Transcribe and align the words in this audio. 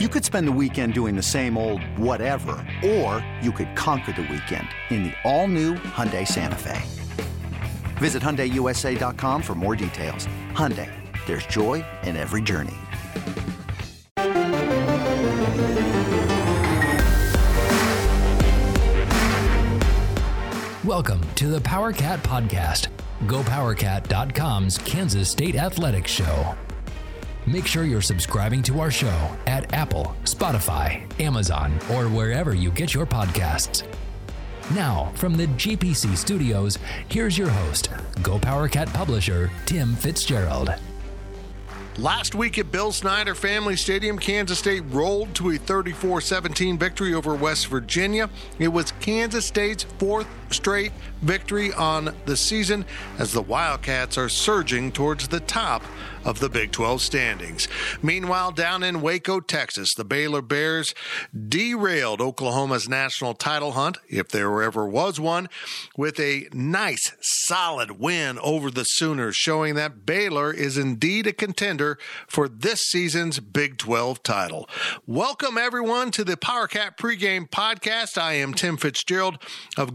You 0.00 0.08
could 0.08 0.24
spend 0.24 0.48
the 0.48 0.58
weekend 0.60 0.92
doing 0.92 1.14
the 1.14 1.22
same 1.22 1.56
old 1.56 1.80
whatever, 1.96 2.56
or 2.84 3.24
you 3.40 3.52
could 3.52 3.76
conquer 3.76 4.10
the 4.10 4.22
weekend 4.22 4.66
in 4.90 5.04
the 5.04 5.12
all-new 5.22 5.74
Hyundai 5.74 6.26
Santa 6.26 6.56
Fe. 6.56 6.82
Visit 7.98 8.20
HyundaiUSA.com 8.20 9.40
for 9.40 9.54
more 9.54 9.76
details. 9.76 10.26
Hyundai, 10.50 10.90
there's 11.26 11.46
joy 11.46 11.84
in 12.02 12.16
every 12.16 12.42
journey. 12.42 12.74
Welcome 20.82 21.20
to 21.36 21.46
the 21.46 21.60
PowerCat 21.60 22.18
Podcast, 22.18 22.88
GoPowerCat.com's 23.26 24.76
Kansas 24.78 25.30
State 25.30 25.54
Athletics 25.54 26.10
Show. 26.10 26.56
Make 27.46 27.66
sure 27.66 27.84
you're 27.84 28.00
subscribing 28.00 28.62
to 28.62 28.80
our 28.80 28.90
show 28.90 29.36
at 29.46 29.74
Apple, 29.74 30.16
Spotify, 30.24 31.04
Amazon, 31.20 31.74
or 31.92 32.04
wherever 32.08 32.54
you 32.54 32.70
get 32.70 32.94
your 32.94 33.04
podcasts. 33.04 33.86
Now, 34.74 35.12
from 35.16 35.36
the 35.36 35.46
GPC 35.48 36.16
studios, 36.16 36.78
here's 37.10 37.36
your 37.36 37.50
host, 37.50 37.90
Go 38.22 38.38
publisher, 38.38 39.50
Tim 39.66 39.94
Fitzgerald. 39.94 40.74
Last 41.98 42.34
week 42.34 42.58
at 42.58 42.72
Bill 42.72 42.90
Snyder 42.90 43.34
Family 43.34 43.76
Stadium, 43.76 44.18
Kansas 44.18 44.58
State 44.58 44.82
rolled 44.88 45.32
to 45.36 45.50
a 45.50 45.58
34 45.58 46.22
17 46.22 46.78
victory 46.78 47.12
over 47.12 47.34
West 47.34 47.66
Virginia. 47.66 48.30
It 48.58 48.68
was 48.68 48.92
Kansas 49.00 49.44
State's 49.44 49.84
fourth 49.84 50.26
straight 50.54 50.92
victory 51.20 51.72
on 51.72 52.14
the 52.26 52.36
season 52.36 52.84
as 53.18 53.32
the 53.32 53.42
Wildcats 53.42 54.16
are 54.16 54.28
surging 54.28 54.92
towards 54.92 55.28
the 55.28 55.40
top 55.40 55.82
of 56.24 56.40
the 56.40 56.48
Big 56.48 56.72
12 56.72 57.02
standings. 57.02 57.68
Meanwhile, 58.02 58.52
down 58.52 58.82
in 58.82 59.02
Waco, 59.02 59.40
Texas, 59.40 59.94
the 59.94 60.04
Baylor 60.04 60.42
Bears 60.42 60.94
derailed 61.48 62.20
Oklahoma's 62.20 62.88
national 62.88 63.34
title 63.34 63.72
hunt, 63.72 63.98
if 64.08 64.28
there 64.28 64.62
ever 64.62 64.86
was 64.86 65.20
one, 65.20 65.48
with 65.96 66.18
a 66.18 66.48
nice, 66.52 67.12
solid 67.20 67.92
win 67.92 68.38
over 68.38 68.70
the 68.70 68.84
Sooners, 68.84 69.36
showing 69.36 69.74
that 69.74 70.06
Baylor 70.06 70.52
is 70.52 70.78
indeed 70.78 71.26
a 71.26 71.32
contender 71.32 71.98
for 72.26 72.48
this 72.48 72.80
season's 72.80 73.40
Big 73.40 73.76
12 73.76 74.22
title. 74.22 74.68
Welcome, 75.06 75.58
everyone, 75.58 76.10
to 76.12 76.24
the 76.24 76.36
PowerCat 76.36 76.96
pregame 76.96 77.48
podcast. 77.48 78.16
I 78.18 78.34
am 78.34 78.54
Tim 78.54 78.76
Fitzgerald 78.76 79.38
of 79.76 79.92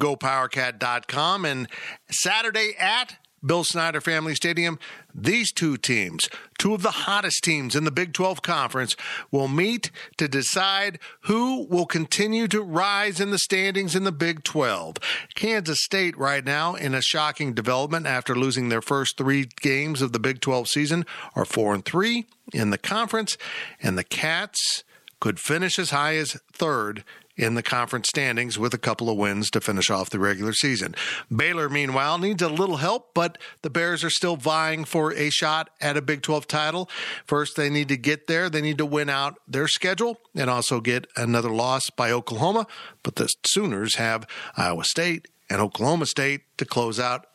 GoPowerCat.com, 0.49 1.45
and 1.45 1.67
Saturday 2.09 2.73
at 2.79 3.17
Bill 3.45 3.63
Snyder 3.63 4.01
Family 4.01 4.35
Stadium, 4.35 4.79
these 5.15 5.51
two 5.53 5.77
teams, 5.77 6.27
two 6.57 6.73
of 6.73 6.81
the 6.81 6.91
hottest 6.91 7.41
teams 7.43 7.73
in 7.73 7.85
the 7.85 7.91
Big 7.91 8.11
12 8.11 8.41
Conference, 8.41 8.95
will 9.31 9.47
meet 9.47 9.91
to 10.17 10.27
decide 10.27 10.99
who 11.21 11.65
will 11.69 11.85
continue 11.85 12.47
to 12.49 12.61
rise 12.61 13.21
in 13.21 13.31
the 13.31 13.37
standings 13.37 13.95
in 13.95 14.03
the 14.03 14.11
Big 14.11 14.43
12. 14.43 14.97
Kansas 15.35 15.81
State, 15.81 16.17
right 16.17 16.43
now, 16.43 16.75
in 16.75 16.93
a 16.93 17.01
shocking 17.01 17.53
development 17.53 18.05
after 18.05 18.35
losing 18.35 18.67
their 18.67 18.81
first 18.81 19.17
three 19.17 19.47
games 19.61 20.01
of 20.01 20.11
the 20.11 20.19
Big 20.19 20.41
12 20.41 20.67
season, 20.67 21.05
are 21.33 21.45
4 21.45 21.75
and 21.75 21.85
3 21.85 22.25
in 22.53 22.71
the 22.71 22.77
conference, 22.77 23.37
and 23.81 23.97
the 23.97 24.03
Cats 24.03 24.83
could 25.21 25.39
finish 25.39 25.79
as 25.79 25.91
high 25.91 26.15
as 26.15 26.37
third 26.51 27.03
in 27.39 27.55
the 27.55 27.63
conference 27.63 28.09
standings 28.09 28.59
with 28.59 28.73
a 28.73 28.77
couple 28.77 29.09
of 29.09 29.17
wins 29.17 29.49
to 29.49 29.61
finish 29.61 29.89
off 29.89 30.09
the 30.09 30.19
regular 30.19 30.51
season. 30.51 30.93
Baylor, 31.33 31.69
meanwhile, 31.69 32.17
needs 32.17 32.41
a 32.41 32.49
little 32.49 32.77
help, 32.77 33.13
but 33.13 33.37
the 33.61 33.69
Bears 33.69 34.03
are 34.03 34.09
still 34.09 34.35
vying 34.35 34.83
for 34.83 35.13
a 35.13 35.29
shot 35.29 35.69
at 35.79 35.95
a 35.95 36.01
Big 36.01 36.21
12 36.21 36.47
title. 36.47 36.89
First, 37.25 37.55
they 37.55 37.69
need 37.69 37.87
to 37.87 37.97
get 37.97 38.27
there. 38.27 38.49
They 38.49 38.61
need 38.61 38.77
to 38.79 38.85
win 38.85 39.09
out 39.09 39.39
their 39.47 39.69
schedule 39.69 40.19
and 40.35 40.49
also 40.49 40.81
get 40.81 41.07
another 41.15 41.49
loss 41.49 41.89
by 41.89 42.11
Oklahoma. 42.11 42.67
But 43.03 43.15
the 43.15 43.29
Sooners 43.45 43.95
have 43.95 44.27
Iowa 44.57 44.83
State 44.83 45.29
and 45.49 45.61
Oklahoma 45.61 46.07
State 46.07 46.41
to 46.57 46.65
close 46.65 46.99
out 46.99 47.25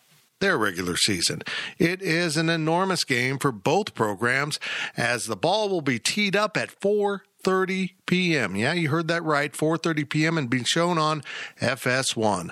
their 0.40 0.58
regular 0.58 0.96
season. 0.96 1.40
It 1.78 2.02
is 2.02 2.36
an 2.36 2.50
enormous 2.50 3.04
game 3.04 3.38
for 3.38 3.50
both 3.50 3.94
programs 3.94 4.60
as 4.96 5.24
the 5.24 5.36
ball 5.36 5.70
will 5.70 5.80
be 5.80 5.98
teed 5.98 6.36
up 6.36 6.58
at 6.58 6.70
4 6.70 7.22
4:30 7.44 7.92
p.m. 8.06 8.56
Yeah, 8.56 8.72
you 8.72 8.88
heard 8.88 9.08
that 9.08 9.22
right, 9.22 9.52
4:30 9.52 10.08
p.m. 10.08 10.38
and 10.38 10.50
being 10.50 10.64
shown 10.64 10.98
on 10.98 11.22
FS1. 11.60 12.50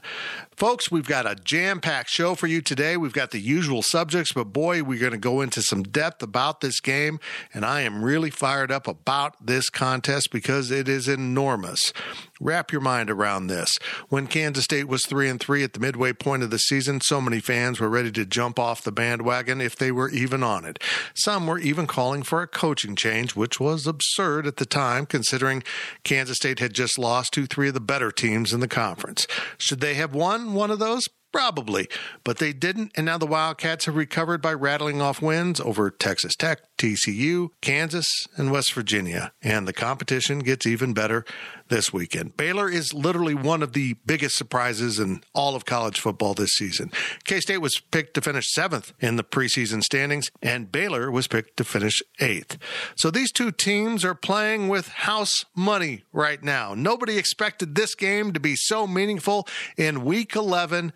Folks, 0.57 0.91
we've 0.91 1.09
got 1.09 1.27
a 1.27 1.35
jam-packed 1.35 2.11
show 2.11 2.35
for 2.35 2.47
you 2.47 2.61
today. 2.61 2.97
We've 2.97 3.13
got 3.13 3.31
the 3.31 3.41
usual 3.41 3.83
subjects, 3.83 4.33
but 4.33 4.53
boy, 4.53 4.83
we're 4.83 5.01
going 5.01 5.13
to 5.13 5.19
go 5.19 5.41
into 5.41 5.63
some 5.63 5.83
depth 5.83 6.23
about 6.23 6.61
this 6.61 6.79
game, 6.79 7.19
and 7.55 7.65
I 7.65 7.81
am 7.81 8.05
really 8.05 8.31
fired 8.31 8.71
up 8.71 8.87
about 8.87 9.45
this 9.45 9.71
contest 9.71 10.29
because 10.31 10.71
it 10.71 10.89
is 10.89 11.09
enormous. 11.09 11.93
Wrap 12.41 12.71
your 12.71 12.81
mind 12.81 13.09
around 13.09 13.47
this. 13.47 13.69
When 14.09 14.27
Kansas 14.27 14.65
State 14.65 14.89
was 14.89 15.07
3 15.07 15.29
and 15.29 15.41
3 15.41 15.63
at 15.63 15.73
the 15.73 15.81
midway 15.81 16.13
point 16.13 16.43
of 16.43 16.51
the 16.51 16.59
season, 16.59 17.01
so 17.01 17.21
many 17.21 17.41
fans 17.41 17.81
were 17.81 17.89
ready 17.89 18.13
to 18.13 18.27
jump 18.27 18.59
off 18.59 18.83
the 18.83 18.93
bandwagon 18.93 19.61
if 19.61 19.77
they 19.77 19.91
were 19.91 20.11
even 20.11 20.43
on 20.43 20.65
it. 20.65 20.79
Some 21.15 21.47
were 21.47 21.59
even 21.59 21.87
calling 21.87 22.23
for 22.23 22.43
a 22.43 22.49
coaching 22.49 22.95
change, 22.95 23.35
which 23.35 23.59
was 23.59 23.87
absurd 23.87 24.47
at 24.47 24.57
the 24.57 24.67
time 24.67 25.07
considering 25.07 25.63
Kansas 26.05 26.37
State 26.37 26.59
had 26.59 26.75
just 26.75 26.99
lost 26.99 27.33
to 27.35 27.47
three 27.47 27.69
of 27.69 27.75
the 27.75 27.81
better 27.81 28.11
teams 28.11 28.53
in 28.53 28.61
the 28.61 28.69
conference. 28.69 29.27
Should 29.57 29.81
they 29.81 29.95
have 29.95 30.15
won 30.15 30.42
one 30.47 30.71
of 30.71 30.79
those? 30.79 31.09
Probably, 31.33 31.89
but 32.25 32.37
they 32.37 32.53
didn't, 32.53 32.93
and 32.95 33.07
now 33.07 33.17
the 33.17 33.25
Wildcats 33.25 33.87
have 33.87 33.97
recovered 33.97 34.43
by 34.43 34.53
rattling 34.53 35.01
off 35.01 35.23
wins 35.23 35.61
over 35.61 35.91
Texas 35.91 36.37
Tech, 36.37 36.61
TCU, 36.77 37.49
Kansas, 37.63 38.07
and 38.37 38.53
West 38.53 38.75
Virginia. 38.75 39.33
And 39.41 39.67
the 39.67 39.73
competition 39.73 40.41
gets 40.41 40.67
even 40.67 40.93
better 40.93 41.25
this 41.73 41.91
weekend. 41.91 42.37
Baylor 42.37 42.69
is 42.69 42.93
literally 42.93 43.35
one 43.35 43.63
of 43.63 43.73
the 43.73 43.95
biggest 44.05 44.37
surprises 44.37 44.99
in 44.99 45.23
all 45.35 45.57
of 45.57 45.65
college 45.65 45.99
football 45.99 46.35
this 46.35 46.53
season. 46.53 46.93
K 47.25 47.41
State 47.41 47.63
was 47.63 47.81
picked 47.91 48.13
to 48.13 48.21
finish 48.21 48.53
seventh 48.53 48.93
in 49.01 49.17
the 49.17 49.25
preseason 49.25 49.83
standings, 49.83 50.31
and 50.43 50.71
Baylor 50.71 51.11
was 51.11 51.27
picked 51.29 51.57
to 51.57 51.65
finish 51.65 52.03
eighth. 52.21 52.59
So 52.95 53.11
these 53.11 53.33
two 53.33 53.51
teams 53.51 54.05
are 54.05 54.15
playing 54.15 54.69
with 54.69 54.89
house 54.89 55.47
money 55.57 56.05
right 56.13 56.45
now. 56.45 56.75
Nobody 56.75 57.17
expected 57.17 57.75
this 57.75 57.95
game 57.95 58.35
to 58.35 58.41
be 58.41 58.55
so 58.55 58.87
meaningful 58.87 59.49
in 59.79 60.05
week 60.05 60.37
11, 60.37 60.93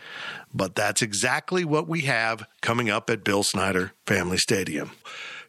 but 0.52 0.74
that's 0.74 1.00
exactly 1.00 1.64
what 1.64 1.88
we 1.88 2.02
have 2.02 2.46
coming 2.60 2.90
up 2.90 3.08
at 3.08 3.24
Bill 3.24 3.42
Snyder 3.42 3.92
Family 4.04 4.36
Stadium. 4.36 4.90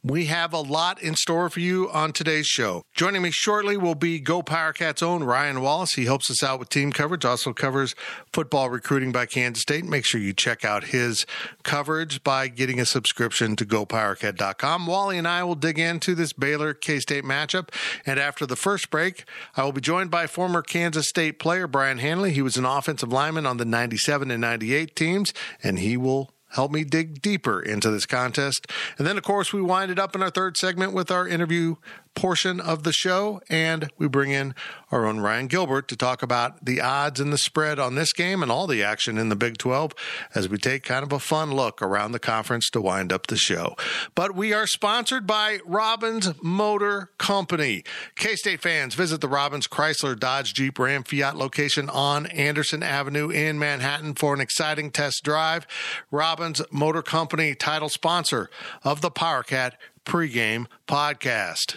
We 0.09 0.27
have 0.27 0.53
a 0.53 0.61
lot 0.61 1.01
in 1.01 1.15
store 1.15 1.49
for 1.49 1.59
you 1.59 1.89
on 1.91 2.13
today's 2.13 2.47
show. 2.47 2.83
Joining 2.95 3.21
me 3.21 3.29
shortly 3.29 3.75
will 3.75 3.93
be 3.93 4.21
Go 4.21 4.41
Powercats 4.41 5.03
own 5.03 5.25
Ryan 5.25 5.59
Wallace. 5.59 5.93
He 5.93 6.05
helps 6.05 6.31
us 6.31 6.41
out 6.41 6.59
with 6.59 6.69
team 6.69 6.93
coverage, 6.93 7.25
also 7.25 7.51
covers 7.51 7.93
football 8.31 8.69
recruiting 8.69 9.11
by 9.11 9.25
Kansas 9.25 9.63
State. 9.63 9.83
Make 9.83 10.05
sure 10.05 10.21
you 10.21 10.31
check 10.31 10.63
out 10.63 10.85
his 10.85 11.25
coverage 11.63 12.23
by 12.23 12.47
getting 12.47 12.79
a 12.79 12.85
subscription 12.85 13.57
to 13.57 13.65
GoPowerCat.com. 13.65 14.87
Wally 14.87 15.17
and 15.17 15.27
I 15.27 15.43
will 15.43 15.55
dig 15.55 15.77
into 15.77 16.15
this 16.15 16.31
Baylor 16.31 16.73
K 16.73 16.99
State 16.99 17.25
matchup. 17.25 17.69
And 18.05 18.17
after 18.17 18.45
the 18.45 18.55
first 18.55 18.89
break, 18.89 19.25
I 19.57 19.65
will 19.65 19.73
be 19.73 19.81
joined 19.81 20.09
by 20.09 20.25
former 20.27 20.61
Kansas 20.61 21.09
State 21.09 21.37
player 21.37 21.67
Brian 21.67 21.97
Hanley. 21.97 22.31
He 22.31 22.41
was 22.41 22.55
an 22.55 22.65
offensive 22.65 23.11
lineman 23.11 23.45
on 23.45 23.57
the 23.57 23.65
97 23.65 24.31
and 24.31 24.39
98 24.39 24.95
teams, 24.95 25.33
and 25.61 25.79
he 25.79 25.97
will 25.97 26.31
help 26.49 26.71
me 26.71 26.83
dig 26.83 27.21
deeper 27.21 27.61
into 27.61 27.89
this 27.91 28.05
contest. 28.05 28.67
And 28.97 29.05
then, 29.05 29.17
of 29.17 29.23
course, 29.23 29.53
we 29.53 29.61
wind 29.61 29.91
it 29.91 29.99
up 29.99 30.15
in 30.15 30.23
our 30.23 30.29
third 30.29 30.57
segment 30.57 30.93
with 30.93 31.11
our 31.11 31.27
interview 31.27 31.75
portion 32.17 32.59
of 32.59 32.81
the 32.81 32.91
show, 32.91 33.39
and 33.47 33.91
we 33.99 34.07
bring 34.07 34.31
in 34.31 34.55
our 34.91 35.05
own 35.05 35.19
Ryan 35.19 35.45
Gilbert 35.45 35.87
to 35.89 35.95
talk 35.95 36.23
about 36.23 36.65
the 36.65 36.81
odds 36.81 37.19
and 37.19 37.31
the 37.31 37.37
spread 37.37 37.77
on 37.77 37.93
this 37.93 38.11
game 38.11 38.41
and 38.41 38.51
all 38.51 38.65
the 38.65 38.81
action 38.83 39.19
in 39.19 39.29
the 39.29 39.35
Big 39.35 39.59
12 39.59 39.93
as 40.33 40.49
we 40.49 40.57
take 40.57 40.81
kind 40.81 41.03
of 41.03 41.13
a 41.13 41.19
fun 41.19 41.53
look 41.53 41.79
around 41.79 42.13
the 42.13 42.19
conference 42.19 42.71
to 42.71 42.81
wind 42.81 43.13
up 43.13 43.27
the 43.27 43.37
show. 43.37 43.75
But 44.15 44.33
we 44.33 44.51
are 44.51 44.65
sponsored 44.65 45.27
by 45.27 45.59
Robbins 45.63 46.31
Motor 46.41 47.11
Company. 47.19 47.83
K 48.15 48.35
State 48.35 48.61
fans, 48.61 48.95
visit 48.95 49.21
the 49.21 49.29
Robbins 49.29 49.67
Chrysler 49.67 50.17
Dodge 50.17 50.55
Jeep 50.55 50.79
Ram 50.79 51.03
Fiat 51.03 51.37
location 51.37 51.87
on 51.87 52.25
Anderson 52.27 52.81
Avenue 52.81 53.29
in 53.29 53.59
Manhattan 53.59 54.15
for 54.15 54.33
an 54.33 54.41
exciting 54.41 54.89
test 54.89 55.23
drive. 55.23 55.67
Robbins 56.09 56.63
Motor 56.71 57.03
Company, 57.03 57.53
title 57.53 57.89
sponsor 57.89 58.49
of 58.83 59.01
the 59.01 59.11
PowerCat 59.11 59.73
pregame 60.07 60.65
podcast. 60.87 61.75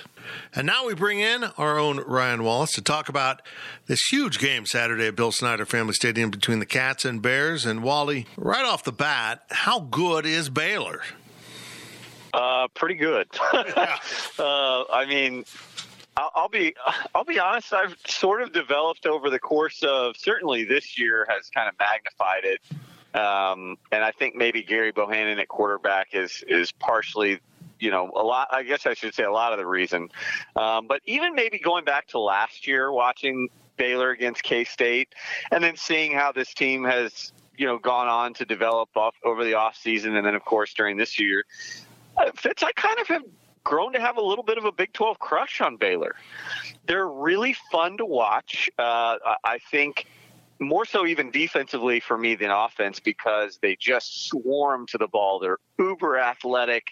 And 0.55 0.67
now 0.67 0.87
we 0.87 0.94
bring 0.94 1.19
in 1.19 1.44
our 1.59 1.79
own 1.79 1.99
Ryan 1.99 2.44
Wallace 2.44 2.73
to 2.73 2.82
talk 2.82 3.09
about 3.09 3.43
this 3.87 4.00
huge 4.11 4.38
game 4.38 4.65
Saturday 4.67 5.09
at 5.09 5.17
Bill 5.17 5.32
Snyder 5.32 5.67
Family 5.67 5.93
Stadium 5.93 6.31
between 6.31 6.61
the 6.61 6.67
Cats 6.67 7.05
and 7.05 7.21
Bears. 7.21 7.67
And 7.67 7.82
Wally, 7.82 8.27
right 8.37 8.65
off 8.65 8.85
the 8.85 8.93
bat, 8.93 9.43
how 9.50 9.81
good 9.81 10.25
is 10.25 10.49
Baylor? 10.49 11.03
Uh, 12.32 12.69
pretty 12.75 12.94
good. 12.94 13.27
uh, 13.53 13.65
I 14.38 15.05
mean, 15.09 15.44
I'll, 16.17 16.31
I'll 16.37 16.49
be 16.49 16.75
I'll 17.15 17.25
be 17.25 17.41
honest. 17.41 17.73
I've 17.73 17.97
sort 18.06 18.43
of 18.43 18.53
developed 18.53 19.06
over 19.06 19.29
the 19.29 19.41
course 19.41 19.83
of 19.83 20.17
certainly 20.17 20.65
this 20.65 20.97
year 20.97 21.26
has 21.29 21.50
kind 21.50 21.69
of 21.69 21.75
magnified 21.81 22.44
it. 22.44 22.61
Um, 23.12 23.76
and 23.91 24.05
I 24.05 24.12
think 24.12 24.37
maybe 24.37 24.62
Gary 24.62 24.93
Bohanon 24.93 25.41
at 25.41 25.49
quarterback 25.49 26.11
is 26.12 26.44
is 26.47 26.71
partially 26.71 27.41
you 27.81 27.91
know, 27.91 28.11
a 28.15 28.23
lot. 28.23 28.49
I 28.50 28.62
guess 28.62 28.87
I 28.87 28.94
should 28.94 29.15
say 29.15 29.25
a 29.25 29.32
lot 29.32 29.53
of 29.53 29.59
the 29.59 29.67
reason. 29.67 30.09
Um, 30.56 30.87
but 30.87 31.00
even 31.06 31.35
maybe 31.35 31.59
going 31.59 31.85
back 31.85 32.06
to 32.09 32.19
last 32.19 32.67
year, 32.67 32.93
watching 32.93 33.49
Baylor 33.77 34.11
against 34.11 34.43
K 34.43 34.65
State, 34.65 35.15
and 35.50 35.65
then 35.65 35.77
seeing 35.77 36.12
how 36.12 36.32
this 36.32 36.53
team 36.55 36.85
has 36.85 37.32
you 37.56 37.67
know 37.67 37.79
gone 37.79 38.09
on 38.09 38.35
to 38.35 38.44
develop 38.44 38.91
off 38.97 39.15
over 39.25 39.44
the 39.44 39.55
off 39.55 39.77
season, 39.77 40.17
and 40.17 40.27
then 40.27 40.35
of 40.35 40.44
course 40.44 40.75
during 40.75 40.97
this 40.97 41.19
year, 41.19 41.44
uh, 42.17 42.31
Fitz, 42.35 42.62
I 42.62 42.73
kind 42.73 42.99
of 43.00 43.06
have 43.09 43.23
grown 43.65 43.93
to 43.93 44.00
have 44.00 44.17
a 44.17 44.23
little 44.23 44.44
bit 44.44 44.59
of 44.59 44.65
a 44.65 44.73
Big 44.73 44.93
12 44.93 45.19
crush 45.19 45.61
on 45.61 45.76
Baylor. 45.76 46.15
They're 46.87 47.09
really 47.09 47.55
fun 47.71 47.99
to 47.99 48.06
watch. 48.06 48.71
Uh, 48.79 49.17
I 49.44 49.59
think 49.71 50.06
more 50.61 50.85
so 50.85 51.07
even 51.07 51.31
defensively 51.31 52.01
for 52.01 52.19
me 52.19 52.35
than 52.35 52.51
offense 52.51 53.01
because 53.01 53.59
they 53.62 53.77
just 53.77 54.29
swarm 54.29 54.87
to 54.89 54.99
the 54.99 55.09
ball. 55.09 55.39
They're 55.39 55.59
uber 55.79 56.19
athletic. 56.19 56.89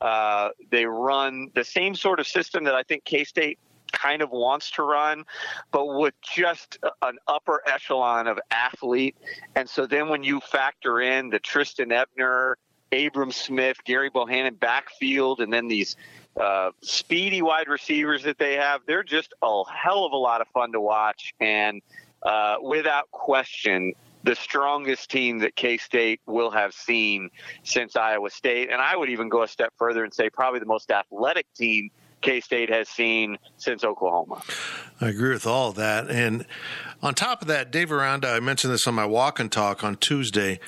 Uh, 0.00 0.50
they 0.70 0.86
run 0.86 1.50
the 1.54 1.64
same 1.64 1.94
sort 1.94 2.18
of 2.18 2.26
system 2.26 2.64
that 2.64 2.74
I 2.74 2.82
think 2.82 3.04
K 3.04 3.24
State 3.24 3.58
kind 3.92 4.22
of 4.22 4.30
wants 4.30 4.70
to 4.72 4.82
run, 4.82 5.24
but 5.70 5.86
with 5.86 6.14
just 6.22 6.78
an 7.02 7.18
upper 7.28 7.62
echelon 7.66 8.26
of 8.26 8.38
athlete. 8.50 9.16
And 9.54 9.68
so 9.68 9.86
then 9.86 10.08
when 10.08 10.24
you 10.24 10.40
factor 10.40 11.00
in 11.00 11.28
the 11.28 11.38
Trestan 11.38 11.92
Ebner, 11.92 12.56
Abram 12.90 13.30
Smith, 13.30 13.78
Gary 13.84 14.10
Bohanon 14.10 14.54
backfield, 14.54 15.40
and 15.40 15.52
then 15.52 15.68
these 15.68 15.96
uh, 16.40 16.70
speedy 16.82 17.42
wide 17.42 17.68
receivers 17.68 18.22
that 18.24 18.38
they 18.38 18.54
have, 18.54 18.80
they're 18.86 19.02
just 19.02 19.34
a 19.42 19.62
hell 19.70 20.04
of 20.04 20.12
a 20.12 20.16
lot 20.16 20.40
of 20.40 20.48
fun 20.48 20.72
to 20.72 20.80
watch. 20.80 21.34
And 21.40 21.82
uh, 22.24 22.56
without 22.62 23.10
question, 23.10 23.94
the 24.24 24.34
strongest 24.34 25.10
team 25.10 25.40
that 25.40 25.56
K 25.56 25.76
State 25.76 26.20
will 26.26 26.50
have 26.50 26.72
seen 26.72 27.30
since 27.64 27.96
Iowa 27.96 28.30
State. 28.30 28.70
And 28.70 28.80
I 28.80 28.96
would 28.96 29.08
even 29.08 29.28
go 29.28 29.42
a 29.42 29.48
step 29.48 29.72
further 29.76 30.04
and 30.04 30.14
say 30.14 30.30
probably 30.30 30.60
the 30.60 30.66
most 30.66 30.90
athletic 30.90 31.46
team 31.54 31.90
K 32.20 32.40
State 32.40 32.70
has 32.70 32.88
seen 32.88 33.38
since 33.56 33.84
Oklahoma. 33.84 34.42
I 35.00 35.08
agree 35.08 35.32
with 35.32 35.46
all 35.46 35.70
of 35.70 35.74
that. 35.76 36.08
And 36.08 36.46
on 37.02 37.14
top 37.14 37.42
of 37.42 37.48
that, 37.48 37.72
Dave 37.72 37.90
Aranda, 37.90 38.28
I 38.28 38.40
mentioned 38.40 38.72
this 38.72 38.86
on 38.86 38.94
my 38.94 39.06
walk 39.06 39.40
and 39.40 39.50
talk 39.50 39.82
on 39.82 39.96
Tuesday. 39.96 40.60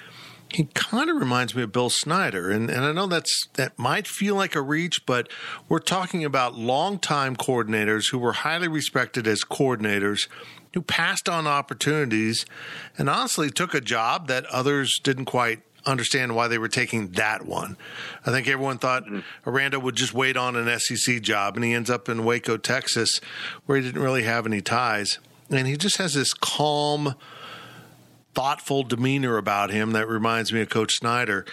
He 0.50 0.68
kind 0.74 1.10
of 1.10 1.16
reminds 1.16 1.54
me 1.54 1.62
of 1.62 1.72
Bill 1.72 1.90
Snyder, 1.90 2.48
and, 2.48 2.70
and 2.70 2.84
I 2.84 2.92
know 2.92 3.08
that's 3.08 3.48
that 3.54 3.76
might 3.76 4.06
feel 4.06 4.36
like 4.36 4.54
a 4.54 4.62
reach, 4.62 5.04
but 5.04 5.28
we're 5.68 5.80
talking 5.80 6.24
about 6.24 6.54
longtime 6.54 7.34
coordinators 7.34 8.10
who 8.10 8.18
were 8.18 8.32
highly 8.32 8.68
respected 8.68 9.26
as 9.26 9.42
coordinators 9.42 10.28
who 10.74 10.82
passed 10.82 11.28
on 11.28 11.46
opportunities 11.46 12.44
and 12.98 13.08
honestly 13.08 13.50
took 13.50 13.74
a 13.74 13.80
job 13.80 14.28
that 14.28 14.44
others 14.46 14.98
didn't 15.02 15.24
quite 15.24 15.60
understand 15.86 16.34
why 16.34 16.48
they 16.48 16.58
were 16.58 16.68
taking 16.68 17.08
that 17.12 17.46
one. 17.46 17.76
I 18.26 18.30
think 18.30 18.48
everyone 18.48 18.78
thought 18.78 19.04
mm-hmm. 19.04 19.48
Aranda 19.48 19.78
would 19.78 19.96
just 19.96 20.14
wait 20.14 20.36
on 20.36 20.56
an 20.56 20.78
SEC 20.78 21.20
job, 21.22 21.56
and 21.56 21.64
he 21.64 21.72
ends 21.72 21.90
up 21.90 22.08
in 22.08 22.24
Waco, 22.24 22.56
Texas, 22.56 23.20
where 23.66 23.78
he 23.78 23.84
didn't 23.84 24.02
really 24.02 24.24
have 24.24 24.46
any 24.46 24.60
ties. 24.60 25.18
And 25.50 25.66
he 25.66 25.76
just 25.76 25.98
has 25.98 26.14
this 26.14 26.34
calm, 26.34 27.14
thoughtful 28.34 28.82
demeanor 28.82 29.36
about 29.36 29.70
him 29.70 29.92
that 29.92 30.08
reminds 30.08 30.52
me 30.52 30.62
of 30.62 30.70
Coach 30.70 30.94
Snyder. 30.94 31.44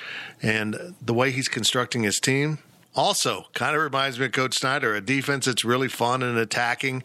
And 0.42 0.96
the 1.02 1.14
way 1.14 1.32
he's 1.32 1.48
constructing 1.48 2.04
his 2.04 2.20
team, 2.20 2.60
also 2.96 3.46
kind 3.54 3.76
of 3.76 3.82
reminds 3.82 4.20
me 4.20 4.26
of 4.26 4.32
Coach 4.32 4.58
Snyder, 4.58 4.94
a 4.94 5.02
defense 5.02 5.46
that's 5.46 5.64
really 5.64 5.88
fun 5.88 6.24
and 6.24 6.38
attacking, 6.38 7.04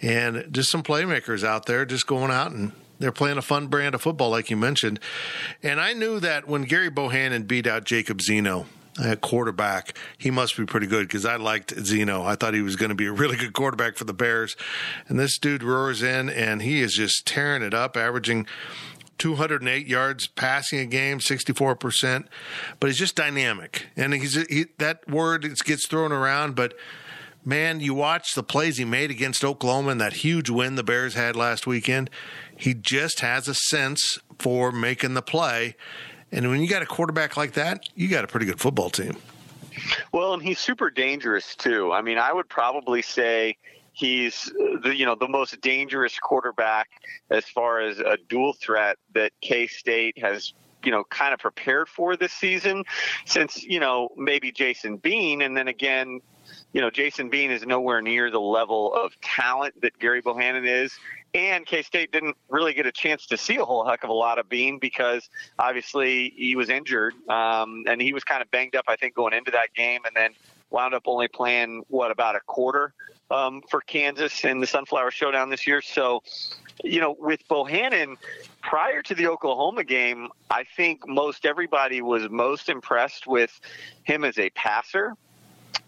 and 0.00 0.46
just 0.50 0.70
some 0.70 0.82
playmakers 0.82 1.44
out 1.44 1.66
there 1.66 1.84
just 1.84 2.06
going 2.06 2.30
out 2.30 2.52
and 2.52 2.72
they're 2.98 3.12
playing 3.12 3.38
a 3.38 3.42
fun 3.42 3.66
brand 3.66 3.94
of 3.94 4.02
football, 4.02 4.30
like 4.30 4.50
you 4.50 4.56
mentioned. 4.56 5.00
And 5.62 5.80
I 5.80 5.92
knew 5.92 6.20
that 6.20 6.46
when 6.48 6.66
Gerry 6.66 6.90
Bohanon 6.90 7.42
beat 7.42 7.66
out 7.66 7.84
Jacob 7.84 8.22
Zeno 8.22 8.66
at 9.02 9.20
quarterback, 9.20 9.98
he 10.16 10.30
must 10.30 10.56
be 10.56 10.64
pretty 10.64 10.86
good 10.86 11.08
because 11.08 11.26
I 11.26 11.36
liked 11.36 11.74
Zeno. 11.80 12.22
I 12.22 12.36
thought 12.36 12.54
he 12.54 12.62
was 12.62 12.76
going 12.76 12.90
to 12.90 12.94
be 12.94 13.06
a 13.06 13.12
really 13.12 13.36
good 13.36 13.52
quarterback 13.52 13.96
for 13.96 14.04
the 14.04 14.14
Bears. 14.14 14.56
And 15.08 15.18
this 15.18 15.38
dude 15.38 15.64
roars 15.64 16.02
in 16.02 16.30
and 16.30 16.62
he 16.62 16.80
is 16.80 16.94
just 16.94 17.26
tearing 17.26 17.62
it 17.62 17.74
up, 17.74 17.96
averaging 17.96 18.46
208 19.18 19.86
yards 19.86 20.26
passing 20.26 20.78
a 20.80 20.86
game, 20.86 21.18
64%. 21.18 22.26
But 22.80 22.86
he's 22.88 22.98
just 22.98 23.16
dynamic. 23.16 23.86
And 23.96 24.14
he's 24.14 24.34
he, 24.46 24.66
that 24.78 25.08
word 25.08 25.46
gets 25.64 25.86
thrown 25.86 26.12
around, 26.12 26.54
but 26.54 26.74
man, 27.44 27.80
you 27.80 27.94
watch 27.94 28.34
the 28.34 28.42
plays 28.42 28.78
he 28.78 28.84
made 28.84 29.10
against 29.10 29.44
Oklahoma 29.44 29.90
and 29.90 30.00
that 30.00 30.14
huge 30.14 30.50
win 30.50 30.76
the 30.76 30.82
Bears 30.82 31.14
had 31.14 31.36
last 31.36 31.66
weekend. 31.66 32.10
He 32.56 32.74
just 32.74 33.20
has 33.20 33.48
a 33.48 33.54
sense 33.54 34.18
for 34.38 34.72
making 34.72 35.14
the 35.14 35.22
play. 35.22 35.76
And 36.32 36.48
when 36.48 36.60
you 36.60 36.68
got 36.68 36.82
a 36.82 36.86
quarterback 36.86 37.36
like 37.36 37.52
that, 37.52 37.88
you 37.94 38.08
got 38.08 38.24
a 38.24 38.26
pretty 38.26 38.46
good 38.46 38.60
football 38.60 38.90
team. 38.90 39.16
Well, 40.12 40.34
and 40.34 40.42
he's 40.42 40.58
super 40.58 40.90
dangerous 40.90 41.54
too. 41.54 41.92
I 41.92 42.02
mean, 42.02 42.18
I 42.18 42.32
would 42.32 42.48
probably 42.48 43.02
say 43.02 43.56
he's 43.94 44.52
the 44.82 44.94
you 44.94 45.06
know 45.06 45.14
the 45.14 45.28
most 45.28 45.58
dangerous 45.62 46.18
quarterback 46.18 46.90
as 47.30 47.44
far 47.46 47.80
as 47.80 47.98
a 48.00 48.18
dual 48.28 48.52
threat 48.52 48.98
that 49.14 49.32
K 49.40 49.66
State 49.66 50.18
has 50.18 50.52
you 50.84 50.90
know 50.90 51.04
kind 51.04 51.32
of 51.32 51.40
prepared 51.40 51.88
for 51.88 52.16
this 52.16 52.32
season 52.32 52.84
since 53.24 53.62
you 53.62 53.80
know 53.80 54.10
maybe 54.16 54.52
Jason 54.52 54.98
Bean. 54.98 55.40
And 55.40 55.56
then 55.56 55.68
again 55.68 56.20
you 56.72 56.80
know 56.80 56.90
Jason 56.90 57.30
Bean 57.30 57.50
is 57.50 57.64
nowhere 57.64 58.02
near 58.02 58.30
the 58.30 58.40
level 58.40 58.92
of 58.92 59.18
talent 59.22 59.80
that 59.80 59.98
Gary 59.98 60.20
Bohanon 60.20 60.66
is. 60.66 60.92
And 61.32 61.66
K 61.66 61.82
State 61.82 62.12
didn't 62.12 62.36
really 62.48 62.74
get 62.74 62.86
a 62.86 62.92
chance 62.92 63.26
to 63.26 63.36
see 63.36 63.56
a 63.56 63.64
whole 63.64 63.84
heck 63.84 64.04
of 64.04 64.10
a 64.10 64.14
lot 64.14 64.38
of 64.38 64.48
Bean 64.48 64.78
because 64.78 65.28
obviously 65.58 66.32
he 66.36 66.54
was 66.56 66.68
injured 66.68 67.14
um, 67.28 67.84
and 67.88 68.02
he 68.02 68.12
was 68.12 68.24
kind 68.24 68.42
of 68.42 68.50
banged 68.50 68.76
up 68.76 68.84
I 68.88 68.96
think 68.96 69.14
going 69.14 69.34
into 69.34 69.52
that 69.52 69.72
game 69.74 70.00
and 70.04 70.14
then 70.14 70.32
wound 70.70 70.94
up 70.94 71.04
only 71.06 71.28
playing 71.28 71.84
what 71.88 72.10
about 72.10 72.34
a 72.34 72.40
quarter 72.40 72.92
um, 73.30 73.62
for 73.68 73.80
Kansas 73.80 74.44
in 74.44 74.60
the 74.60 74.66
Sunflower 74.66 75.10
Showdown 75.10 75.50
this 75.50 75.66
year. 75.66 75.80
So, 75.80 76.22
you 76.82 77.00
know, 77.00 77.16
with 77.18 77.46
Bohanon, 77.48 78.16
prior 78.62 79.02
to 79.02 79.14
the 79.14 79.26
Oklahoma 79.28 79.84
game, 79.84 80.28
I 80.50 80.64
think 80.76 81.06
most 81.06 81.46
everybody 81.46 82.02
was 82.02 82.28
most 82.30 82.68
impressed 82.68 83.26
with 83.26 83.60
him 84.04 84.24
as 84.24 84.38
a 84.38 84.50
passer 84.50 85.14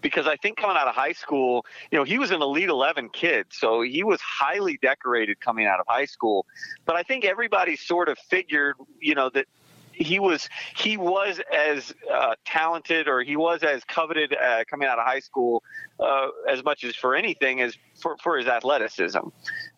because 0.01 0.27
I 0.27 0.37
think 0.37 0.57
coming 0.57 0.77
out 0.77 0.87
of 0.87 0.95
high 0.95 1.13
school, 1.13 1.65
you 1.91 1.99
know, 1.99 2.05
he 2.05 2.19
was 2.19 2.31
an 2.31 2.43
Elite 2.43 2.69
11 2.69 3.09
kid, 3.11 3.47
so 3.51 3.83
he 3.83 4.05
was 4.05 4.21
highly 4.21 4.79
decorated 4.81 5.41
coming 5.41 5.67
out 5.67 5.81
of 5.81 5.87
high 5.89 6.05
school. 6.05 6.47
But 6.85 6.97
I 6.97 7.03
think 7.03 7.25
everybody 7.25 7.77
sort 7.77 8.09
of 8.09 8.19
figured, 8.19 8.77
you 9.01 9.15
know, 9.15 9.31
that 9.31 9.47
he 9.97 10.19
was 10.19 10.49
he 10.77 10.97
was 10.97 11.41
as 11.55 11.95
uh, 12.13 12.35
talented 12.45 13.09
or 13.09 13.23
he 13.23 13.37
was 13.37 13.63
as 13.63 13.83
coveted 13.85 14.35
uh, 14.35 14.65
coming 14.69 14.87
out 14.87 14.99
of 14.99 15.07
high 15.07 15.21
school 15.21 15.63
uh, 15.99 16.29
as 16.49 16.63
much 16.63 16.85
as 16.85 16.95
for 16.95 17.15
anything 17.15 17.63
as 17.63 17.77
for, 18.01 18.17
for 18.23 18.37
his 18.37 18.47
athleticism. 18.47 19.19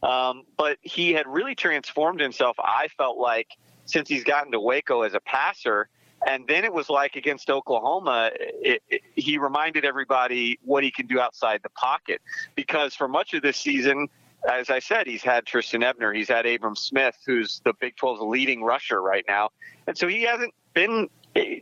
Um, 0.02 0.42
but 0.56 0.78
he 0.82 1.12
had 1.12 1.26
really 1.26 1.54
transformed 1.54 2.20
himself. 2.20 2.56
I 2.58 2.88
felt 2.96 3.18
like 3.18 3.48
since 3.84 4.08
he's 4.08 4.24
gotten 4.24 4.52
to 4.52 4.60
Waco 4.60 5.02
as 5.02 5.14
a 5.14 5.20
passer. 5.20 5.88
And 6.26 6.48
then 6.48 6.64
it 6.64 6.72
was 6.72 6.90
like 6.90 7.14
against 7.14 7.48
Oklahoma, 7.48 8.30
it, 8.34 8.82
it, 8.88 9.02
he 9.14 9.38
reminded 9.38 9.84
everybody 9.84 10.58
what 10.64 10.82
he 10.82 10.90
can 10.90 11.06
do 11.06 11.20
outside 11.20 11.60
the 11.62 11.68
pocket. 11.70 12.20
Because 12.56 12.92
for 12.92 13.06
much 13.06 13.34
of 13.34 13.42
this 13.42 13.56
season, 13.56 14.08
as 14.48 14.70
I 14.70 14.78
said, 14.78 15.06
he's 15.06 15.22
had 15.22 15.46
Trestan 15.46 15.82
Ebner, 15.82 16.12
he's 16.12 16.28
had 16.28 16.46
Abram 16.46 16.76
Smith, 16.76 17.16
who's 17.26 17.60
the 17.64 17.72
Big 17.80 17.96
12's 17.96 18.20
leading 18.20 18.62
rusher 18.62 19.00
right 19.00 19.24
now, 19.26 19.50
and 19.86 19.96
so 19.96 20.06
he 20.06 20.22
hasn't 20.22 20.54
been 20.74 21.08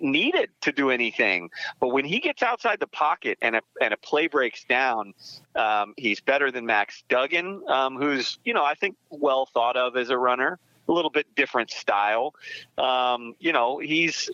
needed 0.01 0.51
to 0.63 0.73
do 0.73 0.91
anything. 0.91 1.51
But 1.81 1.89
when 1.89 2.05
he 2.05 2.21
gets 2.21 2.43
outside 2.43 2.81
the 2.81 2.87
pocket 2.87 3.39
and 3.43 3.57
a 3.57 3.63
and 3.81 3.93
a 3.93 3.97
play 3.97 4.27
breaks 4.27 4.65
down, 4.65 5.15
um, 5.55 5.95
he's 5.97 6.21
better 6.21 6.51
than 6.51 6.67
Max 6.67 7.03
Duggan, 7.09 7.63
um, 7.69 7.97
who's 7.97 8.39
you 8.45 8.55
know 8.55 8.65
I 8.65 8.75
think 8.75 8.97
well 9.11 9.47
thought 9.47 9.77
of 9.77 9.97
as 9.97 10.11
a 10.11 10.19
runner, 10.19 10.59
a 10.89 10.93
little 10.93 11.11
bit 11.11 11.27
different 11.35 11.71
style. 11.71 12.35
Um, 12.79 13.35
you 13.39 13.53
know 13.53 13.79
he's 13.79 14.31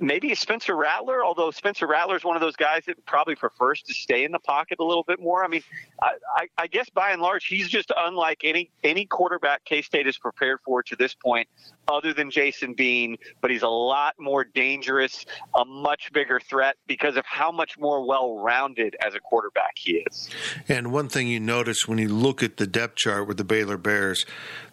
maybe 0.00 0.34
Spencer 0.34 0.76
Rattler, 0.76 1.24
although 1.24 1.50
Spencer 1.50 1.86
Rattler 1.86 2.16
is 2.16 2.24
one 2.24 2.36
of 2.36 2.40
those 2.40 2.56
guys 2.56 2.84
that 2.86 3.04
probably 3.06 3.34
prefers 3.34 3.82
to 3.82 3.94
stay 3.94 4.24
in 4.24 4.32
the 4.32 4.38
pocket 4.38 4.78
a 4.80 4.84
little 4.84 5.04
bit 5.04 5.20
more. 5.20 5.44
I 5.44 5.48
mean, 5.48 5.62
I, 6.02 6.12
I, 6.36 6.48
I 6.58 6.66
guess 6.66 6.88
by 6.90 7.10
and 7.10 7.22
large, 7.22 7.46
he's 7.46 7.68
just 7.68 7.92
unlike 7.96 8.40
any 8.44 8.70
any 8.84 9.06
quarterback 9.06 9.64
K 9.64 9.82
State 9.82 10.06
is 10.06 10.18
prepared 10.18 10.60
for 10.64 10.82
to 10.84 10.96
this 10.96 11.14
point, 11.14 11.48
other 11.90 12.12
than 12.14 12.30
Jason 12.30 12.74
Bean. 12.74 13.16
But 13.40 13.50
he's 13.50 13.62
a 13.62 13.68
lot 13.68 14.14
more 14.18 14.44
dangerous, 14.44 15.24
a 15.54 15.64
much 15.64 16.12
bigger 16.12 16.40
threat 16.40 16.76
because 16.86 17.16
of 17.16 17.24
how 17.26 17.50
much 17.50 17.78
more 17.78 18.06
well 18.06 18.38
rounded 18.38 18.96
as 19.04 19.14
a 19.14 19.20
quarterback 19.20 19.72
he 19.76 20.04
is. 20.10 20.30
And 20.68 20.92
one 20.92 21.08
thing 21.08 21.28
you 21.28 21.40
notice 21.40 21.86
when 21.86 21.98
you 21.98 22.08
look 22.08 22.42
at 22.42 22.56
the 22.56 22.66
depth 22.66 22.96
chart 22.96 23.26
with 23.26 23.36
the 23.36 23.44
Baylor 23.44 23.76
Bears, 23.76 24.24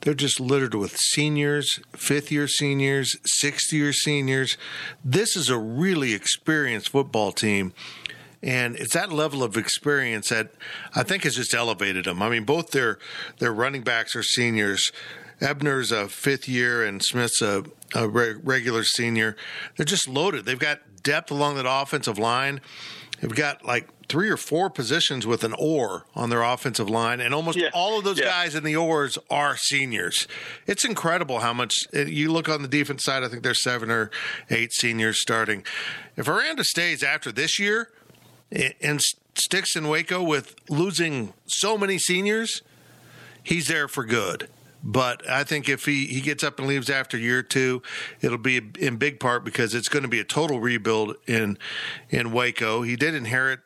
they're 0.02 0.14
just 0.14 0.40
littered 0.40 0.76
with 0.76 0.96
seniors, 0.98 1.80
fifth 1.94 2.32
year 2.32 2.48
seniors, 2.48 3.18
sixth 3.26 3.74
year 3.74 3.92
seniors 3.92 4.58
this 5.04 5.36
is 5.36 5.50
a 5.50 5.58
really 5.58 6.14
experienced 6.14 6.90
football 6.90 7.32
team. 7.32 7.74
And 8.44 8.76
it's 8.76 8.94
that 8.94 9.12
level 9.12 9.42
of 9.42 9.58
experience 9.58 10.30
that 10.30 10.52
I 10.94 11.04
think 11.04 11.24
has 11.24 11.36
just 11.36 11.54
elevated 11.54 12.06
them. 12.06 12.22
I 12.22 12.30
mean, 12.30 12.44
both 12.44 12.72
their 12.72 13.00
their 13.40 13.52
running 13.52 13.82
backs 13.82 14.16
are 14.16 14.24
seniors. 14.24 14.92
Ebner's 15.42 15.92
a 15.92 16.08
fifth 16.08 16.48
year 16.48 16.84
and 16.84 17.04
Smith's 17.04 17.42
a, 17.42 17.64
a 17.94 18.08
regular 18.08 18.84
senior. 18.84 19.36
They're 19.76 19.86
just 19.86 20.08
loaded. 20.08 20.46
They've 20.46 20.58
got 20.58 20.82
depth 21.04 21.32
along 21.32 21.56
that 21.56 21.66
offensive 21.68 22.18
line. 22.18 22.62
They've 23.22 23.34
got 23.34 23.66
like 23.66 23.88
three 24.08 24.30
or 24.30 24.38
four 24.38 24.70
positions 24.70 25.26
with 25.26 25.44
an 25.44 25.54
or 25.58 26.06
on 26.16 26.30
their 26.30 26.44
offensive 26.44 26.90
line, 26.90 27.20
and 27.20 27.34
almost 27.34 27.58
yeah. 27.58 27.70
all 27.74 27.98
of 27.98 28.04
those 28.04 28.20
yeah. 28.20 28.26
guys 28.26 28.56
in 28.56 28.64
the 28.64 28.76
oars 28.76 29.18
are 29.30 29.58
seniors. 29.58 30.28
It's 30.66 30.86
incredible 30.86 31.40
how 31.40 31.54
much 31.54 31.74
you 31.94 32.32
look 32.32 32.48
on 32.48 32.62
the 32.62 32.68
defense 32.68 33.04
side. 33.04 33.24
I 33.24 33.28
think 33.28 33.44
there's 33.44 33.64
seven 33.64 33.90
or 33.90 34.12
eight 34.50 34.72
seniors 34.72 35.20
starting. 35.20 35.64
If 36.16 36.28
Aranda 36.28 36.64
stays 36.64 37.04
after 37.04 37.32
this 37.32 37.60
year 37.60 37.90
and 38.82 39.02
sticks 39.36 39.76
in 39.76 39.88
Waco 39.88 40.22
with 40.22 40.56
losing 40.70 41.34
so 41.48 41.78
many 41.78 41.98
seniors, 41.98 42.62
he's 43.44 43.68
there 43.68 43.88
for 43.88 44.04
good. 44.06 44.48
But 44.88 45.30
I 45.30 45.44
think 45.44 45.68
if 45.68 45.86
he, 45.86 46.08
he 46.08 46.22
gets 46.22 46.46
up 46.46 46.60
and 46.60 46.68
leaves 46.68 46.90
after 46.90 47.18
year 47.18 47.44
two, 47.44 47.82
it'll 48.22 48.38
be 48.38 48.62
in 48.80 48.96
big 48.96 49.20
part 49.20 49.44
because 49.44 49.76
it's 49.76 49.90
going 49.90 50.04
to 50.04 50.10
be 50.10 50.22
a 50.22 50.24
total 50.24 50.62
rebuild 50.62 51.18
in 51.28 51.58
in 52.10 52.32
Waco. 52.32 52.84
He 52.84 52.96
did 52.96 53.14
inherit 53.14 53.60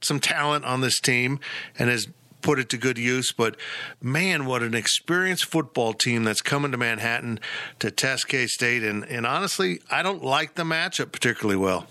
some 0.00 0.18
talent 0.18 0.64
on 0.64 0.80
this 0.80 0.98
team 0.98 1.38
and 1.78 1.88
has 1.88 2.08
put 2.42 2.58
it 2.58 2.68
to 2.70 2.76
good 2.76 2.98
use. 2.98 3.32
But 3.32 3.56
man, 4.02 4.46
what 4.46 4.64
an 4.64 4.74
experienced 4.74 5.44
football 5.46 5.92
team 5.92 6.24
that's 6.24 6.42
coming 6.42 6.72
to 6.72 6.76
Manhattan 6.76 7.38
to 7.78 7.92
test 7.92 8.26
K 8.26 8.48
State. 8.48 8.82
And, 8.82 9.04
and 9.04 9.24
honestly, 9.24 9.80
I 9.92 10.02
don't 10.02 10.24
like 10.24 10.56
the 10.56 10.64
matchup 10.64 11.12
particularly 11.12 11.56
well. 11.56 11.86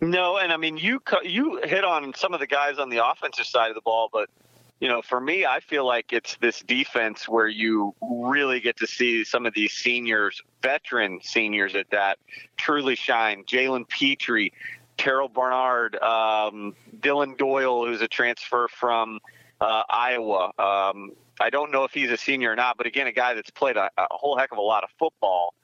No, 0.00 0.38
and 0.38 0.52
I 0.52 0.56
mean 0.56 0.76
you 0.76 1.00
you 1.22 1.60
hit 1.62 1.84
on 1.84 2.12
some 2.14 2.34
of 2.34 2.40
the 2.40 2.48
guys 2.48 2.78
on 2.78 2.90
the 2.90 3.06
offensive 3.06 3.46
side 3.46 3.68
of 3.68 3.76
the 3.76 3.80
ball, 3.80 4.10
but 4.12 4.28
you 4.82 4.88
know, 4.88 5.00
for 5.00 5.20
me, 5.20 5.46
I 5.46 5.60
feel 5.60 5.86
like 5.86 6.12
it's 6.12 6.36
this 6.38 6.58
defense 6.58 7.28
where 7.28 7.46
you 7.46 7.94
really 8.00 8.58
get 8.58 8.76
to 8.78 8.86
see 8.88 9.22
some 9.22 9.46
of 9.46 9.54
these 9.54 9.72
seniors, 9.72 10.42
veteran 10.60 11.20
seniors 11.22 11.76
at 11.76 11.88
that, 11.90 12.18
truly 12.56 12.96
shine. 12.96 13.44
Jalen 13.44 13.88
Pitre, 13.88 14.50
Terrel 14.98 15.32
Bernard, 15.32 15.94
um, 16.02 16.74
Dillon 17.00 17.36
Doyle, 17.36 17.86
who's 17.86 18.02
a 18.02 18.08
transfer 18.08 18.66
from 18.66 19.20
uh, 19.60 19.84
Iowa. 19.88 20.50
Um, 20.58 21.12
I 21.40 21.48
don't 21.48 21.70
know 21.70 21.84
if 21.84 21.92
he's 21.92 22.10
a 22.10 22.16
senior 22.16 22.50
or 22.50 22.56
not, 22.56 22.76
but 22.76 22.84
again, 22.88 23.06
a 23.06 23.12
guy 23.12 23.34
that's 23.34 23.50
played 23.50 23.76
a, 23.76 23.88
a 23.96 24.06
whole 24.10 24.36
heck 24.36 24.50
of 24.50 24.58
a 24.58 24.62
lot 24.62 24.82
of 24.82 24.90
football. 24.98 25.54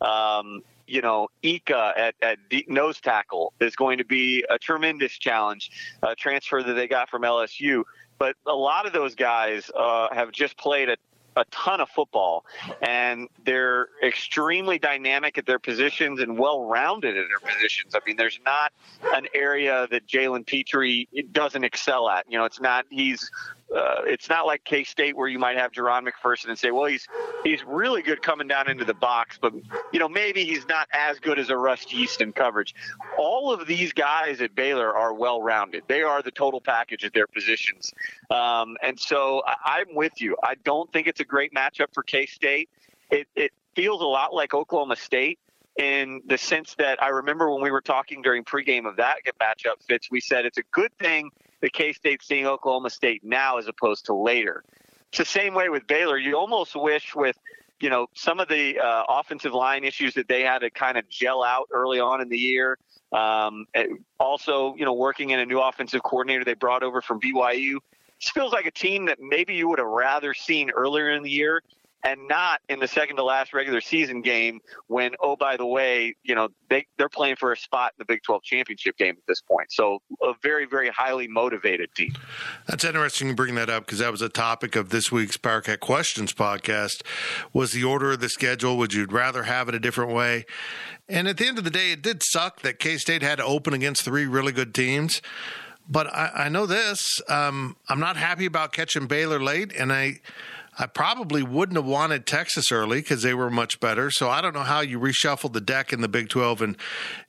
Um, 0.00 0.62
you 0.86 1.02
know, 1.02 1.28
Ika 1.42 1.94
at, 1.96 2.14
at 2.22 2.38
nose 2.68 3.00
tackle 3.00 3.52
is 3.60 3.74
going 3.74 3.98
to 3.98 4.04
be 4.04 4.44
a 4.48 4.56
tremendous 4.56 5.18
challenge. 5.18 5.72
A 6.04 6.14
transfer 6.14 6.62
that 6.62 6.74
they 6.74 6.86
got 6.86 7.10
from 7.10 7.22
LSU. 7.22 7.82
But 8.18 8.36
a 8.46 8.54
lot 8.54 8.86
of 8.86 8.92
those 8.92 9.14
guys 9.14 9.70
uh, 9.76 10.08
have 10.12 10.32
just 10.32 10.56
played 10.56 10.88
a, 10.88 10.96
a 11.36 11.44
ton 11.50 11.80
of 11.80 11.88
football, 11.88 12.44
and 12.82 13.28
they're 13.44 13.88
extremely 14.02 14.78
dynamic 14.78 15.38
at 15.38 15.46
their 15.46 15.58
positions 15.60 16.20
and 16.20 16.36
well-rounded 16.38 17.16
at 17.16 17.24
their 17.28 17.38
positions. 17.38 17.94
I 17.94 18.00
mean, 18.06 18.16
there's 18.16 18.40
not 18.44 18.72
an 19.14 19.28
area 19.34 19.86
that 19.90 20.06
Jalen 20.06 20.46
Pitre 20.46 21.06
doesn't 21.30 21.62
excel 21.62 22.08
at. 22.08 22.26
You 22.28 22.38
know, 22.38 22.44
it's 22.44 22.60
not 22.60 22.86
he's 22.90 23.30
uh, 23.74 24.02
it's 24.06 24.28
not 24.28 24.46
like 24.46 24.64
K 24.64 24.84
State 24.84 25.16
where 25.16 25.28
you 25.28 25.38
might 25.38 25.56
have 25.56 25.72
Jahron 25.72 26.08
McPherson 26.08 26.48
and 26.48 26.58
say, 26.58 26.70
well, 26.70 26.86
he's 26.86 27.06
he's 27.44 27.62
really 27.64 28.02
good 28.02 28.22
coming 28.22 28.48
down 28.48 28.68
into 28.68 28.84
the 28.84 28.94
box, 28.94 29.38
but 29.40 29.52
you 29.92 29.98
know 29.98 30.08
maybe 30.08 30.44
he's 30.44 30.66
not 30.66 30.88
as 30.92 31.18
good 31.18 31.38
as 31.38 31.50
a 31.50 31.56
Russ 31.56 31.92
Yeast 31.92 32.20
in 32.20 32.32
coverage. 32.32 32.74
All 33.18 33.52
of 33.52 33.66
these 33.66 33.92
guys 33.92 34.40
at 34.40 34.54
Baylor 34.54 34.96
are 34.96 35.12
well 35.12 35.42
rounded. 35.42 35.82
They 35.86 36.02
are 36.02 36.22
the 36.22 36.30
total 36.30 36.60
package 36.60 37.04
at 37.04 37.12
their 37.12 37.26
positions, 37.26 37.92
um, 38.30 38.76
and 38.82 38.98
so 38.98 39.42
I, 39.46 39.56
I'm 39.80 39.94
with 39.94 40.20
you. 40.20 40.36
I 40.42 40.54
don't 40.64 40.90
think 40.92 41.06
it's 41.06 41.20
a 41.20 41.26
great 41.26 41.52
matchup 41.52 41.92
for 41.92 42.02
K 42.02 42.24
State. 42.24 42.70
It, 43.10 43.26
it 43.36 43.52
feels 43.74 44.00
a 44.00 44.06
lot 44.06 44.34
like 44.34 44.54
Oklahoma 44.54 44.96
State 44.96 45.38
in 45.78 46.22
the 46.26 46.36
sense 46.36 46.74
that 46.78 47.02
I 47.02 47.08
remember 47.08 47.50
when 47.50 47.62
we 47.62 47.70
were 47.70 47.80
talking 47.80 48.20
during 48.20 48.44
pregame 48.44 48.86
of 48.86 48.96
that 48.96 49.18
matchup, 49.40 49.82
Fitz, 49.86 50.10
we 50.10 50.20
said 50.20 50.44
it's 50.44 50.58
a 50.58 50.64
good 50.72 50.90
thing 50.98 51.30
the 51.60 51.70
K 51.70 51.92
State 51.92 52.22
seeing 52.22 52.46
Oklahoma 52.46 52.90
State 52.90 53.22
now 53.24 53.58
as 53.58 53.66
opposed 53.66 54.06
to 54.06 54.14
later. 54.14 54.64
It's 55.08 55.18
the 55.18 55.24
same 55.24 55.54
way 55.54 55.68
with 55.68 55.86
Baylor. 55.86 56.18
You 56.18 56.36
almost 56.36 56.76
wish 56.76 57.14
with 57.14 57.36
you 57.80 57.90
know 57.90 58.08
some 58.14 58.40
of 58.40 58.48
the 58.48 58.78
uh, 58.78 59.04
offensive 59.08 59.52
line 59.52 59.84
issues 59.84 60.14
that 60.14 60.28
they 60.28 60.42
had 60.42 60.60
to 60.60 60.70
kind 60.70 60.98
of 60.98 61.08
gel 61.08 61.42
out 61.42 61.68
early 61.72 62.00
on 62.00 62.20
in 62.20 62.28
the 62.28 62.38
year. 62.38 62.78
Um, 63.12 63.66
also, 64.20 64.74
you 64.76 64.84
know, 64.84 64.92
working 64.92 65.30
in 65.30 65.40
a 65.40 65.46
new 65.46 65.60
offensive 65.60 66.02
coordinator 66.02 66.44
they 66.44 66.54
brought 66.54 66.82
over 66.82 67.00
from 67.00 67.20
BYU. 67.20 67.78
This 68.20 68.30
feels 68.30 68.52
like 68.52 68.66
a 68.66 68.70
team 68.70 69.06
that 69.06 69.18
maybe 69.20 69.54
you 69.54 69.68
would 69.68 69.78
have 69.78 69.88
rather 69.88 70.34
seen 70.34 70.70
earlier 70.70 71.10
in 71.10 71.22
the 71.22 71.30
year 71.30 71.62
and 72.04 72.28
not 72.28 72.60
in 72.68 72.78
the 72.78 72.86
second 72.86 73.16
to 73.16 73.24
last 73.24 73.52
regular 73.52 73.80
season 73.80 74.22
game 74.22 74.60
when 74.86 75.12
oh 75.20 75.36
by 75.36 75.56
the 75.56 75.66
way 75.66 76.14
you 76.22 76.34
know 76.34 76.48
they 76.70 76.86
they're 76.96 77.08
playing 77.08 77.36
for 77.36 77.52
a 77.52 77.56
spot 77.56 77.92
in 77.92 77.96
the 77.98 78.04
Big 78.04 78.22
12 78.22 78.42
championship 78.42 78.96
game 78.96 79.14
at 79.16 79.26
this 79.26 79.40
point. 79.40 79.70
So 79.70 80.00
a 80.22 80.32
very 80.42 80.64
very 80.64 80.88
highly 80.90 81.26
motivated 81.26 81.94
team. 81.94 82.12
That's 82.66 82.84
interesting 82.84 83.28
you 83.28 83.34
bring 83.34 83.54
that 83.56 83.70
up 83.70 83.86
because 83.86 83.98
that 83.98 84.12
was 84.12 84.22
a 84.22 84.28
topic 84.28 84.76
of 84.76 84.90
this 84.90 85.10
week's 85.10 85.36
Powercat 85.36 85.80
Questions 85.80 86.32
podcast 86.32 87.02
was 87.52 87.72
the 87.72 87.84
order 87.84 88.12
of 88.12 88.20
the 88.20 88.28
schedule. 88.28 88.76
Would 88.78 88.94
you 88.94 89.06
rather 89.06 89.44
have 89.44 89.68
it 89.68 89.74
a 89.74 89.80
different 89.80 90.12
way? 90.12 90.46
And 91.08 91.26
at 91.26 91.38
the 91.38 91.46
end 91.46 91.58
of 91.58 91.64
the 91.64 91.70
day 91.70 91.92
it 91.92 92.02
did 92.02 92.22
suck 92.22 92.60
that 92.62 92.78
K-State 92.78 93.22
had 93.22 93.36
to 93.36 93.44
open 93.44 93.74
against 93.74 94.02
three 94.02 94.26
really 94.26 94.52
good 94.52 94.74
teams. 94.74 95.20
But 95.90 96.06
I, 96.08 96.30
I 96.34 96.48
know 96.48 96.66
this 96.66 97.20
um, 97.28 97.76
I'm 97.88 98.00
not 98.00 98.16
happy 98.16 98.46
about 98.46 98.72
catching 98.72 99.06
Baylor 99.06 99.40
late 99.40 99.72
and 99.72 99.92
I 99.92 100.20
I 100.78 100.86
probably 100.86 101.42
wouldn't 101.42 101.76
have 101.76 101.84
wanted 101.84 102.24
Texas 102.24 102.70
early 102.70 103.00
because 103.00 103.22
they 103.22 103.34
were 103.34 103.50
much 103.50 103.80
better. 103.80 104.10
So 104.10 104.30
I 104.30 104.40
don't 104.40 104.54
know 104.54 104.62
how 104.62 104.80
you 104.80 105.00
reshuffled 105.00 105.52
the 105.52 105.60
deck 105.60 105.92
in 105.92 106.00
the 106.00 106.08
Big 106.08 106.28
12 106.28 106.62
and 106.62 106.76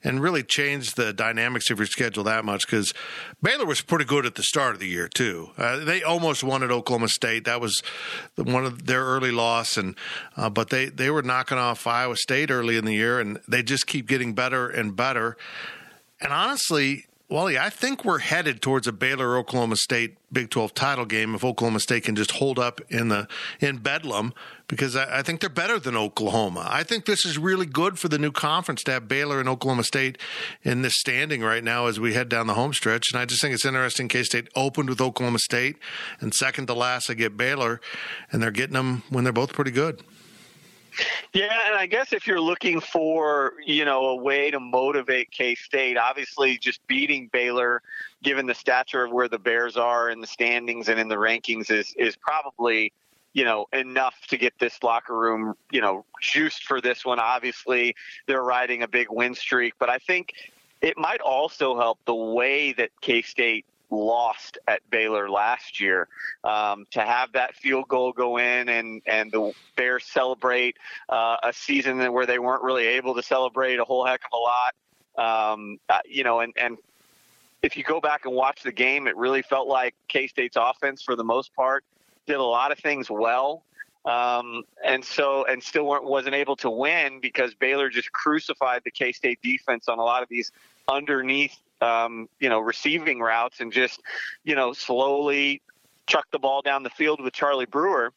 and 0.04 0.22
really 0.22 0.44
changed 0.44 0.96
the 0.96 1.12
dynamics 1.12 1.68
of 1.68 1.78
your 1.78 1.86
schedule 1.86 2.22
that 2.24 2.44
much 2.44 2.66
because 2.66 2.94
Baylor 3.42 3.66
was 3.66 3.80
pretty 3.80 4.04
good 4.04 4.24
at 4.24 4.36
the 4.36 4.44
start 4.44 4.74
of 4.74 4.80
the 4.80 4.86
year 4.86 5.08
too. 5.08 5.50
Uh, 5.58 5.78
they 5.84 6.02
almost 6.02 6.44
won 6.44 6.62
at 6.62 6.70
Oklahoma 6.70 7.08
State. 7.08 7.44
That 7.44 7.60
was 7.60 7.82
one 8.36 8.64
of 8.64 8.86
their 8.86 9.04
early 9.04 9.32
loss, 9.32 9.76
and 9.76 9.96
uh, 10.36 10.48
but 10.48 10.70
they 10.70 10.86
they 10.86 11.10
were 11.10 11.22
knocking 11.22 11.58
off 11.58 11.86
Iowa 11.86 12.16
State 12.16 12.50
early 12.50 12.76
in 12.76 12.84
the 12.84 12.94
year, 12.94 13.18
and 13.18 13.40
they 13.48 13.62
just 13.62 13.86
keep 13.86 14.06
getting 14.06 14.32
better 14.32 14.68
and 14.68 14.94
better. 14.94 15.36
And 16.20 16.32
honestly, 16.32 17.06
Wally, 17.30 17.56
I 17.56 17.70
think 17.70 18.04
we're 18.04 18.18
headed 18.18 18.60
towards 18.60 18.88
a 18.88 18.92
Baylor 18.92 19.38
Oklahoma 19.38 19.76
State 19.76 20.16
Big 20.32 20.50
12 20.50 20.74
title 20.74 21.04
game 21.04 21.36
if 21.36 21.44
Oklahoma 21.44 21.78
State 21.78 22.02
can 22.02 22.16
just 22.16 22.32
hold 22.32 22.58
up 22.58 22.80
in 22.88 23.08
the 23.08 23.28
in 23.60 23.78
Bedlam 23.78 24.34
because 24.66 24.96
I, 24.96 25.20
I, 25.20 25.22
think 25.22 25.40
they're 25.40 25.48
better 25.48 25.78
than 25.78 25.96
Oklahoma. 25.96 26.66
I 26.68 26.82
think 26.82 27.04
this 27.04 27.24
is 27.24 27.38
really 27.38 27.66
good 27.66 28.00
for 28.00 28.08
the 28.08 28.18
new 28.18 28.32
conference 28.32 28.82
to 28.84 28.92
have 28.92 29.06
Baylor 29.06 29.38
and 29.38 29.48
Oklahoma 29.48 29.84
State 29.84 30.18
in 30.64 30.82
this 30.82 30.94
standing 30.96 31.40
right 31.40 31.62
now 31.62 31.86
as 31.86 32.00
we 32.00 32.14
head 32.14 32.28
down 32.28 32.48
the 32.48 32.54
home 32.54 32.72
stretch. 32.72 33.12
And 33.12 33.20
I 33.20 33.26
just 33.26 33.40
think 33.40 33.54
it's 33.54 33.64
interesting. 33.64 34.08
K 34.08 34.24
State 34.24 34.48
opened 34.56 34.88
with 34.88 35.00
Oklahoma 35.00 35.38
State, 35.38 35.76
and 36.18 36.34
second 36.34 36.66
to 36.66 36.74
last, 36.74 37.06
they 37.06 37.14
get 37.14 37.36
Baylor, 37.36 37.80
and 38.32 38.42
they're 38.42 38.50
getting 38.50 38.74
them 38.74 39.04
when 39.08 39.22
they're 39.22 39.32
both 39.32 39.52
pretty 39.52 39.70
good. 39.70 40.02
Yeah, 41.32 41.56
and 41.66 41.76
I 41.76 41.86
guess 41.86 42.12
if 42.12 42.26
you're 42.26 42.40
looking 42.40 42.80
for, 42.80 43.54
you 43.64 43.84
know, 43.84 44.06
a 44.06 44.16
way 44.16 44.50
to 44.50 44.60
motivate 44.60 45.30
K 45.30 45.54
State, 45.54 45.96
obviously 45.96 46.58
just 46.58 46.84
beating 46.86 47.28
Baylor, 47.32 47.82
given 48.22 48.46
the 48.46 48.54
stature 48.54 49.04
of 49.04 49.12
where 49.12 49.28
the 49.28 49.38
Bears 49.38 49.76
are 49.76 50.10
in 50.10 50.20
the 50.20 50.26
standings 50.26 50.88
and 50.88 50.98
in 50.98 51.08
the 51.08 51.16
rankings, 51.16 51.70
is 51.70 51.94
is 51.96 52.16
probably, 52.16 52.92
you 53.32 53.44
know, 53.44 53.66
enough 53.72 54.14
to 54.28 54.36
get 54.36 54.52
this 54.58 54.82
locker 54.82 55.16
room, 55.16 55.54
you 55.70 55.80
know, 55.80 56.04
juiced 56.20 56.64
for 56.64 56.80
this 56.80 57.04
one. 57.04 57.18
Obviously, 57.18 57.94
they're 58.26 58.42
riding 58.42 58.82
a 58.82 58.88
big 58.88 59.06
win 59.10 59.34
streak, 59.34 59.74
but 59.78 59.88
I 59.88 59.98
think 59.98 60.34
it 60.80 60.96
might 60.96 61.20
also 61.20 61.76
help 61.76 61.98
the 62.06 62.14
way 62.14 62.72
that 62.72 62.90
K 63.00 63.22
State 63.22 63.66
lost 63.90 64.58
at 64.66 64.80
Baylor 64.90 65.28
last 65.28 65.80
year. 65.80 66.08
Um, 66.44 66.86
to 66.92 67.00
have 67.00 67.32
that 67.32 67.54
field 67.54 67.88
goal 67.88 68.12
go 68.12 68.38
in 68.38 68.68
and, 68.68 69.02
and 69.06 69.30
the 69.32 69.52
Bears 69.76 70.04
celebrate 70.04 70.76
uh, 71.08 71.36
a 71.42 71.52
season 71.52 72.12
where 72.12 72.26
they 72.26 72.38
weren't 72.38 72.62
really 72.62 72.86
able 72.86 73.14
to 73.14 73.22
celebrate 73.22 73.78
a 73.78 73.84
whole 73.84 74.04
heck 74.04 74.20
of 74.24 74.32
a 74.32 74.36
lot. 74.36 74.74
Um, 75.52 75.78
uh, 75.88 75.98
you 76.06 76.24
know, 76.24 76.40
and, 76.40 76.52
and 76.56 76.78
if 77.62 77.76
you 77.76 77.84
go 77.84 78.00
back 78.00 78.24
and 78.24 78.34
watch 78.34 78.62
the 78.62 78.72
game, 78.72 79.06
it 79.06 79.16
really 79.16 79.42
felt 79.42 79.68
like 79.68 79.94
K 80.08 80.26
State's 80.26 80.56
offense, 80.56 81.02
for 81.02 81.16
the 81.16 81.24
most 81.24 81.54
part, 81.54 81.84
did 82.26 82.36
a 82.36 82.42
lot 82.42 82.72
of 82.72 82.78
things 82.78 83.10
well. 83.10 83.62
Um, 84.04 84.62
and 84.82 85.04
so, 85.04 85.44
and 85.44 85.62
still 85.62 85.84
wasn't 85.84 86.34
able 86.34 86.56
to 86.56 86.70
win 86.70 87.20
because 87.20 87.54
Baylor 87.54 87.90
just 87.90 88.10
crucified 88.12 88.80
the 88.84 88.90
K 88.90 89.12
State 89.12 89.40
defense 89.42 89.88
on 89.88 89.98
a 89.98 90.02
lot 90.02 90.22
of 90.22 90.28
these 90.30 90.52
underneath 90.88 91.56
um, 91.80 92.28
you 92.38 92.48
know, 92.48 92.60
receiving 92.60 93.20
routes 93.20 93.60
and 93.60 93.72
just, 93.72 94.00
you 94.44 94.54
know, 94.54 94.72
slowly 94.72 95.62
chuck 96.06 96.26
the 96.32 96.38
ball 96.38 96.62
down 96.62 96.82
the 96.82 96.90
field 96.90 97.20
with 97.20 97.32
Charlie 97.32 97.66
Brewer. 97.66 98.12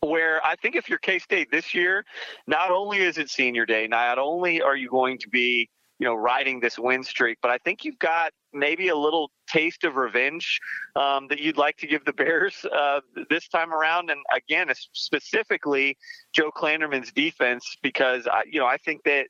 Where 0.00 0.44
I 0.44 0.54
think 0.56 0.76
if 0.76 0.88
you're 0.88 0.98
K 0.98 1.18
State 1.18 1.50
this 1.50 1.74
year, 1.74 2.04
not 2.46 2.70
only 2.70 2.98
is 2.98 3.16
it 3.16 3.30
senior 3.30 3.64
day, 3.64 3.86
not 3.86 4.18
only 4.18 4.60
are 4.60 4.76
you 4.76 4.90
going 4.90 5.16
to 5.18 5.28
be, 5.30 5.70
you 5.98 6.06
know, 6.06 6.14
riding 6.14 6.60
this 6.60 6.78
win 6.78 7.02
streak, 7.02 7.38
but 7.40 7.50
I 7.50 7.56
think 7.58 7.84
you've 7.84 7.98
got 7.98 8.32
maybe 8.52 8.88
a 8.88 8.96
little 8.96 9.30
taste 9.46 9.84
of 9.84 9.96
revenge 9.96 10.60
um, 10.94 11.28
that 11.28 11.40
you'd 11.40 11.56
like 11.56 11.78
to 11.78 11.86
give 11.86 12.04
the 12.04 12.12
Bears 12.12 12.66
uh, 12.72 13.00
this 13.30 13.48
time 13.48 13.72
around. 13.72 14.10
And 14.10 14.20
again, 14.34 14.70
specifically 14.92 15.96
Joe 16.32 16.50
Klanderman's 16.50 17.10
defense, 17.10 17.76
because 17.82 18.26
I, 18.26 18.42
you 18.50 18.60
know 18.60 18.66
I 18.66 18.76
think 18.76 19.04
that 19.04 19.28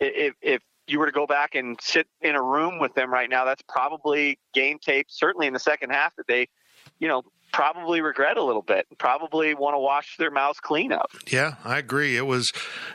if, 0.00 0.34
if 0.40 0.62
you 0.90 0.98
were 0.98 1.06
to 1.06 1.12
go 1.12 1.26
back 1.26 1.54
and 1.54 1.78
sit 1.80 2.06
in 2.20 2.34
a 2.34 2.42
room 2.42 2.78
with 2.78 2.94
them 2.94 3.12
right 3.12 3.30
now, 3.30 3.44
that's 3.44 3.62
probably 3.62 4.38
game 4.52 4.78
tape, 4.78 5.06
certainly 5.08 5.46
in 5.46 5.52
the 5.52 5.60
second 5.60 5.90
half, 5.90 6.14
that 6.16 6.26
they, 6.26 6.48
you 6.98 7.08
know, 7.08 7.22
probably 7.52 8.00
regret 8.00 8.36
a 8.36 8.42
little 8.42 8.62
bit. 8.62 8.86
Probably 8.98 9.54
want 9.54 9.74
to 9.74 9.78
wash 9.78 10.16
their 10.18 10.30
mouths 10.30 10.60
clean 10.60 10.92
up. 10.92 11.10
Yeah, 11.30 11.54
I 11.64 11.78
agree. 11.78 12.16
It 12.16 12.26
was 12.26 12.50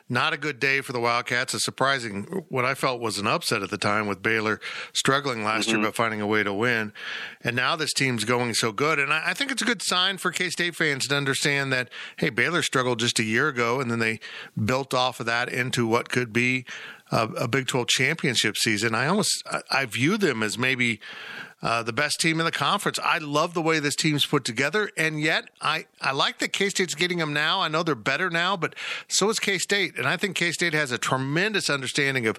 not 0.10 0.34
a 0.34 0.38
good 0.38 0.60
day 0.60 0.82
for 0.82 0.94
the 0.94 1.00
Wildcats. 1.00 1.54
A 1.54 1.60
surprising, 1.60 2.46
what 2.50 2.66
I 2.66 2.74
felt 2.74 3.02
was 3.02 3.18
an 3.18 3.28
upset 3.28 3.62
at 3.62 3.70
the 3.70 3.78
time 3.78 4.08
with 4.08 4.22
Baylor 4.22 4.60
struggling 4.94 5.44
last 5.44 5.68
mm-hmm. 5.68 5.80
year 5.80 5.88
but 5.88 5.96
finding 5.96 6.22
a 6.22 6.28
way 6.28 6.44
to 6.44 6.54
win. 6.54 6.94
And 7.42 7.56
now 7.56 7.76
this 7.76 7.94
team's 7.94 8.24
going 8.24 8.54
so 8.54 8.72
good. 8.72 9.00
And 9.00 9.12
I, 9.12 9.24
I 9.28 9.34
think 9.34 9.52
it's 9.52 9.62
a 9.62 9.66
good 9.66 9.82
sign 9.82 10.18
for 10.18 10.32
K 10.32 10.50
State 10.50 10.76
fans 10.76 11.08
to 11.08 11.16
understand 11.16 11.74
that, 11.74 11.90
hey, 12.18 12.30
Baylor 12.30 12.62
struggled 12.62 13.00
just 13.00 13.20
a 13.20 13.24
year 13.24 13.48
ago 13.48 13.80
and 13.80 13.92
then 13.92 14.00
they 14.00 14.20
built 14.64 14.94
off 14.94 15.20
of 15.20 15.26
that 15.26 15.50
into 15.50 15.86
what 15.86 16.10
could 16.10 16.32
be 16.32 16.66
a, 17.12 17.28
a 17.28 17.48
Big 17.48 17.68
12 17.68 17.88
championship 17.88 18.58
season. 18.58 18.96
I 18.96 19.08
almost 19.08 19.44
I, 19.70 19.86
view 19.86 20.18
them 20.18 20.42
as 20.42 20.58
maybe 20.58 21.00
uh, 21.62 21.84
the 21.84 21.94
best 21.94 22.20
team 22.20 22.40
in 22.40 22.46
the 22.46 22.52
conference. 22.52 23.00
I 23.02 23.20
love 23.20 23.54
the 23.54 23.62
way 23.62 23.80
this 23.80 23.96
team's 23.96 24.26
put 24.26 24.44
together, 24.44 24.90
and 24.98 25.20
yet 25.22 25.46
I, 25.62 25.86
I 26.02 26.12
like 26.12 26.40
that 26.40 26.50
K 26.50 26.70
State's 26.70 26.96
getting 26.96 27.18
them 27.18 27.34
now. 27.34 27.62
I 27.62 27.68
know 27.68 27.84
they're 27.84 27.96
better 27.96 28.30
now, 28.30 28.58
but 28.58 28.76
so 29.08 29.30
is 29.30 29.40
K 29.40 29.58
State, 29.58 29.98
and 29.98 30.08
I 30.08 30.18
think 30.18 30.36
K 30.36 30.52
State 30.52 30.74
has 30.74 30.92
a 30.92 30.98
tremendous 30.98 31.70
understanding 31.70 32.28
of 32.28 32.38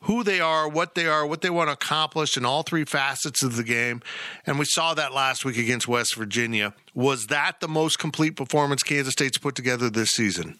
who 0.00 0.22
they 0.24 0.40
are, 0.40 0.68
what 0.68 0.94
they 0.94 1.06
are, 1.06 1.26
what 1.26 1.42
they 1.42 1.50
want 1.50 1.68
to 1.68 1.74
accomplish 1.74 2.36
in 2.36 2.44
all 2.44 2.62
three 2.62 2.84
facets 2.84 3.42
of 3.42 3.56
the 3.56 3.64
game. 3.64 4.02
And 4.46 4.58
we 4.58 4.64
saw 4.64 4.94
that 4.94 5.14
last 5.14 5.44
week 5.44 5.58
against 5.58 5.88
West 5.88 6.14
Virginia. 6.16 6.74
Was 6.94 7.26
that 7.26 7.60
the 7.60 7.68
most 7.68 7.98
complete 7.98 8.36
performance 8.36 8.82
Kansas 8.82 9.12
State's 9.12 9.38
put 9.38 9.54
together 9.54 9.88
this 9.88 10.10
season? 10.10 10.58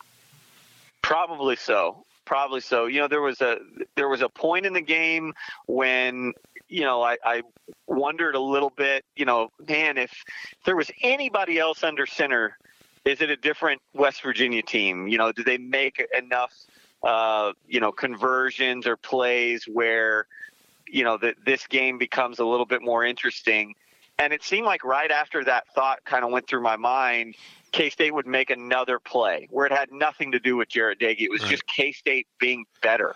Probably 1.03 1.57
so 1.57 2.06
probably 2.27 2.61
so. 2.61 2.87
You 2.87 3.01
know, 3.01 3.09
there 3.09 3.23
was 3.23 3.41
a 3.41 3.59
there 3.95 4.09
was 4.09 4.21
a 4.21 4.29
point 4.29 4.67
in 4.67 4.75
the 4.75 4.83
game 4.83 5.33
when 5.67 6.35
you 6.69 6.83
know, 6.83 7.03
I, 7.03 7.17
I 7.25 7.43
wondered 7.87 8.35
a 8.35 8.41
little 8.41 8.71
bit, 8.71 9.05
you 9.15 9.25
know, 9.25 9.51
man, 9.69 9.99
if 9.99 10.13
there 10.65 10.77
was 10.77 10.91
anybody 11.03 11.59
else 11.59 11.85
under 11.85 12.07
center, 12.07 12.59
is 13.05 13.21
it 13.21 13.31
a 13.31 13.37
different 13.37 13.81
West 13.95 14.23
Virginia 14.23 14.63
team? 14.63 15.07
You 15.07 15.19
know, 15.19 15.33
do 15.33 15.45
they 15.45 15.59
make 15.59 16.05
enough, 16.17 16.53
uh, 17.03 17.53
you 17.69 17.81
know, 17.81 17.93
conversions 17.93 18.87
or 18.87 18.97
plays 18.97 19.65
where, 19.65 20.27
you 20.89 21.05
know, 21.05 21.17
that 21.19 21.37
this 21.45 21.67
game 21.67 21.99
becomes 21.99 22.41
a 22.41 22.45
little 22.45 22.67
bit 22.67 22.83
more 22.83 23.05
interesting? 23.05 23.75
And 24.19 24.33
it 24.33 24.43
seemed 24.43 24.67
like 24.67 24.85
right 24.85 25.11
after 25.11 25.45
that 25.45 25.69
thought 25.75 26.05
kind 26.05 26.25
of 26.25 26.31
went 26.31 26.47
through 26.49 26.63
my 26.63 26.77
mind, 26.77 27.35
K 27.73 27.91
State 27.91 28.15
would 28.15 28.27
make 28.27 28.51
another 28.51 28.99
play 28.99 29.49
where 29.51 29.67
it 29.67 29.73
had 29.73 29.93
nothing 29.93 30.33
to 30.33 30.39
do 30.39 30.57
with 30.57 30.69
Jarret 30.69 30.99
Doege. 30.99 31.21
It 31.21 31.31
was 31.31 31.43
right. 31.43 31.51
just 31.51 31.67
K 31.67 31.93
State 31.93 32.27
being 32.39 32.65
better. 32.83 33.15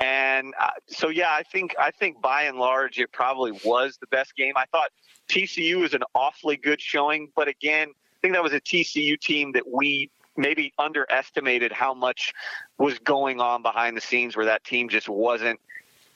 And 0.00 0.52
uh, 0.60 0.70
so, 0.86 1.08
yeah, 1.08 1.30
I 1.30 1.42
think 1.42 1.74
I 1.78 1.90
think 1.90 2.20
by 2.20 2.42
and 2.42 2.58
large 2.58 2.98
it 2.98 3.12
probably 3.12 3.52
was 3.64 3.96
the 3.98 4.06
best 4.08 4.36
game. 4.36 4.52
I 4.56 4.66
thought 4.66 4.90
TCU 5.28 5.80
was 5.80 5.94
an 5.94 6.02
awfully 6.14 6.56
good 6.56 6.80
showing, 6.80 7.30
but 7.34 7.48
again, 7.48 7.88
I 7.88 8.18
think 8.20 8.34
that 8.34 8.42
was 8.42 8.52
a 8.52 8.60
TCU 8.60 9.18
team 9.18 9.52
that 9.52 9.64
we 9.66 10.10
maybe 10.36 10.74
underestimated 10.78 11.72
how 11.72 11.94
much 11.94 12.34
was 12.76 12.98
going 12.98 13.40
on 13.40 13.62
behind 13.62 13.96
the 13.96 14.02
scenes, 14.02 14.36
where 14.36 14.46
that 14.46 14.64
team 14.64 14.90
just 14.90 15.08
wasn't. 15.08 15.58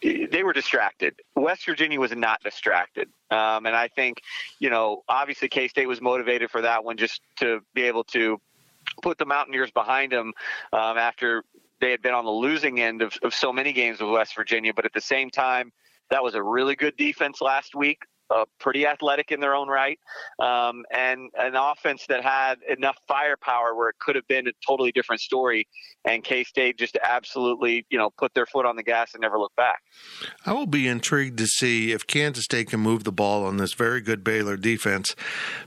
They 0.02 0.42
were 0.42 0.52
distracted. 0.52 1.14
West 1.36 1.66
Virginia 1.66 2.00
was 2.00 2.12
not 2.12 2.42
distracted, 2.42 3.08
um, 3.30 3.66
and 3.66 3.76
I 3.76 3.88
think, 3.88 4.22
you 4.58 4.70
know, 4.70 5.02
obviously 5.08 5.48
K 5.48 5.68
State 5.68 5.86
was 5.86 6.00
motivated 6.00 6.50
for 6.50 6.62
that 6.62 6.84
one, 6.84 6.96
just 6.96 7.20
to 7.36 7.60
be 7.74 7.82
able 7.82 8.04
to 8.04 8.40
put 9.02 9.18
the 9.18 9.26
Mountaineers 9.26 9.70
behind 9.70 10.12
them 10.12 10.32
um, 10.72 10.96
after 10.96 11.44
they 11.80 11.90
had 11.90 12.02
been 12.02 12.14
on 12.14 12.24
the 12.24 12.30
losing 12.30 12.80
end 12.80 13.02
of, 13.02 13.16
of 13.22 13.34
so 13.34 13.52
many 13.52 13.72
games 13.72 14.00
with 14.00 14.10
West 14.10 14.34
Virginia, 14.34 14.72
but 14.74 14.84
at 14.84 14.92
the 14.92 15.00
same 15.00 15.30
time, 15.30 15.72
that 16.10 16.22
was 16.22 16.34
a 16.34 16.42
really 16.42 16.76
good 16.76 16.96
defense 16.96 17.40
last 17.40 17.74
week 17.74 18.02
uh, 18.30 18.44
pretty 18.58 18.86
athletic 18.86 19.32
in 19.32 19.40
their 19.40 19.54
own 19.54 19.68
right, 19.68 19.98
um, 20.38 20.84
and 20.90 21.30
an 21.38 21.54
offense 21.56 22.06
that 22.08 22.22
had 22.22 22.56
enough 22.68 22.96
firepower 23.08 23.74
where 23.74 23.88
it 23.88 23.96
could 23.98 24.16
have 24.16 24.26
been 24.28 24.46
a 24.46 24.52
totally 24.66 24.92
different 24.92 25.20
story. 25.20 25.66
And 26.04 26.24
K 26.24 26.44
State 26.44 26.78
just 26.78 26.96
absolutely, 27.02 27.84
you 27.90 27.98
know, 27.98 28.10
put 28.16 28.32
their 28.32 28.46
foot 28.46 28.64
on 28.64 28.76
the 28.76 28.82
gas 28.82 29.12
and 29.12 29.20
never 29.20 29.38
looked 29.38 29.56
back. 29.56 29.82
I 30.46 30.54
will 30.54 30.66
be 30.66 30.88
intrigued 30.88 31.36
to 31.38 31.46
see 31.46 31.92
if 31.92 32.06
Kansas 32.06 32.44
State 32.44 32.70
can 32.70 32.80
move 32.80 33.04
the 33.04 33.12
ball 33.12 33.44
on 33.44 33.58
this 33.58 33.74
very 33.74 34.00
good 34.00 34.24
Baylor 34.24 34.56
defense, 34.56 35.14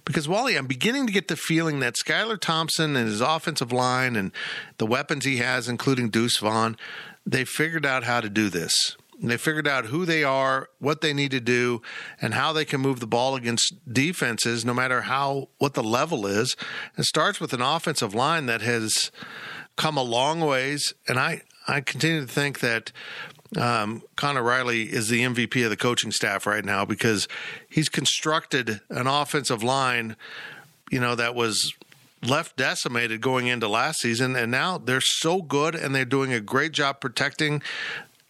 because 0.06 0.28
Wally, 0.28 0.58
I'm 0.58 0.66
beginning 0.66 1.06
to 1.06 1.14
get 1.14 1.28
the 1.28 1.36
feeling 1.36 1.82
that 1.82 1.96
Skylar 1.96 2.40
Thompson 2.40 2.96
and 2.96 3.08
his 3.08 3.22
offensive 3.22 3.72
line 3.72 4.16
and 4.16 4.32
the 4.78 4.88
weapons 4.88 5.26
he 5.26 5.38
has, 5.38 5.70
including 5.70 6.10
Deuce 6.10 6.40
Vaughn, 6.40 6.78
they 7.26 7.46
figured 7.46 7.86
out 7.86 8.04
how 8.04 8.20
to 8.20 8.30
do 8.30 8.50
this. 8.50 8.98
They 9.30 9.38
figured 9.38 9.68
out 9.68 9.86
who 9.86 10.06
they 10.06 10.24
are, 10.24 10.70
what 10.80 11.00
they 11.00 11.14
need 11.14 11.32
to 11.32 11.40
do, 11.40 11.82
and 12.22 12.34
how 12.34 12.52
they 12.52 12.66
can 12.66 12.82
move 12.82 13.00
the 13.00 13.08
ball 13.08 13.36
against 13.36 13.74
defenses, 13.92 14.66
no 14.66 14.74
matter 14.74 15.04
how 15.04 15.50
what 15.60 15.76
the 15.76 15.84
level 15.84 16.28
is. 16.28 16.56
It 16.98 17.06
starts 17.06 17.40
with 17.40 17.54
an 17.54 17.62
offensive 17.62 18.14
line 18.14 18.48
that 18.48 18.62
has 18.62 19.12
come 19.78 19.98
a 19.98 20.04
long 20.04 20.42
ways, 20.42 20.94
and 21.08 21.18
I 21.18 21.44
I 21.68 21.80
continue 21.80 22.22
to 22.22 22.28
think 22.28 22.60
that 22.60 22.92
um, 23.58 24.04
Conor 24.18 24.44
Riley 24.44 24.84
is 24.84 25.08
the 25.08 25.22
MVP 25.22 25.64
of 25.64 25.70
the 25.70 25.78
coaching 25.78 26.12
staff 26.12 26.46
right 26.46 26.66
now 26.66 26.84
because 26.84 27.28
he's 27.70 27.88
constructed 27.88 28.82
an 28.90 29.08
offensive 29.08 29.64
line, 29.64 30.18
you 30.92 31.00
know, 31.00 31.16
that 31.16 31.34
was 31.34 31.74
left 32.22 32.58
decimated 32.58 33.22
going 33.22 33.48
into 33.48 33.68
last 33.68 34.02
season, 34.02 34.36
and 34.36 34.52
now 34.52 34.78
they're 34.78 35.02
so 35.02 35.42
good 35.42 35.76
and 35.76 35.94
they're 35.94 36.06
doing 36.06 36.34
a 36.34 36.42
great 36.42 36.72
job 36.72 37.00
protecting 37.00 37.62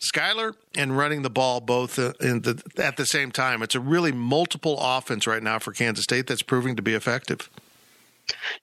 Skylar 0.04 0.56
and 0.76 0.98
running 0.98 1.22
the 1.22 1.30
ball 1.30 1.62
both 1.62 1.96
the, 1.96 2.62
at 2.78 2.98
the 2.98 3.06
same 3.06 3.32
time. 3.32 3.64
It's 3.64 3.76
a 3.76 3.80
really 3.80 4.12
multiple 4.12 4.78
offense 4.80 5.26
right 5.26 5.42
now 5.42 5.60
for 5.60 5.72
Kansas 5.72 6.04
State 6.04 6.28
that's 6.28 6.44
proving 6.44 6.76
to 6.76 6.82
be 6.82 6.94
effective. 6.94 7.50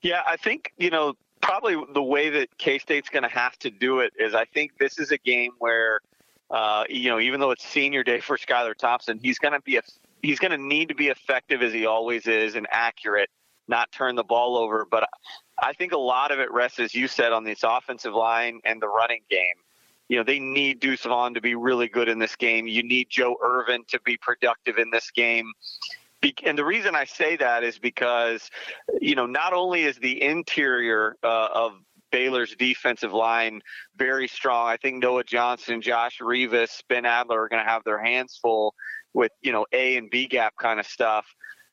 Yeah, 0.02 0.22
I 0.26 0.36
think, 0.36 0.72
you 0.76 0.90
know, 0.90 1.14
probably 1.40 1.76
the 1.94 2.02
way 2.02 2.30
that 2.30 2.56
K 2.58 2.78
State's 2.78 3.08
going 3.08 3.22
to 3.22 3.28
have 3.28 3.58
to 3.60 3.70
do 3.70 4.00
it 4.00 4.12
is 4.18 4.34
I 4.34 4.44
think 4.44 4.78
this 4.78 4.98
is 4.98 5.12
a 5.12 5.18
game 5.18 5.52
where, 5.58 6.00
uh, 6.50 6.84
you 6.88 7.08
know, 7.08 7.18
even 7.18 7.40
though 7.40 7.50
it's 7.50 7.66
senior 7.66 8.02
day 8.02 8.20
for 8.20 8.36
Skylar 8.36 8.74
Thompson, 8.74 9.18
he's 9.22 9.38
going 9.38 9.54
to 9.54 9.60
be 9.60 9.76
a, 9.76 9.82
he's 10.22 10.38
going 10.38 10.52
to 10.52 10.58
need 10.58 10.88
to 10.88 10.94
be 10.94 11.08
effective 11.08 11.62
as 11.62 11.72
he 11.72 11.86
always 11.86 12.26
is 12.26 12.54
and 12.54 12.66
accurate, 12.70 13.30
not 13.68 13.90
turn 13.92 14.14
the 14.14 14.24
ball 14.24 14.56
over. 14.56 14.86
But 14.90 15.08
I 15.58 15.72
think 15.72 15.92
a 15.92 15.98
lot 15.98 16.32
of 16.32 16.38
it 16.38 16.50
rests, 16.52 16.78
as 16.78 16.94
you 16.94 17.08
said, 17.08 17.32
on 17.32 17.44
this 17.44 17.62
offensive 17.62 18.14
line 18.14 18.60
and 18.64 18.80
the 18.80 18.88
running 18.88 19.22
game 19.30 19.54
you 20.10 20.16
know, 20.16 20.24
they 20.24 20.40
need 20.40 20.80
Deuce 20.80 21.04
Vaughn 21.04 21.34
to 21.34 21.40
be 21.40 21.54
really 21.54 21.86
good 21.86 22.08
in 22.08 22.18
this 22.18 22.34
game. 22.34 22.66
You 22.66 22.82
need 22.82 23.06
Joe 23.08 23.36
Ervin 23.40 23.84
to 23.90 24.00
be 24.00 24.16
productive 24.16 24.76
in 24.76 24.90
this 24.90 25.08
game. 25.12 25.52
And 26.44 26.58
the 26.58 26.64
reason 26.64 26.96
I 26.96 27.04
say 27.04 27.36
that 27.36 27.62
is 27.62 27.78
because, 27.78 28.50
you 29.00 29.14
know, 29.14 29.26
not 29.26 29.52
only 29.52 29.84
is 29.84 29.98
the 29.98 30.20
interior 30.20 31.14
uh, 31.22 31.50
of 31.54 31.74
Baylor's 32.10 32.56
defensive 32.56 33.12
line 33.12 33.62
very 33.94 34.26
strong. 34.26 34.68
I 34.68 34.76
think 34.78 35.00
Noah 35.00 35.22
Johnson, 35.22 35.80
Josh 35.80 36.20
Rivas, 36.20 36.82
Ben 36.88 37.04
Adler 37.04 37.42
are 37.42 37.48
going 37.48 37.64
to 37.64 37.70
have 37.70 37.84
their 37.84 38.02
hands 38.02 38.36
full 38.42 38.74
with, 39.14 39.30
you 39.42 39.52
know, 39.52 39.64
A 39.70 39.96
and 39.96 40.10
B 40.10 40.26
gap 40.26 40.54
kind 40.60 40.80
of 40.80 40.86
stuff. 40.86 41.24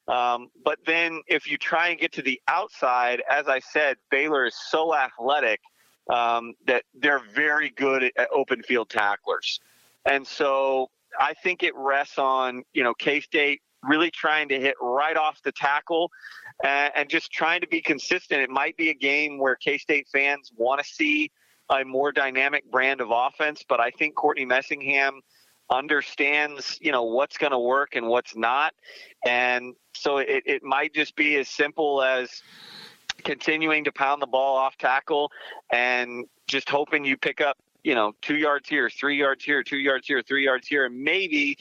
Um, 0.08 0.50
but 0.64 0.78
then 0.86 1.22
if 1.26 1.50
you 1.50 1.58
try 1.58 1.88
and 1.88 2.00
get 2.00 2.14
to 2.14 2.22
the 2.22 2.40
outside, 2.48 3.24
as 3.28 3.48
I 3.48 3.62
said, 3.62 3.98
Baylor 4.12 4.46
is 4.46 4.56
so 4.70 4.96
athletic– 4.96 5.60
um, 6.10 6.54
that 6.66 6.84
they're 6.94 7.22
very 7.34 7.70
good 7.70 8.04
at 8.04 8.28
open 8.34 8.64
field 8.64 8.90
tacklers. 8.90 9.60
And 10.06 10.26
so 10.26 10.90
I 11.20 11.34
think 11.34 11.64
it 11.64 11.74
rests 11.76 12.18
on, 12.18 12.64
you 12.74 12.84
know, 12.84 12.94
K 12.94 13.20
State 13.20 13.62
really 13.84 14.12
trying 14.12 14.50
to 14.50 14.60
hit 14.60 14.76
right 14.82 15.16
off 15.16 15.42
the 15.44 15.52
tackle 15.52 16.10
and, 16.64 16.92
and 16.96 17.10
just 17.10 17.32
trying 17.32 17.62
to 17.62 17.68
be 17.68 17.82
consistent. 17.82 18.42
It 18.42 18.50
might 18.50 18.76
be 18.78 18.90
a 18.90 18.94
game 18.94 19.38
where 19.38 19.56
K 19.56 19.78
State 19.78 20.08
fans 20.12 20.52
want 20.56 20.82
to 20.82 20.88
see 20.88 21.32
a 21.70 21.84
more 21.84 22.12
dynamic 22.12 22.70
brand 22.72 23.02
of 23.02 23.10
offense, 23.12 23.64
but 23.68 23.80
I 23.80 23.92
think 23.92 24.16
Courtney 24.16 24.46
Messingham 24.46 25.20
understands, 25.70 26.78
you 26.80 26.94
know, 26.94 27.04
what's 27.04 27.38
going 27.38 27.52
to 27.52 27.60
work 27.60 27.96
and 27.96 28.08
what's 28.08 28.38
not. 28.38 28.74
And 29.26 29.76
so 29.94 30.20
it, 30.20 30.44
it 30.46 30.64
might 30.64 30.94
just 30.94 31.16
be 31.18 31.36
as 31.36 31.50
simple 31.50 32.02
as, 32.02 32.30
continuing 33.28 33.84
to 33.84 33.92
pound 33.92 34.22
the 34.22 34.28
ball 34.28 34.56
off 34.56 34.78
tackle 34.78 35.30
and 35.70 36.26
just 36.48 36.70
hoping 36.70 37.04
you 37.04 37.18
pick 37.18 37.42
up, 37.42 37.58
you 37.84 37.94
know, 37.94 38.14
two 38.22 38.38
yards 38.38 38.70
here, 38.70 38.90
three 38.90 39.18
yards 39.18 39.44
here, 39.44 39.64
two 39.64 39.78
yards 39.78 40.08
here, 40.08 40.22
three 40.22 40.46
yards 40.46 40.66
here, 40.66 40.86
and 40.86 41.04
maybe 41.04 41.58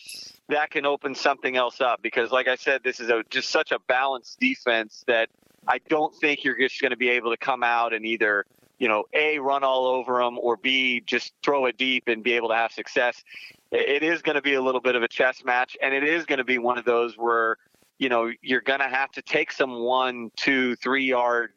that 0.49 0.71
can 0.71 0.87
open 0.87 1.13
something 1.13 1.57
else 1.57 1.81
up. 1.81 2.01
Because, 2.03 2.31
like 2.31 2.47
I 2.47 2.55
said, 2.55 2.85
this 2.85 3.01
is 3.01 3.11
a, 3.11 3.25
just 3.31 3.51
such 3.51 3.73
a 3.73 3.81
balanced 3.81 4.39
defense 4.39 5.03
that 5.09 5.29
I 5.67 5.79
don't 5.89 6.15
think 6.15 6.45
you're 6.45 6.57
just 6.57 6.81
going 6.81 6.93
to 6.93 6.97
be 6.97 7.11
able 7.11 7.33
to 7.33 7.37
come 7.37 7.65
out 7.65 7.93
and 7.93 8.07
either, 8.07 8.47
you 8.79 8.87
know, 8.87 9.05
A, 9.13 9.41
run 9.41 9.65
all 9.65 9.87
over 9.87 10.21
them, 10.21 10.39
or 10.39 10.57
B, 10.57 11.03
just 11.05 11.33
throw 11.43 11.67
it 11.67 11.77
deep 11.77 12.07
and 12.07 12.23
be 12.23 12.35
able 12.35 12.51
to 12.51 12.55
have 12.55 12.71
success. 12.71 13.25
It 13.73 14.05
is 14.05 14.23
going 14.23 14.37
to 14.37 14.43
be 14.43 14.55
a 14.55 14.63
little 14.63 14.81
bit 14.81 14.95
of 14.95 15.03
a 15.03 15.09
chess 15.09 15.45
match, 15.45 15.77
and 15.83 15.93
it 15.93 16.05
is 16.05 16.27
going 16.27 16.39
to 16.39 16.45
be 16.45 16.59
one 16.59 16.79
of 16.79 16.85
those 16.85 17.19
where 17.19 17.57
you 17.99 18.09
know, 18.09 18.31
you're 18.43 18.61
going 18.61 18.81
to 18.81 18.89
have 18.89 19.11
to 19.13 19.23
take 19.23 19.51
some 19.51 19.81
one, 19.81 20.31
two, 20.37 20.77
three 20.77 21.05
yard 21.05 21.53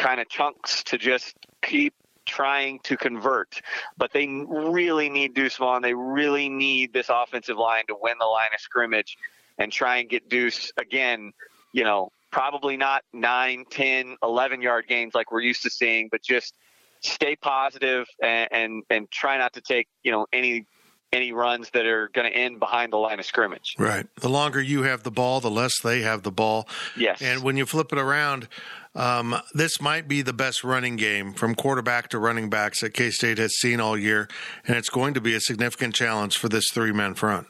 kind 0.00 0.18
of 0.18 0.28
chunks 0.28 0.82
to 0.84 0.96
just 0.98 1.36
keep 1.60 1.92
trying 2.24 2.78
to 2.80 2.96
convert, 2.96 3.60
but 3.98 4.12
they 4.12 4.26
really 4.26 5.10
need 5.10 5.34
Deuce 5.34 5.56
Vaughn. 5.56 5.82
They 5.82 5.94
really 5.94 6.48
need 6.48 6.92
this 6.92 7.08
offensive 7.10 7.56
line 7.56 7.84
to 7.88 7.96
win 8.00 8.14
the 8.18 8.26
line 8.26 8.50
of 8.54 8.60
scrimmage 8.60 9.18
and 9.58 9.70
try 9.70 9.98
and 9.98 10.08
get 10.08 10.28
Deuce 10.28 10.72
again, 10.78 11.32
you 11.72 11.84
know, 11.84 12.12
probably 12.30 12.76
not 12.76 13.02
9, 13.12 13.64
10, 13.70 14.16
11 14.22 14.62
yard 14.62 14.86
gains 14.88 15.14
like 15.14 15.30
we're 15.30 15.42
used 15.42 15.64
to 15.64 15.70
seeing, 15.70 16.08
but 16.10 16.22
just 16.22 16.54
stay 17.00 17.36
positive 17.36 18.06
and, 18.22 18.48
and, 18.52 18.82
and 18.88 19.10
try 19.10 19.36
not 19.36 19.52
to 19.54 19.60
take, 19.60 19.88
you 20.02 20.12
know, 20.12 20.26
any 20.32 20.66
any 21.12 21.32
runs 21.32 21.70
that 21.70 21.86
are 21.86 22.08
going 22.08 22.30
to 22.30 22.36
end 22.36 22.60
behind 22.60 22.92
the 22.92 22.96
line 22.96 23.18
of 23.18 23.24
scrimmage. 23.24 23.74
Right. 23.78 24.06
The 24.16 24.28
longer 24.28 24.62
you 24.62 24.82
have 24.82 25.02
the 25.02 25.10
ball, 25.10 25.40
the 25.40 25.50
less 25.50 25.80
they 25.80 26.02
have 26.02 26.22
the 26.22 26.30
ball. 26.30 26.68
Yes. 26.96 27.20
And 27.20 27.42
when 27.42 27.56
you 27.56 27.66
flip 27.66 27.92
it 27.92 27.98
around, 27.98 28.46
um, 28.94 29.36
this 29.52 29.80
might 29.80 30.06
be 30.06 30.22
the 30.22 30.32
best 30.32 30.62
running 30.62 30.96
game 30.96 31.32
from 31.32 31.54
quarterback 31.54 32.08
to 32.10 32.18
running 32.18 32.48
backs 32.48 32.80
that 32.80 32.94
K 32.94 33.10
State 33.10 33.38
has 33.38 33.56
seen 33.56 33.80
all 33.80 33.96
year, 33.96 34.28
and 34.66 34.76
it's 34.76 34.88
going 34.88 35.14
to 35.14 35.20
be 35.20 35.34
a 35.34 35.40
significant 35.40 35.94
challenge 35.94 36.38
for 36.38 36.48
this 36.48 36.68
three 36.72 36.92
man 36.92 37.14
front. 37.14 37.46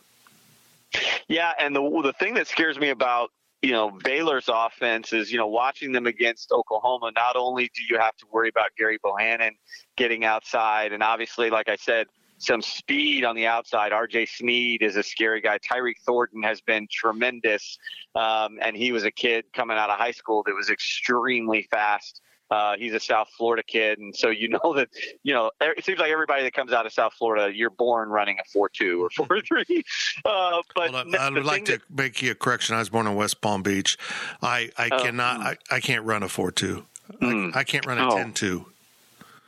Yeah, 1.29 1.53
and 1.59 1.75
the 1.75 1.83
the 2.03 2.13
thing 2.13 2.35
that 2.35 2.47
scares 2.47 2.79
me 2.79 2.91
about 2.91 3.31
you 3.63 3.73
know 3.73 3.91
Baylor's 3.91 4.51
offense 4.53 5.15
is 5.15 5.33
you 5.33 5.39
know 5.39 5.47
watching 5.47 5.93
them 5.93 6.07
against 6.07 6.53
Oklahoma. 6.53 7.11
Not 7.17 7.37
only 7.37 7.71
do 7.75 7.83
you 7.89 7.99
have 7.99 8.17
to 8.19 8.27
worry 8.31 8.51
about 8.51 8.77
Gary 8.77 8.99
Bohanon 9.03 9.55
getting 9.97 10.27
outside, 10.27 10.93
and 10.93 11.03
obviously, 11.03 11.49
like 11.49 11.71
I 11.71 11.77
said, 11.77 12.07
some 12.41 12.63
speed 12.63 13.25
on 13.25 13.37
the 13.37 13.47
outside. 13.47 13.93
R.J. 13.93 14.27
Sneed 14.27 14.83
is 14.83 14.97
a 14.97 15.03
scary 15.03 15.41
guy. 15.41 15.59
Tyquan 15.59 15.93
Thornton 16.05 16.43
has 16.43 16.61
been 16.63 16.89
tremendous, 16.91 17.79
um, 18.15 18.59
and 18.63 18.75
he 18.75 18.93
was 18.93 19.05
a 19.05 19.11
kid 19.11 19.45
coming 19.53 19.77
out 19.77 19.91
of 19.91 19.99
high 19.99 20.11
school 20.11 20.43
that 20.45 20.55
was 20.55 20.71
extremely 20.71 21.69
fast. 21.71 22.23
Uh, 22.51 22.75
he's 22.77 22.95
a 22.95 22.99
South 22.99 23.29
Florida 23.37 23.63
kid, 23.63 23.99
and 23.99 24.17
so 24.17 24.29
you 24.31 24.49
know 24.65 24.75
that 24.75 24.89
you 25.23 25.35
know 25.35 25.51
it 25.61 25.85
seems 25.85 25.99
like 26.01 26.11
everybody 26.11 26.43
that 26.43 26.55
comes 26.55 26.73
out 26.73 26.87
of 26.87 26.93
South 26.93 27.13
Florida, 27.13 27.55
you're 27.55 27.71
born 27.71 28.09
running 28.09 28.39
a 28.41 28.45
four 28.51 28.69
two 28.69 29.05
or 29.05 29.11
four 29.27 29.41
three. 29.43 29.85
Uh, 30.25 30.63
but 30.75 30.93
well, 30.93 31.05
I, 31.19 31.31
would 31.31 31.45
like 31.45 31.67
to 31.67 31.73
that, 31.73 31.83
make 31.91 32.23
you 32.23 32.33
a 32.33 32.35
correction. 32.35 32.75
I 32.75 32.79
was 32.79 32.89
born 32.89 33.07
in 33.07 33.15
West 33.15 33.41
Palm 33.43 33.63
Beach. 33.63 33.97
I 34.43 34.71
I 34.79 34.89
uh, 34.89 35.03
cannot 35.03 35.41
I, 35.41 35.57
I 35.71 35.81
can't 35.81 36.05
run 36.05 36.23
a 36.23 36.29
four 36.29 36.51
two. 36.51 36.87
Mm, 37.21 37.55
I, 37.55 37.61
I, 37.61 37.65
can't 37.65 37.85
run 37.87 37.99
a 37.99 38.09
oh. 38.09 38.17
ten 38.17 38.33
two. 38.33 38.67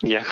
Yeah. 0.03 0.25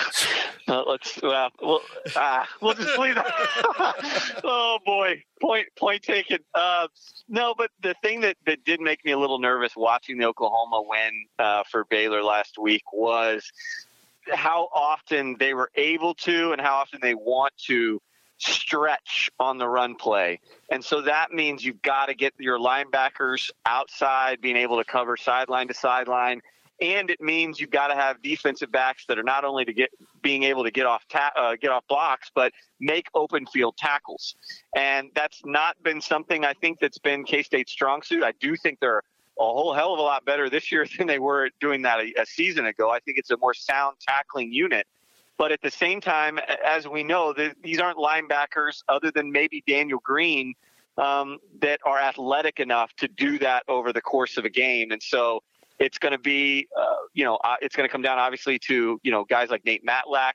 Uh, 0.67 0.83
let's 0.85 1.21
well, 1.21 1.49
we'll, 1.61 1.81
uh, 2.15 2.45
we'll 2.61 2.73
just 2.73 2.97
leave 2.99 3.15
that. 3.15 4.39
oh 4.43 4.79
boy, 4.85 5.23
point 5.41 5.67
point 5.77 6.03
taken. 6.03 6.39
Uh, 6.53 6.87
no, 7.29 7.53
but 7.57 7.71
the 7.81 7.95
thing 8.01 8.21
that, 8.21 8.37
that 8.45 8.63
did 8.65 8.81
make 8.81 9.03
me 9.05 9.11
a 9.11 9.17
little 9.17 9.39
nervous 9.39 9.75
watching 9.75 10.17
the 10.17 10.25
Oklahoma 10.25 10.83
win 10.85 11.25
uh, 11.39 11.63
for 11.69 11.85
Baylor 11.85 12.21
last 12.21 12.57
week 12.57 12.83
was 12.93 13.49
how 14.29 14.69
often 14.73 15.35
they 15.39 15.53
were 15.53 15.71
able 15.75 16.13
to 16.15 16.51
and 16.51 16.61
how 16.61 16.75
often 16.75 16.99
they 17.01 17.15
want 17.15 17.53
to 17.65 18.01
stretch 18.37 19.29
on 19.39 19.57
the 19.57 19.67
run 19.67 19.95
play. 19.95 20.39
And 20.69 20.83
so 20.83 21.01
that 21.01 21.31
means 21.31 21.63
you've 21.63 21.81
got 21.81 22.07
to 22.07 22.13
get 22.13 22.33
your 22.39 22.59
linebackers 22.59 23.51
outside, 23.65 24.41
being 24.41 24.57
able 24.57 24.77
to 24.77 24.83
cover 24.83 25.15
sideline 25.15 25.67
to 25.67 25.73
sideline 25.73 26.41
and 26.81 27.11
it 27.11 27.21
means 27.21 27.59
you've 27.59 27.69
got 27.69 27.87
to 27.87 27.95
have 27.95 28.21
defensive 28.21 28.71
backs 28.71 29.05
that 29.07 29.19
are 29.19 29.23
not 29.23 29.45
only 29.45 29.63
to 29.65 29.73
get 29.73 29.91
being 30.21 30.43
able 30.43 30.63
to 30.63 30.71
get 30.71 30.85
off 30.85 31.03
ta- 31.09 31.31
uh, 31.37 31.55
get 31.55 31.69
off 31.69 31.85
blocks, 31.87 32.31
but 32.33 32.51
make 32.79 33.07
open 33.13 33.45
field 33.45 33.77
tackles. 33.77 34.35
And 34.75 35.09
that's 35.15 35.41
not 35.45 35.81
been 35.83 36.01
something 36.01 36.43
I 36.43 36.53
think 36.53 36.79
that's 36.79 36.97
been 36.97 37.23
K 37.23 37.43
State's 37.43 37.71
strong 37.71 38.01
suit. 38.01 38.23
I 38.23 38.33
do 38.39 38.55
think 38.55 38.79
they're 38.79 39.03
a 39.39 39.43
whole 39.43 39.73
hell 39.73 39.93
of 39.93 39.99
a 39.99 40.01
lot 40.01 40.25
better 40.25 40.49
this 40.49 40.71
year 40.71 40.85
than 40.97 41.07
they 41.07 41.19
were 41.19 41.49
doing 41.59 41.83
that 41.83 41.99
a, 41.99 42.21
a 42.21 42.25
season 42.25 42.65
ago. 42.65 42.89
I 42.89 42.99
think 42.99 43.17
it's 43.17 43.31
a 43.31 43.37
more 43.37 43.53
sound 43.53 43.97
tackling 44.01 44.51
unit. 44.51 44.87
But 45.37 45.51
at 45.51 45.61
the 45.61 45.71
same 45.71 46.01
time, 46.01 46.39
as 46.63 46.87
we 46.87 47.03
know, 47.03 47.33
the, 47.33 47.55
these 47.63 47.79
aren't 47.79 47.97
linebackers 47.97 48.83
other 48.87 49.11
than 49.11 49.31
maybe 49.31 49.63
Daniel 49.65 49.99
Green 50.03 50.53
um, 50.97 51.39
that 51.61 51.79
are 51.83 51.97
athletic 51.97 52.59
enough 52.59 52.93
to 52.97 53.07
do 53.07 53.39
that 53.39 53.63
over 53.67 53.91
the 53.91 54.01
course 54.01 54.37
of 54.37 54.45
a 54.45 54.49
game. 54.49 54.91
And 54.91 55.01
so 55.01 55.41
it's 55.81 55.97
going 55.97 56.11
to 56.11 56.19
be, 56.19 56.67
uh, 56.77 56.95
you 57.13 57.25
know, 57.25 57.35
uh, 57.43 57.55
it's 57.61 57.75
going 57.75 57.87
to 57.87 57.91
come 57.91 58.03
down 58.03 58.19
obviously 58.19 58.59
to, 58.59 58.99
you 59.03 59.11
know, 59.11 59.25
guys 59.25 59.49
like 59.49 59.65
Nate 59.65 59.83
Matlack, 59.83 60.33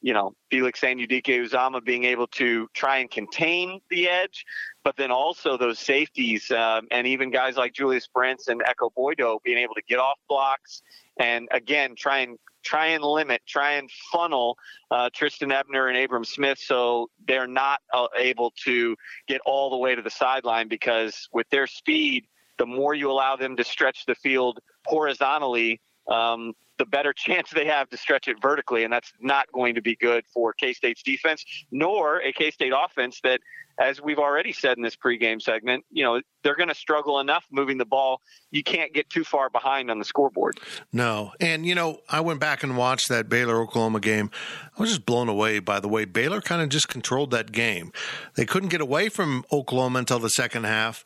you 0.00 0.14
know, 0.14 0.34
Felix 0.50 0.80
Anudike-Uzomah 0.80 1.84
being 1.84 2.04
able 2.04 2.26
to 2.28 2.66
try 2.72 2.98
and 2.98 3.10
contain 3.10 3.80
the 3.90 4.08
edge, 4.08 4.46
but 4.84 4.96
then 4.96 5.10
also 5.10 5.58
those 5.58 5.78
safeties 5.78 6.50
um, 6.50 6.86
and 6.90 7.06
even 7.06 7.30
guys 7.30 7.56
like 7.56 7.74
Julius 7.74 8.06
Brents 8.06 8.48
and 8.48 8.62
Ekow 8.62 8.90
Boye-Doe 8.94 9.40
being 9.44 9.58
able 9.58 9.74
to 9.74 9.82
get 9.86 9.98
off 9.98 10.18
blocks 10.28 10.82
and 11.18 11.48
again 11.50 11.94
try 11.94 12.18
and 12.18 12.38
try 12.62 12.86
and 12.86 13.04
limit, 13.04 13.42
try 13.46 13.72
and 13.72 13.90
funnel 14.12 14.56
uh, 14.90 15.08
Trestan 15.12 15.52
Ebner 15.52 15.88
and 15.88 15.96
Abram 15.96 16.24
Smith 16.24 16.58
so 16.58 17.10
they're 17.28 17.46
not 17.46 17.80
uh, 17.92 18.08
able 18.16 18.52
to 18.64 18.96
get 19.28 19.40
all 19.46 19.70
the 19.70 19.76
way 19.76 19.94
to 19.94 20.02
the 20.02 20.10
sideline 20.10 20.68
because 20.68 21.28
with 21.32 21.48
their 21.50 21.66
speed, 21.66 22.26
the 22.58 22.66
more 22.66 22.94
you 22.94 23.10
allow 23.10 23.36
them 23.36 23.56
to 23.56 23.64
stretch 23.64 24.06
the 24.06 24.14
field 24.14 24.60
horizontally, 24.86 25.80
um, 26.08 26.54
the 26.78 26.86
better 26.86 27.12
chance 27.12 27.50
they 27.50 27.66
have 27.66 27.88
to 27.90 27.96
stretch 27.96 28.28
it 28.28 28.36
vertically, 28.40 28.84
and 28.84 28.92
that's 28.92 29.12
not 29.20 29.50
going 29.52 29.74
to 29.74 29.82
be 29.82 29.96
good 29.96 30.24
for 30.32 30.52
K 30.52 30.72
State's 30.72 31.02
defense, 31.02 31.44
nor 31.70 32.20
a 32.20 32.32
K 32.32 32.50
State 32.50 32.72
offense 32.76 33.20
that, 33.22 33.40
as 33.78 34.00
we've 34.00 34.18
already 34.18 34.52
said 34.52 34.76
in 34.76 34.82
this 34.82 34.96
pregame 34.96 35.40
segment, 35.40 35.84
you 35.90 36.04
know 36.04 36.20
they're 36.42 36.56
going 36.56 36.68
to 36.68 36.74
struggle 36.74 37.18
enough 37.18 37.44
moving 37.50 37.78
the 37.78 37.86
ball. 37.86 38.20
You 38.50 38.62
can't 38.62 38.92
get 38.92 39.08
too 39.08 39.24
far 39.24 39.50
behind 39.50 39.90
on 39.90 39.98
the 39.98 40.04
scoreboard. 40.04 40.58
No, 40.92 41.32
and 41.40 41.64
you 41.66 41.74
know 41.74 42.00
I 42.08 42.20
went 42.20 42.40
back 42.40 42.62
and 42.62 42.76
watched 42.76 43.08
that 43.08 43.28
Baylor 43.28 43.60
Oklahoma 43.60 44.00
game. 44.00 44.30
I 44.76 44.80
was 44.80 44.90
just 44.90 45.06
blown 45.06 45.28
away 45.28 45.60
by 45.60 45.80
the 45.80 45.88
way 45.88 46.04
Baylor 46.04 46.40
kind 46.40 46.62
of 46.62 46.68
just 46.68 46.88
controlled 46.88 47.30
that 47.30 47.52
game. 47.52 47.92
They 48.34 48.44
couldn't 48.44 48.68
get 48.68 48.80
away 48.80 49.08
from 49.08 49.44
Oklahoma 49.50 50.00
until 50.00 50.18
the 50.18 50.30
second 50.30 50.64
half, 50.64 51.04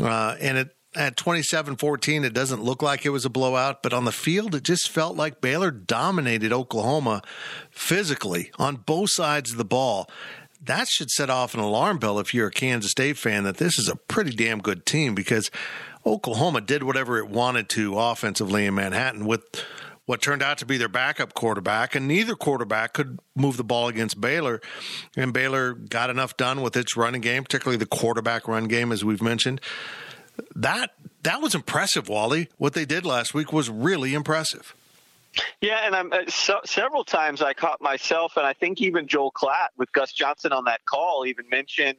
uh, 0.00 0.36
and 0.40 0.58
it 0.58 0.77
at 0.96 1.16
27 1.16 1.76
14, 1.76 2.24
it 2.24 2.32
doesn't 2.32 2.62
look 2.62 2.82
like 2.82 3.04
it 3.04 3.10
was 3.10 3.24
a 3.24 3.30
blowout, 3.30 3.82
but 3.82 3.92
on 3.92 4.04
the 4.04 4.12
field, 4.12 4.54
it 4.54 4.62
just 4.62 4.88
felt 4.88 5.16
like 5.16 5.40
Baylor 5.40 5.70
dominated 5.70 6.52
Oklahoma 6.52 7.22
physically 7.70 8.50
on 8.58 8.76
both 8.76 9.10
sides 9.10 9.52
of 9.52 9.58
the 9.58 9.64
ball. 9.64 10.08
That 10.60 10.88
should 10.88 11.10
set 11.10 11.30
off 11.30 11.54
an 11.54 11.60
alarm 11.60 11.98
bell 11.98 12.18
if 12.18 12.34
you're 12.34 12.48
a 12.48 12.52
Kansas 12.52 12.90
State 12.90 13.16
fan 13.16 13.44
that 13.44 13.58
this 13.58 13.78
is 13.78 13.88
a 13.88 13.96
pretty 13.96 14.32
damn 14.32 14.60
good 14.60 14.86
team 14.86 15.14
because 15.14 15.50
Oklahoma 16.04 16.60
did 16.60 16.82
whatever 16.82 17.18
it 17.18 17.28
wanted 17.28 17.68
to 17.70 17.96
offensively 17.98 18.66
in 18.66 18.74
Manhattan 18.74 19.24
with 19.24 19.42
what 20.08 20.22
turned 20.22 20.42
out 20.42 20.56
to 20.56 20.64
be 20.64 20.78
their 20.78 20.88
backup 20.88 21.34
quarterback, 21.34 21.94
and 21.94 22.08
neither 22.08 22.34
quarterback 22.34 22.94
could 22.94 23.18
move 23.36 23.58
the 23.58 23.62
ball 23.62 23.88
against 23.88 24.18
Baylor. 24.18 24.58
And 25.18 25.34
Baylor 25.34 25.74
got 25.74 26.08
enough 26.08 26.34
done 26.38 26.62
with 26.62 26.78
its 26.78 26.96
running 26.96 27.20
game, 27.20 27.42
particularly 27.42 27.76
the 27.76 27.84
quarterback 27.84 28.48
run 28.48 28.68
game, 28.68 28.90
as 28.90 29.04
we've 29.04 29.20
mentioned, 29.20 29.60
that 30.54 30.92
that 31.22 31.40
was 31.40 31.54
impressive, 31.54 32.08
Wally. 32.08 32.48
What 32.58 32.74
they 32.74 32.84
did 32.84 33.04
last 33.04 33.34
week 33.34 33.52
was 33.52 33.68
really 33.68 34.14
impressive. 34.14 34.74
Yeah, 35.60 35.80
and 35.84 35.94
I'm 35.94 36.12
uh, 36.12 36.20
so, 36.28 36.60
several 36.64 37.04
times 37.04 37.42
I 37.42 37.52
caught 37.52 37.80
myself, 37.80 38.36
and 38.36 38.46
I 38.46 38.54
think 38.54 38.80
even 38.80 39.06
Joel 39.06 39.30
Klatt 39.30 39.68
with 39.76 39.92
Gus 39.92 40.12
Johnson 40.12 40.52
on 40.52 40.64
that 40.64 40.84
call 40.84 41.26
even 41.26 41.48
mentioned 41.48 41.98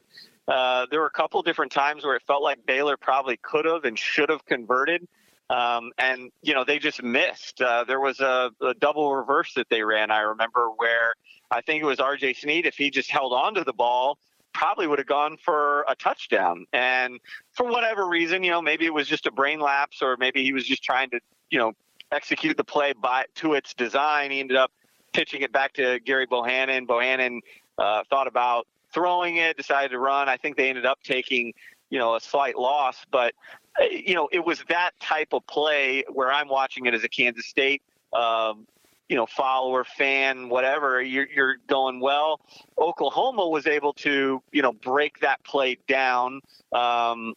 uh, 0.50 0.86
there 0.90 1.00
were 1.00 1.06
a 1.06 1.10
couple 1.10 1.40
different 1.42 1.70
times 1.70 2.04
where 2.04 2.16
it 2.16 2.22
felt 2.26 2.42
like 2.42 2.66
Baylor 2.66 2.96
probably 2.96 3.36
could 3.36 3.64
have 3.64 3.84
and 3.84 3.98
should 3.98 4.28
have 4.28 4.44
converted. 4.46 5.06
Um, 5.48 5.92
and 5.98 6.30
you 6.42 6.54
know 6.54 6.64
they 6.64 6.78
just 6.78 7.02
missed. 7.02 7.60
Uh, 7.60 7.84
there 7.84 8.00
was 8.00 8.20
a, 8.20 8.50
a, 8.60 8.74
double 8.74 9.14
reverse 9.14 9.54
that 9.54 9.68
they 9.68 9.82
ran. 9.82 10.10
I 10.10 10.20
remember 10.20 10.68
where 10.76 11.14
I 11.50 11.60
think 11.60 11.82
it 11.82 11.86
was 11.86 11.98
R.J. 11.98 12.34
Sneed. 12.34 12.66
If 12.66 12.76
he 12.76 12.90
just 12.90 13.10
held 13.10 13.32
on 13.32 13.54
to 13.54 13.64
the 13.64 13.72
ball, 13.72 14.18
probably 14.52 14.86
would 14.86 14.98
have 14.98 15.06
gone 15.06 15.36
for 15.36 15.84
a 15.88 15.94
touchdown. 15.94 16.66
And 16.72 17.20
for 17.52 17.66
whatever 17.66 18.06
reason, 18.08 18.42
you 18.42 18.50
know, 18.50 18.62
maybe 18.62 18.86
it 18.86 18.94
was 18.94 19.08
just 19.08 19.26
a 19.26 19.30
brain 19.30 19.60
lapse 19.60 20.02
or 20.02 20.16
maybe 20.18 20.42
he 20.42 20.52
was 20.52 20.66
just 20.66 20.82
trying 20.82 21.10
to, 21.10 21.20
you 21.50 21.58
know, 21.58 21.72
execute 22.12 22.56
the 22.56 22.64
play 22.64 22.92
by 22.92 23.24
to 23.36 23.54
its 23.54 23.74
design. 23.74 24.30
He 24.30 24.40
ended 24.40 24.56
up 24.56 24.72
pitching 25.12 25.42
it 25.42 25.52
back 25.52 25.72
to 25.74 26.00
Gary 26.00 26.26
Bohanon. 26.26 26.86
Bohanon 26.86 27.40
uh, 27.78 28.02
thought 28.10 28.26
about 28.26 28.66
throwing 28.92 29.36
it, 29.36 29.56
decided 29.56 29.90
to 29.90 29.98
run. 29.98 30.28
I 30.28 30.36
think 30.36 30.56
they 30.56 30.68
ended 30.68 30.86
up 30.86 30.98
taking, 31.02 31.52
you 31.90 31.98
know, 31.98 32.16
a 32.16 32.20
slight 32.20 32.58
loss, 32.58 33.04
but 33.10 33.34
uh, 33.80 33.84
you 33.84 34.14
know, 34.14 34.28
it 34.32 34.44
was 34.44 34.64
that 34.68 34.90
type 35.00 35.28
of 35.32 35.46
play 35.46 36.04
where 36.12 36.32
I'm 36.32 36.48
watching 36.48 36.86
it 36.86 36.94
as 36.94 37.04
a 37.04 37.08
Kansas 37.08 37.46
State 37.46 37.82
um, 38.12 38.66
you 39.10 39.16
know 39.16 39.26
follower 39.26 39.84
fan 39.84 40.48
whatever 40.48 41.02
you're, 41.02 41.26
you're 41.26 41.56
going 41.66 42.00
well 42.00 42.40
oklahoma 42.78 43.46
was 43.46 43.66
able 43.66 43.92
to 43.92 44.40
you 44.52 44.62
know 44.62 44.72
break 44.72 45.20
that 45.20 45.42
play 45.44 45.76
down. 45.86 46.40
Um, 46.72 47.34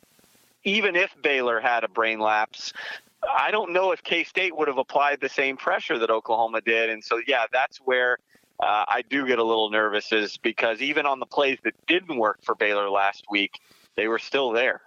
even 0.63 0.95
if 0.95 1.13
baylor 1.21 1.59
had 1.59 1.83
a 1.83 1.89
brain 1.89 2.19
lapse 2.19 2.71
i 3.27 3.51
don't 3.51 3.73
know 3.73 3.91
if 3.91 4.03
k-state 4.03 4.55
would 4.55 4.67
have 4.67 4.77
applied 4.77 5.19
the 5.19 5.27
same 5.27 5.57
pressure 5.57 5.97
that 5.97 6.09
oklahoma 6.09 6.61
did. 6.61 6.89
And 6.89 7.03
so 7.03 7.19
yeah 7.27 7.45
that's 7.51 7.79
where 7.79 8.19
uh, 8.59 8.85
i 8.87 9.03
do 9.09 9.25
get 9.25 9.39
a 9.39 9.43
little 9.43 9.71
nervous 9.71 10.11
is 10.11 10.37
because 10.37 10.79
even 10.79 11.07
on 11.07 11.19
the 11.19 11.25
plays 11.25 11.57
that 11.63 11.73
didn't 11.87 12.17
work 12.17 12.37
for 12.43 12.53
baylor 12.53 12.89
last 12.89 13.25
week 13.31 13.59
they 13.95 14.07
were 14.07 14.19
still 14.19 14.51
there 14.51 14.81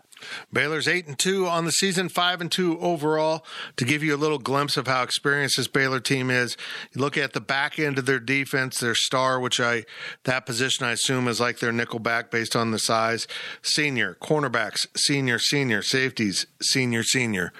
Baylor's 0.53 0.89
eight 0.89 1.07
and 1.07 1.19
two 1.19 1.47
on 1.47 1.65
the 1.65 1.73
season, 1.73 2.09
five 2.09 2.41
and 2.41 2.51
two 2.51 2.79
overall. 2.81 3.45
To 3.77 3.85
give 3.85 4.03
you 4.03 4.15
a 4.15 4.17
little 4.17 4.39
glimpse 4.39 4.77
of 4.77 4.87
how 4.87 5.03
experienced 5.03 5.57
this 5.57 5.69
Baylor 5.69 6.01
team 6.01 6.31
is, 6.31 6.57
you 6.93 7.01
look 7.01 7.17
at 7.17 7.33
the 7.33 7.41
back 7.41 7.79
end 7.79 7.99
of 7.99 8.07
their 8.07 8.21
defense, 8.21 8.81
their 8.81 8.95
star, 8.95 9.39
which 9.39 9.61
I 9.61 9.85
that 10.25 10.47
position 10.47 10.87
I 10.87 10.93
assume 10.93 11.29
is 11.29 11.41
like 11.41 11.59
their 11.59 11.73
nickel 11.73 11.99
back 11.99 12.31
based 12.31 12.57
on 12.57 12.71
the 12.71 12.79
size. 12.79 13.27
Senior 13.63 14.17
cornerbacks, 14.21 14.87
senior, 14.97 15.39
senior 15.39 15.83
safeties, 15.83 16.47
senior, 16.61 17.03
senior. 17.03 17.53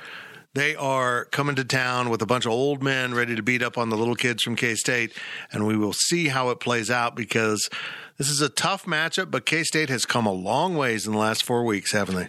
They 0.55 0.75
are 0.75 1.27
coming 1.27 1.55
to 1.57 1.65
town 1.65 2.09
with 2.09 2.23
a 2.23 2.27
bunch 2.27 2.47
of 2.47 2.53
old 2.53 2.83
men 2.83 3.13
ready 3.13 3.37
to 3.37 3.43
beat 3.43 3.63
up 3.63 3.77
on 3.77 3.91
the 3.91 3.97
little 3.97 4.15
kids 4.15 4.43
from 4.43 4.57
K 4.57 4.75
State, 4.75 5.13
and 5.53 5.67
we 5.67 5.77
will 5.77 5.93
see 5.93 6.29
how 6.29 6.49
it 6.49 6.61
plays 6.61 6.91
out 6.91 7.15
because 7.15 7.69
this 8.17 8.31
is 8.31 8.41
a 8.41 8.49
tough 8.49 8.87
matchup. 8.87 9.31
But 9.31 9.45
K 9.45 9.65
State 9.65 9.91
has 9.91 10.07
come 10.07 10.25
a 10.25 10.33
long 10.33 10.75
ways 10.75 11.07
in 11.07 11.13
the 11.13 11.19
last 11.19 11.45
four 11.45 11.63
weeks, 11.63 11.93
haven't 11.93 12.15
they? 12.15 12.29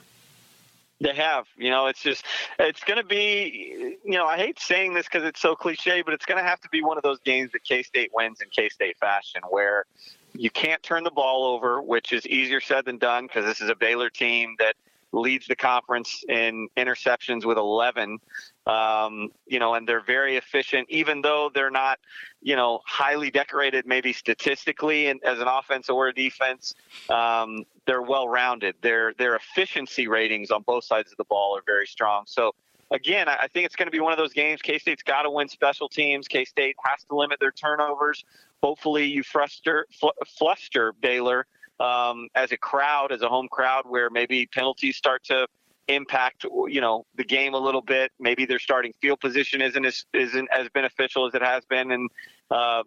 They 1.00 1.14
have. 1.14 1.46
You 1.58 1.70
know, 1.70 1.88
it's 1.88 2.02
just, 2.02 2.26
it's 2.58 2.84
going 2.84 2.98
to 2.98 3.06
be, 3.06 3.98
you 4.04 4.14
know, 4.14 4.26
I 4.26 4.38
hate 4.38 4.60
saying 4.60 4.94
this 4.94 5.06
because 5.06 5.24
it's 5.24 5.40
so 5.40 5.56
cliche, 5.56 6.02
but 6.02 6.14
it's 6.14 6.26
going 6.26 6.42
to 6.44 6.48
have 6.48 6.60
to 6.62 6.70
be 6.70 6.82
one 6.82 6.98
of 6.98 7.04
those 7.04 7.20
games 7.20 7.52
that 7.52 7.64
K 7.64 7.84
State 7.84 8.12
wins 8.14 8.42
in 8.42 8.50
K 8.50 8.70
State 8.70 8.98
fashion 9.00 9.42
where 9.50 9.86
you 10.34 10.50
can't 10.50 10.82
turn 10.82 11.04
the 11.04 11.12
ball 11.12 11.46
over, 11.46 11.82
which 11.82 12.14
is 12.14 12.26
easier 12.26 12.62
said 12.62 12.86
than 12.86 12.98
done 12.98 13.28
because 13.28 13.46
this 13.46 13.62
is 13.62 13.70
a 13.70 13.76
Baylor 13.76 14.10
team 14.10 14.56
that 14.60 14.76
leads 15.12 15.48
the 15.48 15.56
conference 15.56 16.24
in 16.28 16.68
interceptions 16.78 17.46
with 17.46 17.58
11. 17.58 18.20
Um, 18.68 19.30
you 19.46 19.60
know, 19.60 19.76
and 19.76 19.88
they're 19.88 20.02
very 20.02 20.36
efficient, 20.36 20.90
even 20.90 21.22
though 21.22 21.50
they're 21.54 21.72
not, 21.72 22.00
you 22.42 22.58
know, 22.58 22.82
highly 22.86 23.32
decorated, 23.32 23.86
maybe 23.86 24.12
statistically 24.12 25.08
and 25.08 25.24
as 25.24 25.40
an 25.40 25.48
offense 25.48 25.90
or 25.90 26.10
a 26.10 26.14
defense. 26.14 26.76
Um, 27.10 27.64
they're 27.86 28.02
well 28.02 28.28
rounded. 28.28 28.76
Their 28.82 29.14
their 29.14 29.36
efficiency 29.36 30.10
ratings 30.10 30.52
on 30.52 30.64
both 30.64 30.84
sides 30.84 31.12
of 31.12 31.18
the 31.18 31.24
ball 31.24 31.58
are 31.58 31.64
very 31.66 31.88
strong. 31.88 32.26
So 32.28 32.54
again, 32.92 33.30
I 33.30 33.48
think 33.48 33.66
it's 33.66 33.76
going 33.76 33.88
to 33.88 33.92
be 33.92 34.02
one 34.02 34.12
of 34.12 34.18
those 34.18 34.34
games. 34.34 34.62
K 34.62 34.78
State's 34.78 35.04
got 35.04 35.22
to 35.24 35.32
win 35.32 35.48
special 35.48 35.88
teams. 35.88 36.28
K 36.28 36.44
State 36.44 36.76
has 36.84 37.04
to 37.06 37.16
limit 37.16 37.40
their 37.40 37.52
turnovers. 37.52 38.26
Hopefully, 38.62 39.06
you 39.06 39.24
fruster 39.24 39.84
fl- 39.98 40.18
fluster 40.38 40.94
Baylor 40.94 41.46
um, 41.80 42.28
as 42.36 42.52
a 42.52 42.58
crowd, 42.58 43.12
as 43.12 43.22
a 43.22 43.30
home 43.30 43.48
crowd, 43.50 43.86
where 43.88 44.10
maybe 44.10 44.46
penalties 44.46 44.98
start 44.98 45.24
to 45.26 45.48
impact 45.88 46.44
you 46.44 46.82
know 46.82 47.06
the 47.16 47.24
game 47.24 47.54
a 47.54 47.60
little 47.60 47.82
bit. 47.82 48.12
Maybe 48.20 48.46
their 48.46 48.60
starting 48.60 48.94
field 49.02 49.20
position 49.20 49.62
isn't 49.62 49.86
as 49.86 50.06
isn't 50.14 50.50
as 50.52 50.70
beneficial 50.70 51.28
as 51.28 51.34
it 51.34 51.42
has 51.42 51.66
been 51.66 51.92
and 51.92 52.10
uh, 52.52 52.84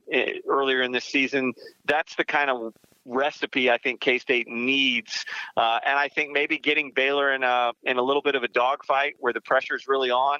earlier 0.48 0.82
in 0.82 0.92
this 0.92 1.04
season. 1.04 1.52
That's 1.84 2.14
the 2.16 2.24
kind 2.24 2.50
of 2.50 2.74
recipe 3.04 3.70
I 3.70 3.78
think 3.78 4.00
K 4.00 4.18
State 4.18 4.48
needs, 4.48 5.24
uh, 5.56 5.80
and 5.84 5.98
I 5.98 6.08
think 6.08 6.32
maybe 6.32 6.58
getting 6.58 6.92
Baylor 6.94 7.32
in 7.32 7.42
a 7.42 7.72
in 7.84 7.96
a 7.96 8.02
little 8.02 8.22
bit 8.22 8.34
of 8.34 8.42
a 8.42 8.48
dogfight 8.48 9.16
where 9.18 9.32
the 9.32 9.40
pressure 9.40 9.74
is 9.74 9.88
really 9.88 10.10
on. 10.10 10.38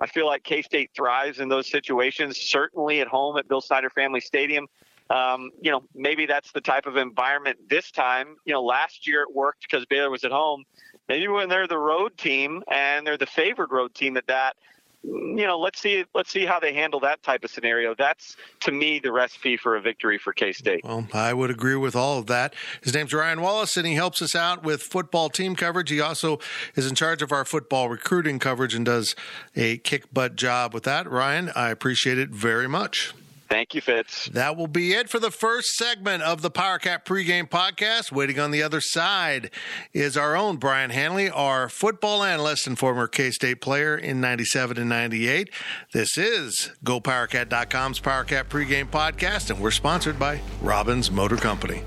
I 0.00 0.06
feel 0.06 0.26
like 0.26 0.42
K 0.42 0.62
State 0.62 0.90
thrives 0.94 1.40
in 1.40 1.48
those 1.48 1.70
situations. 1.70 2.38
Certainly 2.38 3.00
at 3.00 3.08
home 3.08 3.36
at 3.36 3.48
Bill 3.48 3.60
Snyder 3.60 3.90
Family 3.90 4.20
Stadium. 4.20 4.66
Um, 5.10 5.50
you 5.60 5.72
know, 5.72 5.82
maybe 5.94 6.26
that's 6.26 6.52
the 6.52 6.60
type 6.60 6.86
of 6.86 6.96
environment 6.96 7.58
this 7.68 7.90
time. 7.90 8.36
You 8.44 8.54
know, 8.54 8.62
last 8.62 9.08
year 9.08 9.22
it 9.22 9.34
worked 9.34 9.62
because 9.62 9.84
Baylor 9.86 10.08
was 10.08 10.22
at 10.22 10.30
home. 10.30 10.64
Maybe 11.08 11.28
when 11.28 11.48
they're 11.48 11.66
the 11.66 11.78
road 11.78 12.16
team 12.16 12.62
and 12.70 13.06
they're 13.06 13.18
the 13.18 13.26
favored 13.26 13.72
road 13.72 13.94
team 13.94 14.16
at 14.16 14.26
that, 14.28 14.56
you 15.02 15.46
know, 15.46 15.58
let's 15.58 15.80
see 15.80 16.04
let's 16.14 16.30
see 16.30 16.44
how 16.44 16.60
they 16.60 16.74
handle 16.74 17.00
that 17.00 17.22
type 17.22 17.42
of 17.42 17.50
scenario. 17.50 17.94
That's 17.94 18.36
to 18.60 18.72
me 18.72 18.98
the 18.98 19.10
recipe 19.10 19.56
for 19.56 19.76
a 19.76 19.80
victory 19.80 20.18
for 20.18 20.32
K 20.32 20.52
State. 20.52 20.84
Well, 20.84 21.06
I 21.14 21.32
would 21.32 21.50
agree 21.50 21.76
with 21.76 21.96
all 21.96 22.18
of 22.18 22.26
that. 22.26 22.54
His 22.82 22.92
name's 22.92 23.14
Ryan 23.14 23.40
Wallace, 23.40 23.76
and 23.78 23.86
he 23.86 23.94
helps 23.94 24.20
us 24.20 24.34
out 24.34 24.62
with 24.62 24.82
football 24.82 25.30
team 25.30 25.56
coverage. 25.56 25.88
He 25.88 26.00
also 26.00 26.38
is 26.76 26.86
in 26.86 26.94
charge 26.94 27.22
of 27.22 27.32
our 27.32 27.46
football 27.46 27.88
recruiting 27.88 28.38
coverage 28.38 28.74
and 28.74 28.84
does 28.84 29.16
a 29.56 29.78
kick 29.78 30.12
butt 30.12 30.36
job 30.36 30.74
with 30.74 30.82
that. 30.84 31.10
Ryan, 31.10 31.50
I 31.56 31.70
appreciate 31.70 32.18
it 32.18 32.28
very 32.28 32.68
much. 32.68 33.14
Thank 33.50 33.74
you, 33.74 33.80
Fitz. 33.80 34.26
That 34.26 34.56
will 34.56 34.68
be 34.68 34.92
it 34.92 35.08
for 35.08 35.18
the 35.18 35.32
first 35.32 35.74
segment 35.74 36.22
of 36.22 36.40
the 36.40 36.52
PowerCat 36.52 37.04
pregame 37.04 37.50
podcast. 37.50 38.12
Waiting 38.12 38.38
on 38.38 38.52
the 38.52 38.62
other 38.62 38.80
side 38.80 39.50
is 39.92 40.16
our 40.16 40.36
own 40.36 40.56
Brian 40.56 40.90
Hanley, 40.90 41.28
our 41.28 41.68
football 41.68 42.22
analyst 42.22 42.68
and 42.68 42.78
former 42.78 43.08
K 43.08 43.32
State 43.32 43.60
player 43.60 43.96
in 43.98 44.20
97 44.20 44.78
and 44.78 44.88
98. 44.88 45.50
This 45.92 46.16
is 46.16 46.70
GoPowerCat.com's 46.84 47.98
PowerCat 47.98 48.44
pregame 48.44 48.88
podcast, 48.88 49.50
and 49.50 49.58
we're 49.58 49.72
sponsored 49.72 50.16
by 50.16 50.40
Robbins 50.62 51.10
Motor 51.10 51.36
Company. 51.36 51.82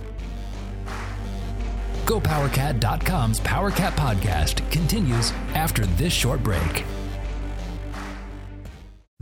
GoPowerCat.com's 2.05 3.39
PowerCat 3.39 3.91
podcast 3.93 4.69
continues 4.69 5.31
after 5.53 5.85
this 5.85 6.11
short 6.11 6.43
break. 6.43 6.83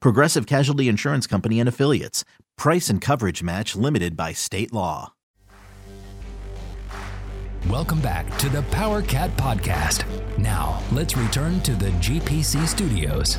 Progressive 0.00 0.46
Casualty 0.46 0.88
Insurance 0.88 1.26
Company 1.26 1.60
and 1.60 1.68
Affiliates. 1.68 2.24
Price 2.56 2.88
and 2.88 3.00
coverage 3.00 3.42
match 3.42 3.76
limited 3.76 4.16
by 4.16 4.32
state 4.32 4.72
law. 4.72 5.12
Welcome 7.68 8.00
back 8.00 8.36
to 8.38 8.48
the 8.48 8.62
Power 8.62 9.02
Cat 9.02 9.36
Podcast. 9.36 10.04
Now, 10.36 10.82
let's 10.90 11.16
return 11.16 11.60
to 11.60 11.74
the 11.74 11.90
GPC 11.90 12.66
studios. 12.66 13.38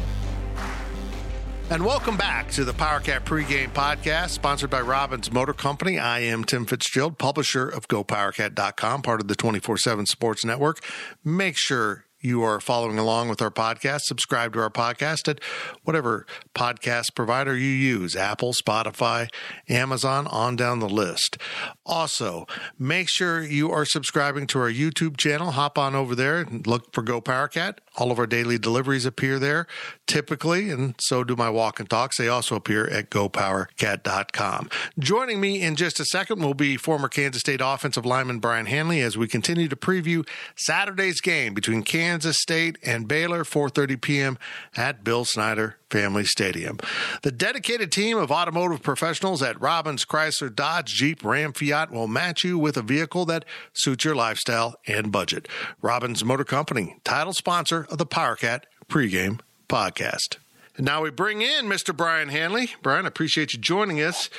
And 1.70 1.86
welcome 1.86 2.18
back 2.18 2.52
to 2.52 2.64
the 2.66 2.74
PowerCat 2.74 3.22
pregame 3.22 3.70
podcast, 3.70 4.30
sponsored 4.30 4.70
by 4.70 4.82
Robbins 4.82 5.32
Motor 5.32 5.54
Company. 5.54 5.98
I 5.98 6.20
am 6.20 6.44
Tim 6.44 6.66
Fitzgerald, 6.66 7.18
publisher 7.18 7.68
of 7.68 7.88
GoPowerCat.com, 7.88 9.02
part 9.02 9.22
of 9.22 9.28
the 9.28 9.36
24 9.36 9.78
7 9.78 10.06
Sports 10.06 10.46
Network. 10.46 10.80
Make 11.24 11.58
sure 11.58 12.06
you 12.24 12.42
are 12.44 12.60
following 12.60 12.98
along 12.98 13.30
with 13.30 13.42
our 13.42 13.52
podcast, 13.52 14.02
subscribe 14.04 14.54
to 14.54 14.60
our 14.60 14.70
podcast 14.70 15.28
at 15.28 15.40
whatever 15.84 16.26
podcast 16.56 17.16
provider 17.16 17.56
you 17.56 17.70
use 17.70 18.16
Apple, 18.16 18.54
Spotify, 18.54 19.30
Amazon, 19.68 20.28
on 20.28 20.56
down 20.56 20.80
the 20.80 20.90
list. 20.90 21.38
Also, 21.86 22.48
make 22.80 23.10
sure 23.10 23.44
you 23.44 23.70
are 23.70 23.86
subscribing 23.86 24.48
to 24.48 24.60
our 24.60 24.72
YouTube 24.72 25.18
channel. 25.18 25.52
Hop 25.52 25.78
on 25.78 25.96
over 25.96 26.16
there 26.16 26.40
and 26.40 26.66
look 26.66 26.94
for 26.94 27.02
Go 27.02 27.22
Powercat. 27.22 27.80
All 27.98 28.12
of 28.12 28.18
our 28.18 28.26
daily 28.26 28.58
deliveries 28.58 29.06
appear 29.06 29.38
there 29.38 29.68
typically, 30.08 30.70
and 30.70 30.96
so 31.00 31.24
do 31.24 31.36
my 31.36 31.50
walk 31.50 31.80
and 31.80 31.90
talks. 31.90 32.18
They 32.18 32.28
also 32.28 32.56
appear 32.56 32.88
at 32.88 33.10
gopowercat.com. 33.10 34.70
Joining 35.00 35.42
me 35.42 35.62
in 35.62 35.76
just 35.76 36.00
a 36.00 36.06
second 36.06 36.42
will 36.42 36.54
be 36.54 36.78
former 36.78 37.08
Kansas 37.08 37.42
State 37.42 37.62
offensive 37.64 38.06
lineman 38.06 38.40
Brian 38.40 38.66
Hanley 38.66 39.02
as 39.02 39.18
we 39.18 39.28
continue 39.28 39.68
to 39.68 39.76
preview 39.76 40.28
Saturday's 40.56 41.20
game 41.22 41.54
between 41.54 41.84
Kansas 41.84 42.13
State 42.22 42.78
and 42.84 43.08
Baylor, 43.08 43.44
4:30 43.44 44.02
p.m. 44.02 44.38
at 44.76 45.04
Bill 45.04 45.26
Snyder 45.26 45.78
Family 45.90 46.26
Stadium. 46.26 46.80
The 47.24 47.32
dedicated 47.32 47.92
team 47.92 48.18
of 48.18 48.32
automotive 48.32 48.84
professionals 48.84 49.42
at 49.42 49.60
Robbins 49.60 50.06
Chrysler 50.06 50.54
Dodge 50.54 50.94
Jeep 50.94 51.24
Ram 51.24 51.54
Fiat 51.54 51.92
will 51.92 52.08
match 52.08 52.44
you 52.44 52.58
with 52.58 52.78
a 52.78 52.82
vehicle 52.82 53.26
that 53.26 53.46
suits 53.74 54.06
your 54.06 54.16
lifestyle 54.16 54.76
and 54.88 55.12
budget. 55.12 55.48
Robbins 55.82 56.24
Motor 56.24 56.44
Company, 56.46 56.98
title 57.04 57.34
sponsor 57.34 57.88
of 57.90 57.98
the 57.98 58.06
PowerCat 58.06 58.64
pregame 58.88 59.40
podcast. 59.68 60.38
And 60.76 60.86
now 60.86 61.04
we 61.04 61.12
bring 61.12 61.42
in 61.42 61.66
Mr. 61.66 61.96
Brian 61.96 62.30
Hanley. 62.30 62.72
Brian, 62.82 63.06
I 63.06 63.10
appreciate 63.10 63.54
you 63.54 63.60
joining 63.60 64.02
us. 64.02 64.30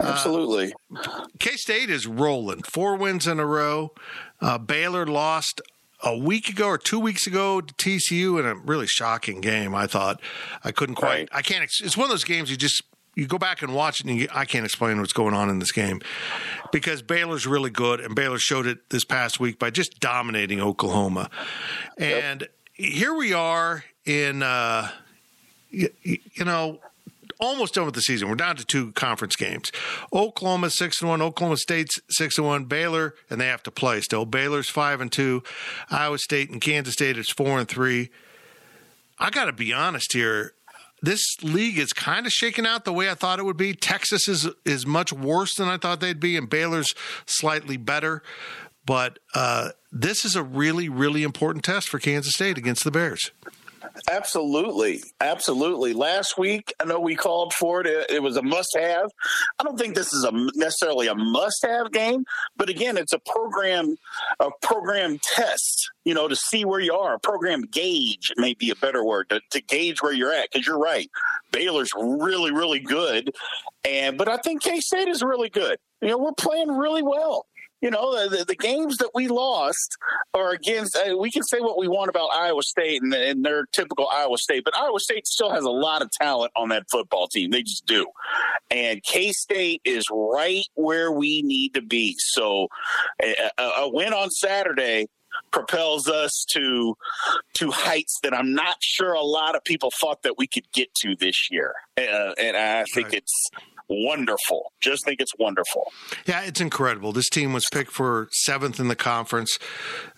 Absolutely. 0.00 0.74
Uh, 0.94 1.26
K 1.38 1.52
State 1.52 1.90
is 1.90 2.06
rolling, 2.06 2.62
four 2.62 2.96
wins 2.96 3.26
in 3.26 3.38
a 3.38 3.46
row. 3.46 3.92
Uh, 4.40 4.58
Baylor 4.58 5.06
lost 5.06 5.60
a 6.06 6.16
week 6.16 6.48
ago 6.48 6.68
or 6.68 6.78
two 6.78 7.00
weeks 7.00 7.26
ago 7.26 7.60
to 7.60 7.74
TCU 7.74 8.38
in 8.38 8.46
a 8.46 8.54
really 8.54 8.86
shocking 8.86 9.40
game. 9.40 9.74
I 9.74 9.88
thought 9.88 10.20
I 10.62 10.70
couldn't 10.70 10.94
quite. 10.94 11.08
Right. 11.08 11.28
I 11.32 11.42
can't. 11.42 11.64
It's 11.64 11.96
one 11.96 12.04
of 12.04 12.10
those 12.10 12.24
games 12.24 12.48
you 12.48 12.56
just 12.56 12.82
you 13.16 13.26
go 13.26 13.38
back 13.38 13.60
and 13.60 13.74
watch 13.74 14.00
it 14.00 14.06
and 14.06 14.20
you, 14.20 14.28
I 14.32 14.44
can't 14.44 14.64
explain 14.64 15.00
what's 15.00 15.12
going 15.12 15.34
on 15.34 15.50
in 15.50 15.58
this 15.58 15.72
game 15.72 16.00
because 16.70 17.02
Baylor's 17.02 17.46
really 17.46 17.70
good 17.70 17.98
and 17.98 18.14
Baylor 18.14 18.38
showed 18.38 18.66
it 18.66 18.90
this 18.90 19.04
past 19.04 19.40
week 19.40 19.58
by 19.58 19.70
just 19.70 19.98
dominating 19.98 20.60
Oklahoma. 20.60 21.28
And 21.98 22.42
yep. 22.42 22.50
here 22.74 23.14
we 23.14 23.32
are 23.32 23.84
in, 24.04 24.42
uh, 24.42 24.90
you, 25.70 25.88
you 26.02 26.44
know, 26.44 26.78
almost 27.40 27.74
done 27.74 27.84
with 27.84 27.94
the 27.94 28.00
season. 28.00 28.28
We're 28.28 28.34
down 28.34 28.56
to 28.56 28.64
two 28.64 28.92
conference 28.92 29.36
games. 29.36 29.70
Oklahoma 30.12 30.70
six 30.70 31.00
and 31.00 31.10
one. 31.10 31.22
Oklahoma 31.22 31.56
State's 31.56 32.00
six 32.10 32.38
and 32.38 32.46
one. 32.46 32.64
Baylor 32.64 33.14
and 33.30 33.40
they 33.40 33.46
have 33.46 33.62
to 33.64 33.70
play 33.70 34.00
still. 34.00 34.24
Baylor's 34.24 34.70
five 34.70 35.00
and 35.00 35.10
two. 35.10 35.42
Iowa 35.90 36.18
State 36.18 36.50
and 36.50 36.60
Kansas 36.60 36.94
State 36.94 37.16
is 37.16 37.30
four 37.30 37.58
and 37.58 37.68
three. 37.68 38.10
I 39.18 39.30
got 39.30 39.46
to 39.46 39.52
be 39.52 39.72
honest 39.72 40.12
here. 40.12 40.52
This 41.02 41.22
league 41.42 41.78
is 41.78 41.92
kind 41.92 42.26
of 42.26 42.32
shaken 42.32 42.66
out 42.66 42.84
the 42.84 42.92
way 42.92 43.10
I 43.10 43.14
thought 43.14 43.38
it 43.38 43.44
would 43.44 43.56
be. 43.56 43.74
Texas 43.74 44.26
is 44.28 44.48
is 44.64 44.86
much 44.86 45.12
worse 45.12 45.54
than 45.54 45.68
I 45.68 45.76
thought 45.76 46.00
they'd 46.00 46.20
be, 46.20 46.36
and 46.36 46.48
Baylor's 46.48 46.94
slightly 47.26 47.76
better. 47.76 48.22
But 48.86 49.18
uh, 49.34 49.70
this 49.90 50.24
is 50.24 50.36
a 50.36 50.42
really, 50.42 50.88
really 50.88 51.22
important 51.22 51.64
test 51.64 51.88
for 51.88 51.98
Kansas 51.98 52.34
State 52.34 52.56
against 52.56 52.84
the 52.84 52.90
Bears. 52.90 53.32
Absolutely. 54.10 55.02
Absolutely. 55.20 55.92
Last 55.92 56.38
week, 56.38 56.72
I 56.80 56.84
know 56.84 57.00
we 57.00 57.16
called 57.16 57.52
for 57.52 57.80
it. 57.80 58.10
It, 58.10 58.22
was 58.22 58.36
a 58.36 58.42
must 58.42 58.76
have. 58.78 59.10
I 59.58 59.64
don't 59.64 59.78
think 59.78 59.94
this 59.94 60.12
is 60.12 60.24
a 60.24 60.32
necessarily 60.54 61.06
a 61.08 61.14
must 61.14 61.64
have 61.64 61.92
game, 61.92 62.24
but 62.56 62.68
again, 62.68 62.96
it's 62.96 63.12
a 63.12 63.18
program, 63.18 63.96
a 64.40 64.50
program 64.62 65.18
test, 65.34 65.90
you 66.04 66.14
know, 66.14 66.28
to 66.28 66.36
see 66.36 66.64
where 66.64 66.80
you 66.80 66.94
are. 66.94 67.14
A 67.14 67.20
program 67.20 67.62
gauge 67.62 68.32
may 68.36 68.54
be 68.54 68.70
a 68.70 68.76
better 68.76 69.04
word 69.04 69.28
to, 69.30 69.40
to 69.50 69.60
gauge 69.60 70.02
where 70.02 70.12
you're 70.12 70.32
at. 70.32 70.50
Cause 70.52 70.66
you're 70.66 70.78
right. 70.78 71.10
Baylor's 71.52 71.90
really, 71.96 72.52
really 72.52 72.80
good. 72.80 73.32
And, 73.84 74.18
but 74.18 74.28
I 74.28 74.36
think 74.38 74.62
K 74.62 74.80
State 74.80 75.08
is 75.08 75.22
really 75.22 75.48
good. 75.48 75.78
You 76.02 76.08
know, 76.08 76.18
we're 76.18 76.32
playing 76.32 76.68
really 76.68 77.02
well 77.02 77.46
you 77.80 77.90
know, 77.90 78.28
the, 78.28 78.44
the, 78.44 78.54
games 78.54 78.96
that 78.98 79.10
we 79.14 79.28
lost 79.28 79.96
are 80.34 80.50
against, 80.50 80.96
uh, 80.96 81.16
we 81.16 81.30
can 81.30 81.42
say 81.42 81.60
what 81.60 81.78
we 81.78 81.88
want 81.88 82.08
about 82.08 82.28
Iowa 82.32 82.62
State 82.62 83.02
and, 83.02 83.12
and 83.12 83.44
their 83.44 83.66
typical 83.66 84.08
Iowa 84.10 84.38
State, 84.38 84.64
but 84.64 84.76
Iowa 84.76 84.98
State 84.98 85.26
still 85.26 85.50
has 85.50 85.64
a 85.64 85.70
lot 85.70 86.02
of 86.02 86.10
talent 86.10 86.52
on 86.56 86.70
that 86.70 86.84
football 86.90 87.28
team. 87.28 87.50
They 87.50 87.62
just 87.62 87.86
do. 87.86 88.06
And 88.70 89.02
K 89.02 89.32
State 89.32 89.82
is 89.84 90.04
right 90.10 90.64
where 90.74 91.12
we 91.12 91.42
need 91.42 91.74
to 91.74 91.82
be. 91.82 92.16
So 92.18 92.68
a, 93.22 93.34
a 93.58 93.88
win 93.88 94.12
on 94.12 94.30
Saturday 94.30 95.06
propels 95.50 96.08
us 96.08 96.46
to 96.50 96.96
to 97.54 97.70
heights 97.70 98.18
that 98.22 98.34
I'm 98.34 98.54
not 98.54 98.76
sure 98.80 99.12
a 99.12 99.22
lot 99.22 99.54
of 99.54 99.64
people 99.64 99.90
thought 99.90 100.22
that 100.22 100.38
we 100.38 100.46
could 100.46 100.70
get 100.72 100.94
to 101.02 101.14
this 101.16 101.50
year. 101.50 101.74
Uh, 101.98 102.32
and 102.38 102.56
I 102.56 102.84
think 102.84 103.08
right. 103.08 103.18
it's 103.18 103.50
wonderful. 103.88 104.72
Just 104.80 105.04
think 105.04 105.20
it's 105.20 105.36
wonderful. 105.38 105.84
Yeah, 106.26 106.42
it's 106.42 106.60
incredible. 106.60 107.12
This 107.12 107.28
team 107.28 107.52
was 107.52 107.66
picked 107.72 107.92
for 107.92 108.28
seventh 108.32 108.80
in 108.80 108.88
the 108.88 108.96
conference. 108.96 109.58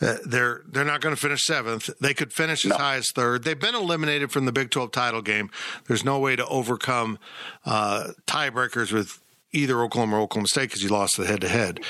Uh, 0.00 0.16
they're 0.24 0.62
they're 0.68 0.84
not 0.84 1.00
going 1.00 1.14
to 1.14 1.20
finish 1.20 1.44
seventh. 1.44 1.90
They 2.00 2.14
could 2.14 2.32
finish 2.32 2.64
as 2.64 2.70
no. 2.70 2.76
high 2.76 2.96
as 2.96 3.10
third. 3.14 3.44
They've 3.44 3.58
been 3.58 3.74
eliminated 3.74 4.30
from 4.30 4.44
the 4.44 4.52
Big 4.52 4.70
Twelve 4.70 4.92
title 4.92 5.22
game. 5.22 5.50
There's 5.86 6.04
no 6.04 6.18
way 6.18 6.36
to 6.36 6.46
overcome 6.46 7.18
uh, 7.64 8.12
tiebreakers 8.26 8.92
with 8.92 9.20
either 9.52 9.80
Oklahoma 9.80 10.16
or 10.16 10.20
Oklahoma 10.20 10.48
State 10.48 10.68
because 10.68 10.82
you 10.82 10.90
lost 10.90 11.16
the 11.16 11.26
head 11.26 11.40
to 11.40 11.48
head. 11.48 11.80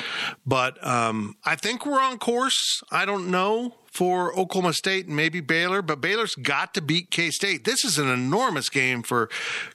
But 0.46 0.84
um, 0.86 1.36
I 1.44 1.56
think 1.56 1.84
we're 1.84 2.00
on 2.00 2.18
course. 2.18 2.82
I 2.90 3.04
don't 3.04 3.30
know 3.30 3.74
for 3.98 4.32
Oklahoma 4.38 4.74
State 4.74 5.08
and 5.08 5.16
maybe 5.16 5.40
Baylor, 5.40 5.82
but 5.82 6.00
Baylor's 6.00 6.36
got 6.36 6.72
to 6.74 6.80
beat 6.80 7.10
K 7.10 7.32
State. 7.32 7.64
This 7.64 7.84
is 7.84 7.98
an 7.98 8.08
enormous 8.08 8.68
game 8.68 9.02
for 9.02 9.28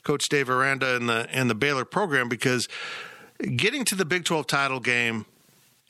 Coach 0.04 0.30
Dave 0.30 0.50
Aranda 0.50 0.96
and 0.96 1.10
the 1.10 1.28
and 1.30 1.50
the 1.50 1.56
Baylor 1.56 1.84
program 1.84 2.30
because 2.30 2.70
getting 3.58 3.84
to 3.84 3.96
the 3.96 4.06
Big 4.06 4.24
Twelve 4.24 4.48
title 4.48 4.80
game 4.80 5.26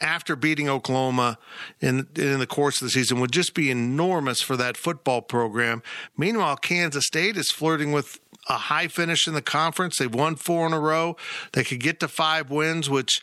after 0.01 0.35
beating 0.35 0.67
Oklahoma 0.67 1.37
in 1.79 2.07
in 2.15 2.39
the 2.39 2.47
course 2.47 2.81
of 2.81 2.87
the 2.87 2.89
season 2.89 3.19
would 3.19 3.31
just 3.31 3.53
be 3.53 3.69
enormous 3.69 4.41
for 4.41 4.57
that 4.57 4.77
football 4.77 5.21
program. 5.21 5.83
Meanwhile, 6.17 6.55
Kansas 6.55 7.05
State 7.05 7.37
is 7.37 7.51
flirting 7.51 7.91
with 7.91 8.19
a 8.47 8.57
high 8.57 8.87
finish 8.87 9.27
in 9.27 9.33
the 9.33 9.41
conference. 9.41 9.97
They've 9.97 10.13
won 10.13 10.35
four 10.35 10.65
in 10.67 10.73
a 10.73 10.79
row. 10.79 11.15
They 11.53 11.63
could 11.63 11.79
get 11.79 11.99
to 12.01 12.07
five 12.07 12.49
wins, 12.49 12.89
which 12.89 13.21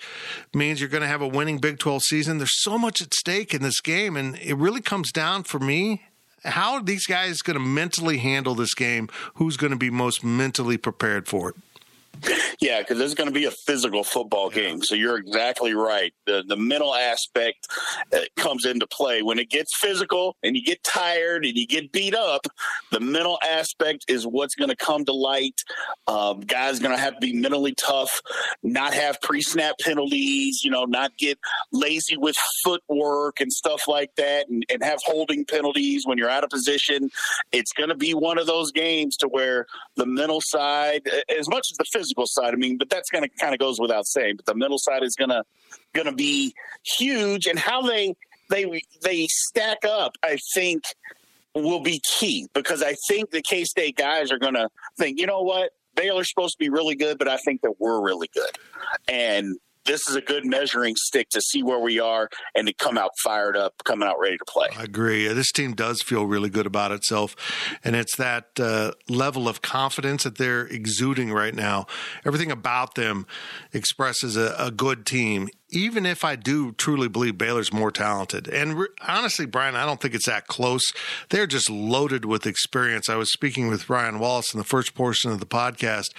means 0.55 0.81
you're 0.81 0.89
going 0.89 1.03
to 1.03 1.09
have 1.09 1.23
a 1.23 1.29
winning 1.29 1.59
Big 1.59 1.79
12 1.79 2.03
season. 2.03 2.39
There's 2.39 2.63
so 2.63 2.79
much 2.79 3.01
at 3.01 3.15
stake 3.15 3.55
in 3.55 3.63
this 3.63 3.81
game, 3.81 4.17
and 4.17 4.37
it 4.37 4.55
really 4.55 4.81
comes 4.81 5.13
down 5.13 5.45
for 5.45 5.59
me. 5.59 6.03
How 6.45 6.75
are 6.75 6.83
these 6.83 7.07
guys 7.07 7.43
going 7.43 7.59
to 7.59 7.65
mentally 7.65 8.19
handle 8.19 8.55
this 8.55 8.73
game? 8.75 9.09
Who's 9.35 9.57
going 9.57 9.73
to 9.73 9.79
be 9.79 9.91
most 9.91 10.25
mentally 10.25 10.79
prepared 10.79 11.29
for 11.29 11.51
it? 11.51 11.57
Yeah, 12.61 12.81
because 12.81 13.01
it's 13.01 13.15
going 13.15 13.29
to 13.29 13.35
be 13.35 13.47
a 13.47 13.51
physical 13.51 14.05
football 14.05 14.51
game. 14.51 14.83
So 14.83 14.95
you're 14.95 15.17
exactly 15.17 15.75
right. 15.75 16.13
The 16.27 16.45
the 16.47 16.57
mental 16.57 16.95
aspect 16.95 17.69
uh, 18.13 18.21
comes 18.37 18.67
into 18.67 18.87
play 18.87 19.23
when 19.23 19.39
it 19.39 19.49
gets 19.49 19.75
physical 19.77 20.37
and 20.43 20.57
you 20.57 20.63
get 20.63 20.83
tired 20.83 21.47
and 21.47 21.57
you 21.57 21.67
get 21.67 21.93
beat 21.93 22.15
up. 22.15 22.47
The 22.91 23.01
mental 23.01 23.39
aspect 23.43 24.05
is 24.09 24.27
what's 24.27 24.55
going 24.55 24.69
to 24.69 24.77
come 24.77 25.05
to 25.07 25.13
light. 25.13 25.63
Um, 26.07 26.41
guys 26.41 26.79
going 26.79 26.95
to 26.95 27.01
have 27.01 27.15
to 27.15 27.21
be 27.21 27.33
mentally 27.33 27.75
tough, 27.75 28.21
not 28.63 28.93
have 28.93 29.21
pre 29.23 29.41
snap 29.41 29.77
penalties. 29.81 30.63
You 30.63 30.71
know, 30.71 30.85
not 30.85 31.17
get 31.17 31.39
lazy 31.73 32.17
with 32.19 32.37
footwork 32.63 33.41
and 33.41 33.53
stuff 33.53 33.89
like 33.89 34.15
that, 34.17 34.49
and, 34.49 34.65
and 34.71 34.85
have 34.85 35.01
holding 35.05 35.47
penalties 35.47 36.07
when 36.07 36.19
you're 36.19 36.31
out 36.31 36.45
of 36.45 36.51
position. 36.51 37.11
It's 37.53 37.73
going 37.73 37.89
to 37.89 37.95
be 37.95 38.13
one 38.13 38.39
of 38.39 38.47
those 38.47 38.71
games 38.71 39.17
to 39.19 39.29
where 39.29 39.67
the 39.97 40.07
mental 40.07 40.43
side, 40.43 41.09
as 41.39 41.49
much 41.49 41.69
as 41.71 41.79
the 41.79 41.85
physical 41.85 42.00
physical 42.01 42.27
side. 42.27 42.55
I 42.55 42.57
mean, 42.57 42.79
but 42.79 42.89
that's 42.89 43.11
going 43.11 43.23
to 43.23 43.29
kind 43.29 43.53
of 43.55 43.61
goes 43.61 43.79
without 43.79 44.07
saying. 44.07 44.37
But 44.37 44.47
the 44.47 44.55
mental 44.55 44.79
side 44.79 45.03
is 45.03 45.15
going 45.15 45.31
to 45.31 45.45
going 45.95 46.07
to 46.07 46.15
be 46.15 46.55
huge, 46.99 47.47
and 47.47 47.59
how 47.59 47.83
they 47.83 48.15
they 48.49 48.83
they 49.03 49.27
stack 49.29 49.85
up, 49.85 50.17
I 50.23 50.39
think, 50.55 50.83
will 51.55 51.81
be 51.81 52.01
key 52.19 52.49
because 52.55 52.83
I 52.83 52.95
think 53.09 53.31
the 53.31 53.43
K 53.43 53.65
State 53.65 53.97
guys 53.97 54.33
are 54.33 54.39
going 54.39 54.55
to 54.55 54.69
think, 54.99 55.19
you 55.19 55.27
know 55.27 55.43
what, 55.43 55.73
Baylor's 55.95 56.29
supposed 56.29 56.55
to 56.55 56.59
be 56.59 56.71
really 56.71 56.95
good, 56.95 57.19
but 57.19 57.29
I 57.29 57.37
think 57.37 57.61
that 57.63 57.75
we're 57.79 58.01
really 58.03 58.31
good, 58.33 58.59
and 59.09 59.57
this 59.91 60.09
is 60.09 60.15
a 60.15 60.21
good 60.21 60.47
measuring 60.47 60.95
stick 60.97 61.29
to 61.31 61.41
see 61.41 61.65
where 61.65 61.81
we 61.81 61.99
are 61.99 62.29
and 62.55 62.69
to 62.69 62.73
come 62.73 62.97
out 62.97 63.11
fired 63.25 63.57
up, 63.57 63.75
coming 63.85 64.09
out 64.09 64.21
ready 64.21 64.39
to 64.39 64.45
play. 64.45 64.69
I 64.77 64.85
agree. 64.85 65.27
This 65.29 65.51
team 65.51 65.75
does 65.75 66.01
feel 66.01 66.27
really 66.27 66.49
good 66.49 66.67
about 66.67 66.93
itself, 66.93 67.35
and 67.83 67.97
it's 67.97 68.17
that 68.17 68.61
uh, 68.61 68.93
level 69.09 69.49
of 69.49 69.63
confidence 69.63 70.23
that 70.23 70.39
they're 70.39 70.67
exuding 70.67 71.33
right 71.33 71.55
now. 71.55 71.87
Everything 72.25 72.53
about 72.53 72.95
them 72.95 73.27
expresses 73.73 74.37
a, 74.37 74.55
a 74.59 74.71
good 74.71 75.05
team. 75.05 75.49
Even 75.73 76.05
if 76.05 76.25
I 76.25 76.35
do 76.35 76.73
truly 76.73 77.09
believe 77.09 77.39
Baylor's 77.39 77.73
more 77.73 77.93
talented, 77.93 78.49
and 78.49 78.79
re- 78.79 78.89
honestly, 79.07 79.47
Brian, 79.47 79.77
I 79.77 79.87
don't 79.87 80.01
think 80.01 80.15
it's 80.15 80.27
that 80.27 80.47
close. 80.47 80.93
They're 81.31 81.47
just 81.47 81.71
loaded 81.71 82.25
with 82.25 82.47
experience. 82.47 83.09
I 83.09 83.17
was 83.17 83.33
speaking 83.33 83.69
with 83.69 83.89
Ryan 83.89 84.19
Wallace 84.19 84.53
in 84.53 84.59
the 84.59 84.65
first 84.65 84.95
portion 84.95 85.31
of 85.31 85.39
the 85.39 85.47
podcast 85.47 86.11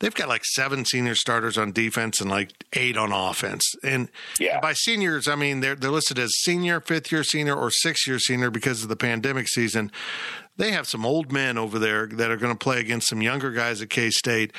they've 0.00 0.14
got 0.14 0.28
like 0.28 0.44
seven 0.44 0.84
senior 0.84 1.14
starters 1.14 1.58
on 1.58 1.72
defense 1.72 2.20
and 2.20 2.30
like 2.30 2.52
eight 2.72 2.96
on 2.96 3.12
offense. 3.12 3.64
And 3.82 4.08
yeah. 4.38 4.60
by 4.60 4.72
seniors, 4.72 5.28
I 5.28 5.34
mean 5.34 5.60
they're 5.60 5.74
they're 5.74 5.90
listed 5.90 6.18
as 6.18 6.32
senior, 6.40 6.80
fifth 6.80 7.10
year 7.12 7.24
senior, 7.24 7.54
or 7.54 7.70
sixth 7.70 8.06
year 8.06 8.18
senior 8.18 8.50
because 8.50 8.82
of 8.82 8.88
the 8.88 8.96
pandemic 8.96 9.48
season. 9.48 9.90
They 10.56 10.72
have 10.72 10.88
some 10.88 11.06
old 11.06 11.30
men 11.32 11.56
over 11.56 11.78
there 11.78 12.06
that 12.06 12.30
are 12.30 12.36
going 12.36 12.52
to 12.52 12.58
play 12.58 12.80
against 12.80 13.08
some 13.08 13.22
younger 13.22 13.52
guys 13.52 13.80
at 13.80 13.90
K 13.90 14.10
State. 14.10 14.52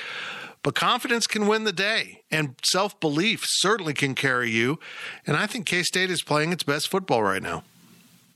But 0.61 0.75
confidence 0.75 1.25
can 1.25 1.47
win 1.47 1.63
the 1.63 1.71
day, 1.71 2.23
and 2.29 2.55
self 2.63 2.99
belief 2.99 3.43
certainly 3.45 3.93
can 3.93 4.13
carry 4.15 4.49
you. 4.49 4.79
And 5.25 5.37
I 5.37 5.47
think 5.47 5.65
K 5.65 5.83
State 5.83 6.09
is 6.09 6.21
playing 6.21 6.51
its 6.51 6.63
best 6.63 6.89
football 6.89 7.23
right 7.23 7.43
now 7.43 7.63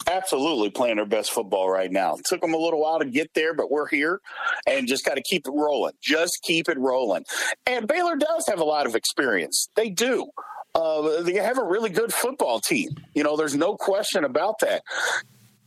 absolutely 0.09 0.69
playing 0.69 0.97
their 0.97 1.05
best 1.05 1.31
football 1.31 1.69
right 1.69 1.91
now. 1.91 2.15
It 2.15 2.25
took 2.25 2.41
them 2.41 2.53
a 2.53 2.57
little 2.57 2.81
while 2.81 2.99
to 2.99 3.05
get 3.05 3.33
there, 3.33 3.53
but 3.53 3.71
we're 3.71 3.87
here 3.87 4.21
and 4.67 4.87
just 4.87 5.05
got 5.05 5.15
to 5.15 5.23
keep 5.23 5.47
it 5.47 5.51
rolling. 5.51 5.93
Just 6.01 6.39
keep 6.43 6.69
it 6.69 6.77
rolling. 6.77 7.25
And 7.65 7.87
Baylor 7.87 8.15
does 8.15 8.47
have 8.47 8.59
a 8.59 8.65
lot 8.65 8.85
of 8.85 8.95
experience. 8.95 9.69
They 9.75 9.89
do. 9.89 10.27
Uh, 10.75 11.21
they 11.21 11.35
have 11.35 11.59
a 11.59 11.63
really 11.63 11.89
good 11.89 12.13
football 12.13 12.59
team. 12.59 12.89
You 13.13 13.23
know, 13.23 13.37
there's 13.37 13.55
no 13.55 13.75
question 13.75 14.23
about 14.23 14.55
that. 14.61 14.81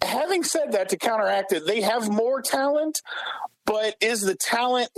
Having 0.02 0.44
said 0.44 0.72
that, 0.72 0.88
to 0.90 0.96
counteract 0.96 1.52
it, 1.52 1.66
they 1.66 1.80
have 1.80 2.08
more 2.08 2.42
talent, 2.42 3.00
but 3.66 3.96
is 4.00 4.22
the 4.22 4.37
talent 4.37 4.88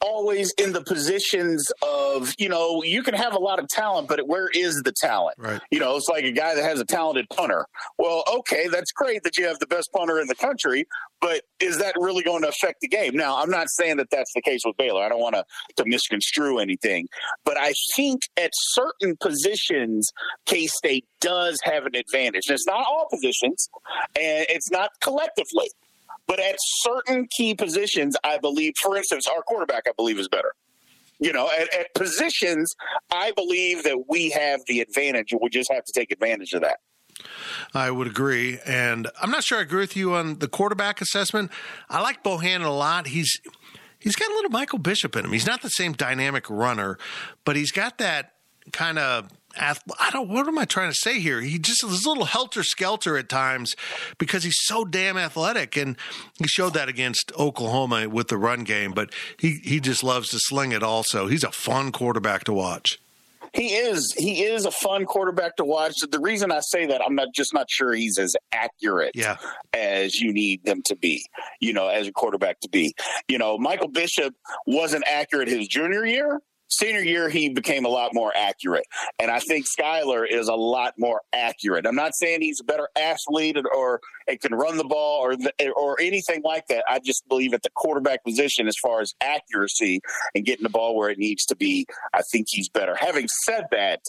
always 0.00 0.54
in 0.56 0.72
the 0.72 0.82
positions 0.82 1.70
of 1.82 2.32
you 2.38 2.48
know 2.48 2.82
you 2.82 3.02
can 3.02 3.14
have 3.14 3.34
a 3.34 3.38
lot 3.38 3.58
of 3.58 3.68
talent 3.68 4.08
but 4.08 4.26
where 4.26 4.48
is 4.48 4.82
the 4.84 4.92
talent? 4.92 5.36
Right. 5.38 5.60
You 5.70 5.80
know 5.80 5.96
it's 5.96 6.08
like 6.08 6.24
a 6.24 6.32
guy 6.32 6.54
that 6.54 6.64
has 6.64 6.80
a 6.80 6.84
talented 6.84 7.28
punter. 7.28 7.66
Well 7.98 8.24
okay 8.38 8.68
that's 8.68 8.92
great 8.92 9.22
that 9.24 9.36
you 9.36 9.46
have 9.46 9.58
the 9.58 9.66
best 9.66 9.90
punter 9.92 10.20
in 10.20 10.28
the 10.28 10.34
country 10.34 10.86
but 11.20 11.42
is 11.60 11.78
that 11.78 11.94
really 11.98 12.22
going 12.22 12.42
to 12.42 12.48
affect 12.48 12.80
the 12.80 12.88
game? 12.88 13.16
Now 13.16 13.42
i'm 13.42 13.50
not 13.50 13.68
saying 13.68 13.96
that 13.98 14.08
that's 14.10 14.32
the 14.34 14.42
case 14.42 14.60
with 14.64 14.76
baylor. 14.76 15.02
I 15.02 15.08
don't 15.08 15.20
want 15.20 15.34
to 15.34 15.44
to 15.76 15.84
misconstrue 15.84 16.58
anything 16.58 17.08
but 17.44 17.58
i 17.58 17.72
think 17.96 18.22
at 18.36 18.50
certain 18.54 19.16
positions 19.16 20.10
k-state 20.46 21.04
does 21.20 21.58
have 21.64 21.86
an 21.86 21.96
advantage. 21.96 22.44
And 22.48 22.54
it's 22.54 22.66
not 22.66 22.84
all 22.86 23.08
positions 23.10 23.68
and 24.14 24.46
it's 24.48 24.70
not 24.70 24.90
collectively 25.02 25.68
but 26.26 26.40
at 26.40 26.56
certain 26.58 27.26
key 27.36 27.54
positions, 27.54 28.16
I 28.24 28.38
believe, 28.38 28.74
for 28.80 28.96
instance, 28.96 29.26
our 29.26 29.42
quarterback, 29.42 29.84
I 29.86 29.92
believe, 29.96 30.18
is 30.18 30.28
better. 30.28 30.52
You 31.18 31.32
know, 31.32 31.48
at, 31.50 31.72
at 31.74 31.94
positions, 31.94 32.74
I 33.10 33.32
believe 33.32 33.84
that 33.84 34.04
we 34.08 34.30
have 34.30 34.60
the 34.66 34.80
advantage. 34.80 35.32
We 35.40 35.48
just 35.48 35.72
have 35.72 35.84
to 35.84 35.92
take 35.92 36.10
advantage 36.10 36.52
of 36.52 36.62
that. 36.62 36.78
I 37.72 37.90
would 37.90 38.06
agree. 38.06 38.58
And 38.66 39.08
I'm 39.22 39.30
not 39.30 39.42
sure 39.42 39.58
I 39.58 39.62
agree 39.62 39.80
with 39.80 39.96
you 39.96 40.14
on 40.14 40.38
the 40.38 40.48
quarterback 40.48 41.00
assessment. 41.00 41.50
I 41.88 42.02
like 42.02 42.22
Bohanon 42.22 42.66
a 42.66 42.72
lot. 42.72 43.06
He's 43.06 43.40
he's 43.98 44.16
got 44.16 44.30
a 44.30 44.34
little 44.34 44.50
Michael 44.50 44.78
Bishop 44.78 45.16
in 45.16 45.24
him. 45.24 45.32
He's 45.32 45.46
not 45.46 45.62
the 45.62 45.70
same 45.70 45.92
dynamic 45.92 46.50
runner, 46.50 46.98
but 47.44 47.56
he's 47.56 47.72
got 47.72 47.96
that 47.98 48.34
kind 48.72 48.98
of 48.98 49.30
I 49.58 50.10
don't. 50.10 50.28
What 50.28 50.48
am 50.48 50.58
I 50.58 50.64
trying 50.64 50.90
to 50.90 50.96
say 50.96 51.20
here? 51.20 51.40
He 51.40 51.58
just 51.58 51.84
is 51.84 52.04
a 52.04 52.08
little 52.08 52.24
helter 52.24 52.62
skelter 52.62 53.16
at 53.16 53.28
times 53.28 53.74
because 54.18 54.44
he's 54.44 54.58
so 54.60 54.84
damn 54.84 55.16
athletic, 55.16 55.76
and 55.76 55.96
he 56.38 56.46
showed 56.46 56.74
that 56.74 56.88
against 56.88 57.32
Oklahoma 57.38 58.08
with 58.08 58.28
the 58.28 58.36
run 58.36 58.64
game. 58.64 58.92
But 58.92 59.10
he 59.38 59.60
he 59.64 59.80
just 59.80 60.02
loves 60.02 60.30
to 60.30 60.38
sling 60.38 60.72
it. 60.72 60.82
Also, 60.82 61.26
he's 61.26 61.44
a 61.44 61.52
fun 61.52 61.92
quarterback 61.92 62.44
to 62.44 62.52
watch. 62.52 62.98
He 63.56 63.68
is. 63.68 64.14
He 64.18 64.42
is 64.42 64.66
a 64.66 64.70
fun 64.70 65.06
quarterback 65.06 65.56
to 65.56 65.64
watch. 65.64 65.94
The 66.10 66.20
reason 66.20 66.52
I 66.52 66.60
say 66.60 66.86
that, 66.86 67.00
I'm 67.02 67.14
not 67.14 67.28
just 67.34 67.54
not 67.54 67.70
sure 67.70 67.94
he's 67.94 68.18
as 68.18 68.36
accurate 68.52 69.12
yeah. 69.14 69.36
as 69.72 70.20
you 70.20 70.32
need 70.32 70.64
them 70.64 70.82
to 70.86 70.96
be. 70.96 71.24
You 71.60 71.72
know, 71.72 71.88
as 71.88 72.06
a 72.06 72.12
quarterback 72.12 72.60
to 72.60 72.68
be. 72.68 72.94
You 73.28 73.38
know, 73.38 73.56
Michael 73.56 73.88
Bishop 73.88 74.34
wasn't 74.66 75.04
accurate 75.06 75.48
his 75.48 75.68
junior 75.68 76.04
year, 76.04 76.40
Senior 76.68 77.00
year, 77.00 77.28
he 77.28 77.48
became 77.48 77.84
a 77.84 77.88
lot 77.88 78.12
more 78.12 78.32
accurate. 78.36 78.84
And 79.18 79.30
I 79.30 79.38
think 79.38 79.66
Skylar 79.66 80.26
is 80.28 80.48
a 80.48 80.54
lot 80.54 80.94
more 80.98 81.22
accurate. 81.32 81.86
I'm 81.86 81.94
not 81.94 82.14
saying 82.14 82.42
he's 82.42 82.60
a 82.60 82.64
better 82.64 82.88
athlete 82.96 83.56
or, 83.56 83.72
or 83.72 84.00
can 84.40 84.54
run 84.54 84.76
the 84.76 84.84
ball 84.84 85.20
or, 85.20 85.36
or 85.76 86.00
anything 86.00 86.42
like 86.44 86.66
that. 86.68 86.84
I 86.88 86.98
just 86.98 87.26
believe 87.28 87.54
at 87.54 87.62
the 87.62 87.70
quarterback 87.70 88.24
position, 88.24 88.66
as 88.66 88.76
far 88.82 89.00
as 89.00 89.14
accuracy 89.20 90.00
and 90.34 90.44
getting 90.44 90.64
the 90.64 90.70
ball 90.70 90.96
where 90.96 91.10
it 91.10 91.18
needs 91.18 91.44
to 91.46 91.56
be, 91.56 91.86
I 92.12 92.22
think 92.32 92.48
he's 92.50 92.68
better. 92.68 92.96
Having 92.96 93.28
said 93.44 93.66
that, 93.70 94.00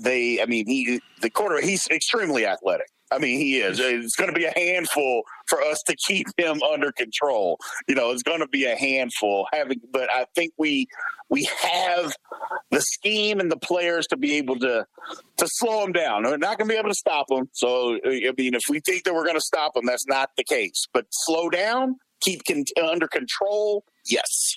they, 0.00 0.40
I 0.40 0.46
mean, 0.46 0.66
he, 0.66 1.00
the 1.20 1.30
quarter, 1.30 1.60
he's 1.60 1.86
extremely 1.88 2.46
athletic. 2.46 2.88
I 3.10 3.18
mean, 3.18 3.38
he 3.38 3.58
is. 3.58 3.80
It's 3.80 4.16
going 4.16 4.32
to 4.32 4.38
be 4.38 4.44
a 4.44 4.52
handful 4.54 5.22
for 5.46 5.60
us 5.62 5.82
to 5.86 5.96
keep 6.06 6.26
him 6.36 6.62
under 6.62 6.92
control. 6.92 7.58
You 7.88 7.94
know, 7.94 8.10
it's 8.12 8.22
going 8.22 8.40
to 8.40 8.48
be 8.48 8.64
a 8.66 8.76
handful. 8.76 9.46
Having, 9.52 9.80
but 9.92 10.10
I 10.10 10.26
think 10.34 10.52
we 10.58 10.86
we 11.28 11.48
have 11.62 12.14
the 12.70 12.80
scheme 12.80 13.40
and 13.40 13.50
the 13.50 13.56
players 13.56 14.06
to 14.08 14.16
be 14.16 14.36
able 14.36 14.58
to 14.60 14.86
to 15.38 15.48
slow 15.48 15.84
him 15.84 15.92
down. 15.92 16.22
We're 16.22 16.36
not 16.36 16.58
going 16.58 16.68
to 16.68 16.74
be 16.74 16.78
able 16.78 16.90
to 16.90 16.94
stop 16.94 17.26
him. 17.30 17.48
So, 17.52 17.98
I 18.04 18.32
mean, 18.36 18.54
if 18.54 18.62
we 18.68 18.80
think 18.80 19.04
that 19.04 19.14
we're 19.14 19.24
going 19.24 19.36
to 19.36 19.40
stop 19.40 19.76
him, 19.76 19.86
that's 19.86 20.06
not 20.06 20.30
the 20.36 20.44
case. 20.44 20.86
But 20.92 21.06
slow 21.10 21.50
down, 21.50 21.96
keep 22.20 22.42
con- 22.46 22.64
under 22.80 23.08
control. 23.08 23.84
Yes. 24.06 24.56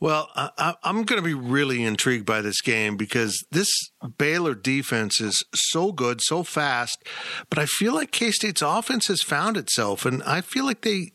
Well, 0.00 0.28
I, 0.36 0.74
am 0.84 1.02
going 1.02 1.20
to 1.20 1.26
be 1.26 1.34
really 1.34 1.82
intrigued 1.82 2.24
by 2.24 2.40
this 2.40 2.60
game 2.60 2.96
because 2.96 3.44
this 3.50 3.68
Baylor 4.16 4.54
defense 4.54 5.20
is 5.20 5.44
so 5.52 5.90
good, 5.90 6.20
so 6.20 6.44
fast, 6.44 7.02
but 7.50 7.58
I 7.58 7.66
feel 7.66 7.94
like 7.94 8.12
K 8.12 8.30
State's 8.30 8.62
offense 8.62 9.08
has 9.08 9.22
found 9.22 9.56
itself, 9.56 10.06
and 10.06 10.22
I 10.22 10.40
feel 10.40 10.64
like 10.64 10.82
they 10.82 11.12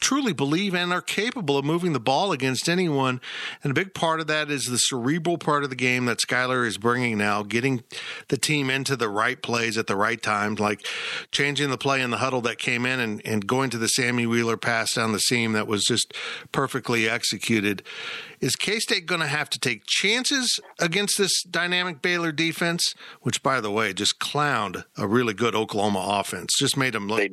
truly 0.00 0.32
believe 0.32 0.74
and 0.74 0.92
are 0.92 1.02
capable 1.02 1.58
of 1.58 1.64
moving 1.64 1.92
the 1.92 2.00
ball 2.00 2.32
against 2.32 2.68
anyone. 2.68 3.20
And 3.62 3.70
a 3.70 3.74
big 3.74 3.94
part 3.94 4.20
of 4.20 4.26
that 4.26 4.50
is 4.50 4.64
the 4.64 4.78
cerebral 4.78 5.38
part 5.38 5.64
of 5.64 5.70
the 5.70 5.76
game 5.76 6.06
that 6.06 6.18
Skylar 6.18 6.66
is 6.66 6.78
bringing 6.78 7.18
now, 7.18 7.42
getting 7.42 7.82
the 8.28 8.36
team 8.36 8.70
into 8.70 8.96
the 8.96 9.08
right 9.08 9.40
plays 9.40 9.78
at 9.78 9.86
the 9.86 9.96
right 9.96 10.20
times, 10.20 10.60
like 10.60 10.86
changing 11.30 11.70
the 11.70 11.78
play 11.78 12.00
in 12.00 12.10
the 12.10 12.18
huddle 12.18 12.40
that 12.42 12.58
came 12.58 12.86
in 12.86 13.00
and, 13.00 13.22
and 13.24 13.46
going 13.46 13.70
to 13.70 13.78
the 13.78 13.88
Sammy 13.88 14.26
Wheeler 14.26 14.56
pass 14.56 14.94
down 14.94 15.12
the 15.12 15.18
seam 15.18 15.52
that 15.52 15.66
was 15.66 15.84
just 15.84 16.12
perfectly 16.52 17.08
executed. 17.08 17.82
Is 18.40 18.54
K 18.54 18.78
State 18.78 19.06
going 19.06 19.22
to 19.22 19.26
have 19.26 19.48
to 19.50 19.58
take 19.58 19.86
chances 19.86 20.60
against 20.78 21.16
this 21.16 21.42
dynamic 21.42 22.02
Baylor 22.02 22.32
defense, 22.32 22.94
which, 23.22 23.42
by 23.42 23.60
the 23.60 23.70
way, 23.70 23.94
just 23.94 24.18
clowned 24.18 24.84
a 24.98 25.06
really 25.06 25.32
good 25.32 25.54
Oklahoma 25.54 26.04
offense? 26.20 26.52
Just 26.58 26.76
made 26.76 26.92
them 26.92 27.08
look 27.08 27.30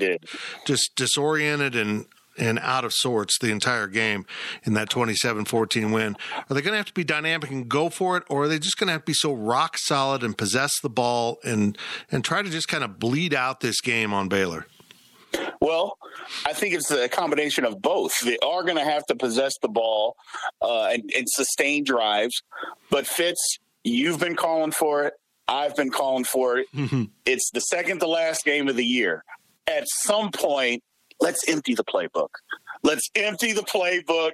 just 0.65 0.95
disoriented 0.95 1.75
and 1.75 2.05
and 2.37 2.59
out 2.59 2.85
of 2.85 2.93
sorts 2.93 3.37
the 3.39 3.51
entire 3.51 3.87
game 3.87 4.25
in 4.63 4.73
that 4.73 4.89
27-14 4.89 5.93
win. 5.93 6.15
Are 6.49 6.53
they 6.53 6.61
going 6.61 6.73
to 6.73 6.77
have 6.77 6.85
to 6.87 6.93
be 6.93 7.03
dynamic 7.03 7.51
and 7.51 7.69
go 7.69 7.89
for 7.89 8.17
it, 8.17 8.23
or 8.29 8.43
are 8.43 8.47
they 8.47 8.59
just 8.59 8.77
going 8.77 8.87
to 8.87 8.93
have 8.93 9.01
to 9.01 9.05
be 9.05 9.13
so 9.13 9.33
rock 9.33 9.77
solid 9.77 10.23
and 10.23 10.37
possess 10.37 10.71
the 10.81 10.89
ball 10.89 11.37
and 11.43 11.77
and 12.11 12.23
try 12.23 12.41
to 12.41 12.49
just 12.49 12.67
kind 12.67 12.83
of 12.83 12.99
bleed 12.99 13.33
out 13.33 13.59
this 13.59 13.81
game 13.81 14.13
on 14.13 14.27
Baylor? 14.27 14.67
Well, 15.59 15.97
I 16.45 16.53
think 16.53 16.73
it's 16.75 16.91
a 16.91 17.09
combination 17.09 17.65
of 17.65 17.81
both. 17.81 18.19
They 18.19 18.37
are 18.39 18.63
going 18.63 18.77
to 18.77 18.83
have 18.83 19.05
to 19.07 19.15
possess 19.15 19.53
the 19.61 19.67
ball 19.67 20.15
uh, 20.61 20.87
and, 20.87 21.11
and 21.15 21.27
sustain 21.27 21.83
drives, 21.83 22.43
but 22.91 23.07
Fitz, 23.07 23.59
you've 23.83 24.19
been 24.19 24.35
calling 24.35 24.71
for 24.71 25.05
it. 25.05 25.13
I've 25.47 25.75
been 25.75 25.89
calling 25.89 26.23
for 26.23 26.57
it. 26.57 26.67
Mm-hmm. 26.73 27.03
It's 27.25 27.49
the 27.51 27.61
second 27.61 27.99
to 27.99 28.07
last 28.07 28.43
game 28.43 28.67
of 28.67 28.75
the 28.75 28.85
year. 28.85 29.23
At 29.65 29.85
some 29.87 30.31
point, 30.31 30.83
let's 31.23 31.47
empty 31.47 31.73
the 31.73 31.85
playbook. 31.85 32.29
Let's 32.83 33.09
empty 33.15 33.53
the 33.53 33.61
playbook. 33.61 34.33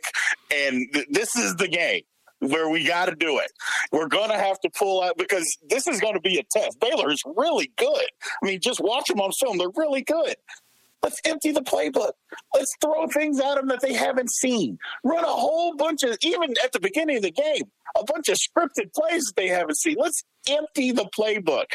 And 0.54 0.88
th- 0.92 1.08
this 1.12 1.36
is 1.36 1.56
the 1.56 1.68
game 1.68 2.02
where 2.40 2.70
we 2.70 2.84
got 2.86 3.06
to 3.06 3.16
do 3.16 3.38
it. 3.38 3.52
We're 3.92 4.08
going 4.08 4.30
to 4.30 4.38
have 4.38 4.60
to 4.62 4.70
pull 4.78 5.04
out 5.04 5.18
because 5.18 5.58
this 5.70 5.88
is 5.88 6.02
going 6.02 6.16
to 6.16 6.20
be 6.20 6.40
a 6.40 6.44
test. 6.52 6.80
Baylor 6.80 7.12
is 7.12 7.22
really 7.38 7.72
good. 7.78 8.08
I 8.42 8.46
mean, 8.46 8.60
just 8.62 8.80
watch 8.82 9.08
them 9.08 9.22
on 9.22 9.32
film. 9.40 9.58
They're 9.58 9.68
really 9.76 10.02
good. 10.02 10.36
Let's 11.02 11.22
empty 11.26 11.52
the 11.52 11.62
playbook. 11.62 12.12
Let's 12.54 12.76
throw 12.82 13.08
things 13.08 13.39
at 13.39 13.56
them 13.56 13.68
that 13.70 13.82
they 13.82 13.93
haven't 13.93 14.32
seen. 14.32 14.78
Run 15.04 15.24
a 15.24 15.28
whole 15.28 15.76
bunch 15.76 16.04
of, 16.04 16.18
even 16.22 16.56
at 16.64 16.74
the 16.74 16.80
beginning 16.80 17.18
of 17.18 17.24
the 17.24 17.32
game, 17.32 17.64
a 17.97 18.04
bunch 18.04 18.30
of 18.30 18.38
scripted 18.38 18.93
plays 18.93 19.24
that 19.26 19.34
they 19.36 19.47
haven't 19.47 19.78
seen. 19.78 19.95
Let's 19.97 20.24
empty 20.50 20.91
the 20.91 21.10
playbook. 21.18 21.66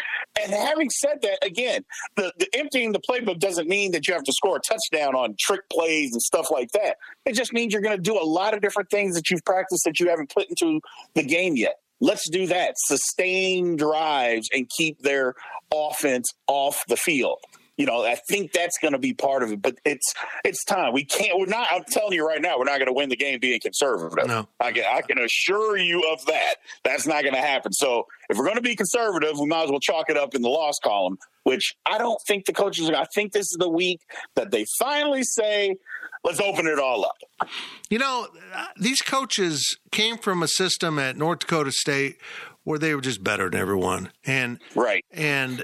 And 0.41 0.53
having 0.53 0.91
said 0.91 1.23
that, 1.23 1.39
again, 1.45 1.85
the, 2.17 2.33
the 2.39 2.49
emptying 2.55 2.93
the 2.93 3.01
playbook 3.01 3.39
doesn't 3.39 3.69
mean 3.69 3.93
that 3.93 4.07
you 4.07 4.15
have 4.15 4.25
to 4.25 4.33
score 4.33 4.57
a 4.57 4.61
touchdown 4.61 5.15
on 5.15 5.37
trick 5.41 5.63
plays 5.71 6.13
and 6.13 6.23
stuff 6.23 6.51
like 6.51 6.71
that. 6.73 6.97
It 7.25 7.33
just 7.33 7.53
means 7.53 7.73
you're 7.73 7.83
going 7.83 7.97
to 7.97 8.03
do 8.03 8.21
a 8.21 8.25
lot 8.25 8.55
of 8.55 8.61
different 8.61 8.91
things 8.91 9.15
that 9.15 9.31
you've 9.31 9.45
practiced 9.45 9.85
that 9.85 10.01
you 10.01 10.09
haven't 10.09 10.33
put 10.33 10.49
into 10.49 10.81
the 11.15 11.23
game 11.23 11.57
yet. 11.57 11.77
Let's 12.01 12.29
do 12.29 12.47
that. 12.49 12.75
Sustain 12.77 13.77
drives 13.77 14.49
and 14.53 14.69
keep 14.69 15.01
their 15.01 15.35
offense 15.73 16.31
off 16.47 16.83
the 16.89 16.97
field. 16.97 17.39
You 17.77 17.87
know, 17.87 18.05
I 18.05 18.15
think 18.29 18.53
that's 18.53 18.79
going 18.79 18.93
to 18.93 18.99
be 18.99 19.15
part 19.15 19.43
of 19.43 19.51
it. 19.51 19.61
But 19.61 19.79
it's 19.85 20.15
it's 20.45 20.65
time. 20.65 20.93
We 20.93 21.05
can't. 21.05 21.39
We're 21.39 21.47
not. 21.47 21.69
I'm 21.73 21.85
telling 21.89 22.13
you 22.13 22.27
right 22.27 22.41
now, 22.41 22.59
we're 22.59 22.65
not 22.65 22.79
going 22.79 22.87
to 22.87 22.93
win 22.93 23.09
the 23.09 23.17
game 23.17 23.41
being 23.41 23.61
conservative. 23.61 24.27
No. 24.27 24.49
I 24.61 24.73
can 24.73 24.85
I 24.85 25.01
can 25.01 25.19
assure 25.19 25.77
you 25.77 26.01
of 26.13 26.25
that. 26.27 26.57
That's 26.85 27.07
not 27.07 27.23
going 27.23 27.35
to 27.35 27.41
happen. 27.41 27.73
So 27.73 28.07
if 28.29 28.39
we're 28.39 28.45
going 28.45 28.57
to 28.57 28.63
be 28.63 28.77
conservative, 28.77 29.39
we 29.41 29.47
might 29.47 29.65
as 29.65 29.71
well 29.71 29.81
chalk 29.81 30.09
it 30.09 30.17
up 30.17 30.35
in 30.35 30.43
the 30.43 30.49
loss 30.49 30.79
column. 30.83 31.19
Which 31.43 31.75
I 31.85 31.99
don't 31.99 32.21
think 32.27 32.47
the 32.47 32.53
coaches. 32.53 32.89
are 32.89 32.95
I 32.95 33.07
think 33.15 33.33
this 33.33 33.47
is 33.47 33.57
the 33.59 33.69
week 33.69 34.01
that 34.35 34.51
they 34.51 34.65
finally 34.79 35.25
say, 35.25 35.77
"Let's 36.23 36.41
open 36.41 36.67
it 36.67 36.79
all 36.79 37.05
up." 37.05 37.49
You 37.91 37.99
know, 37.99 38.29
uh, 38.55 38.67
these 38.79 39.03
coaches 39.03 39.77
came 39.91 40.17
from 40.17 40.43
a 40.43 40.49
system 40.49 40.99
at 40.99 41.17
North 41.17 41.41
Dakota 41.41 41.73
State 41.73 42.19
where 42.63 42.79
they 42.79 42.95
were 42.95 43.03
just 43.03 43.23
better 43.23 43.51
than 43.51 43.61
everyone, 43.61 44.11
and 44.25 44.59
right, 44.75 45.05
and 45.13 45.63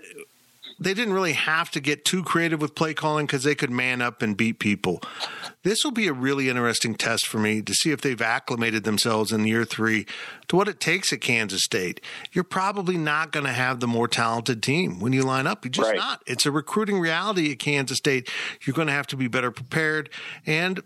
they 0.81 0.95
didn't 0.95 1.13
really 1.13 1.35
have 1.35 1.71
to 1.73 1.81
get 1.81 2.07
too 2.07 2.25
creative 2.25 2.61
with 2.61 2.75
play 2.75 2.95
calling 2.95 3.27
because 3.27 3.45
they 3.45 3.55
could 3.55 3.71
man 3.71 4.01
up 4.01 4.23
and 4.23 4.37
beat 4.37 4.59
people. 4.59 5.03
This 5.63 5.85
will 5.85 5.93
be 5.93 6.09
a 6.09 6.13
really 6.13 6.49
interesting 6.49 6.95
test 6.95 7.27
for 7.27 7.39
me 7.39 7.61
to 7.61 7.75
see 7.75 7.91
if 7.91 8.01
they've 8.01 8.21
acclimated 8.21 8.85
themselves 8.85 9.31
in 9.31 9.47
year 9.47 9.67
three 9.67 10.07
to 10.49 10.57
what 10.57 10.69
it 10.69 10.81
takes 10.81 11.13
at 11.13 11.21
Kansas 11.21 11.63
State. 11.63 12.01
You're 12.33 12.45
probably 12.45 12.97
not 12.97 13.31
going 13.31 13.45
to 13.45 13.53
have 13.53 13.81
the 13.81 13.87
more 13.87 14.09
talented 14.09 14.63
team 14.63 15.01
when 15.01 15.13
you 15.13 15.23
line 15.23 15.47
up. 15.47 15.65
You're 15.65 15.71
just 15.71 15.91
right. 15.91 15.99
not. 15.99 16.23
It's 16.27 16.47
a 16.47 16.51
recruiting 16.51 16.99
reality 16.99 17.53
at 17.53 17.59
Kansas 17.59 17.99
State. 17.99 18.31
You're 18.65 18.75
going 18.75 18.89
to 18.89 18.95
have 18.95 19.07
to 19.09 19.17
be 19.17 19.29
better 19.29 19.51
prepared 19.51 20.09
and 20.47 20.83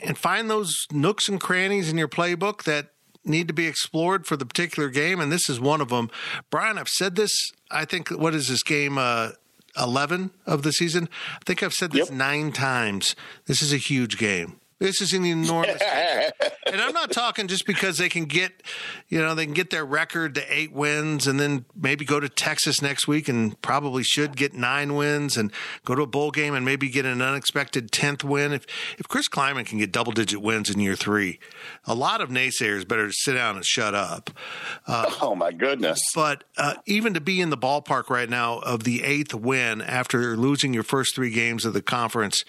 and 0.00 0.16
find 0.16 0.48
those 0.48 0.86
nooks 0.92 1.28
and 1.28 1.40
crannies 1.40 1.90
in 1.90 1.98
your 1.98 2.06
playbook 2.06 2.62
that 2.64 2.90
need 3.24 3.48
to 3.48 3.54
be 3.54 3.66
explored 3.66 4.26
for 4.26 4.36
the 4.36 4.46
particular 4.46 4.88
game, 4.88 5.20
and 5.20 5.30
this 5.30 5.48
is 5.48 5.60
one 5.60 5.80
of 5.80 5.88
them. 5.88 6.10
Brian, 6.50 6.78
I've 6.78 6.88
said 6.88 7.16
this. 7.16 7.32
I 7.70 7.84
think 7.84 8.10
what 8.10 8.34
is 8.34 8.48
this 8.48 8.62
game? 8.62 8.98
Uh, 8.98 9.30
11 9.78 10.30
of 10.46 10.62
the 10.62 10.72
season. 10.72 11.08
I 11.34 11.38
think 11.44 11.62
I've 11.62 11.72
said 11.72 11.92
this 11.92 12.08
yep. 12.08 12.16
nine 12.16 12.52
times. 12.52 13.14
This 13.46 13.62
is 13.62 13.72
a 13.72 13.76
huge 13.76 14.18
game. 14.18 14.58
This 14.80 15.00
is 15.00 15.12
an 15.12 15.24
enormous, 15.24 15.82
and 15.82 16.80
I'm 16.80 16.92
not 16.92 17.10
talking 17.10 17.48
just 17.48 17.66
because 17.66 17.98
they 17.98 18.08
can 18.08 18.26
get, 18.26 18.62
you 19.08 19.20
know, 19.20 19.34
they 19.34 19.44
can 19.44 19.54
get 19.54 19.70
their 19.70 19.84
record 19.84 20.36
to 20.36 20.54
eight 20.54 20.72
wins 20.72 21.26
and 21.26 21.40
then 21.40 21.64
maybe 21.74 22.04
go 22.04 22.20
to 22.20 22.28
Texas 22.28 22.80
next 22.80 23.08
week 23.08 23.28
and 23.28 23.60
probably 23.60 24.04
should 24.04 24.36
get 24.36 24.54
nine 24.54 24.94
wins 24.94 25.36
and 25.36 25.52
go 25.84 25.96
to 25.96 26.02
a 26.02 26.06
bowl 26.06 26.30
game 26.30 26.54
and 26.54 26.64
maybe 26.64 26.88
get 26.88 27.04
an 27.04 27.20
unexpected 27.20 27.90
tenth 27.90 28.22
win. 28.22 28.52
If 28.52 28.66
if 28.98 29.08
Chris 29.08 29.28
Klieman 29.28 29.66
can 29.66 29.78
get 29.78 29.90
double 29.90 30.12
digit 30.12 30.40
wins 30.40 30.70
in 30.70 30.78
year 30.78 30.94
three, 30.94 31.40
a 31.84 31.96
lot 31.96 32.20
of 32.20 32.28
naysayers 32.28 32.86
better 32.86 33.10
sit 33.10 33.34
down 33.34 33.56
and 33.56 33.64
shut 33.64 33.96
up. 33.96 34.30
Uh, 34.86 35.10
oh 35.20 35.34
my 35.34 35.50
goodness! 35.50 36.00
But 36.14 36.44
uh, 36.56 36.74
even 36.86 37.14
to 37.14 37.20
be 37.20 37.40
in 37.40 37.50
the 37.50 37.58
ballpark 37.58 38.10
right 38.10 38.30
now 38.30 38.60
of 38.60 38.84
the 38.84 39.02
eighth 39.02 39.34
win 39.34 39.82
after 39.82 40.36
losing 40.36 40.72
your 40.72 40.84
first 40.84 41.16
three 41.16 41.30
games 41.30 41.64
of 41.64 41.72
the 41.72 41.82
conference 41.82 42.44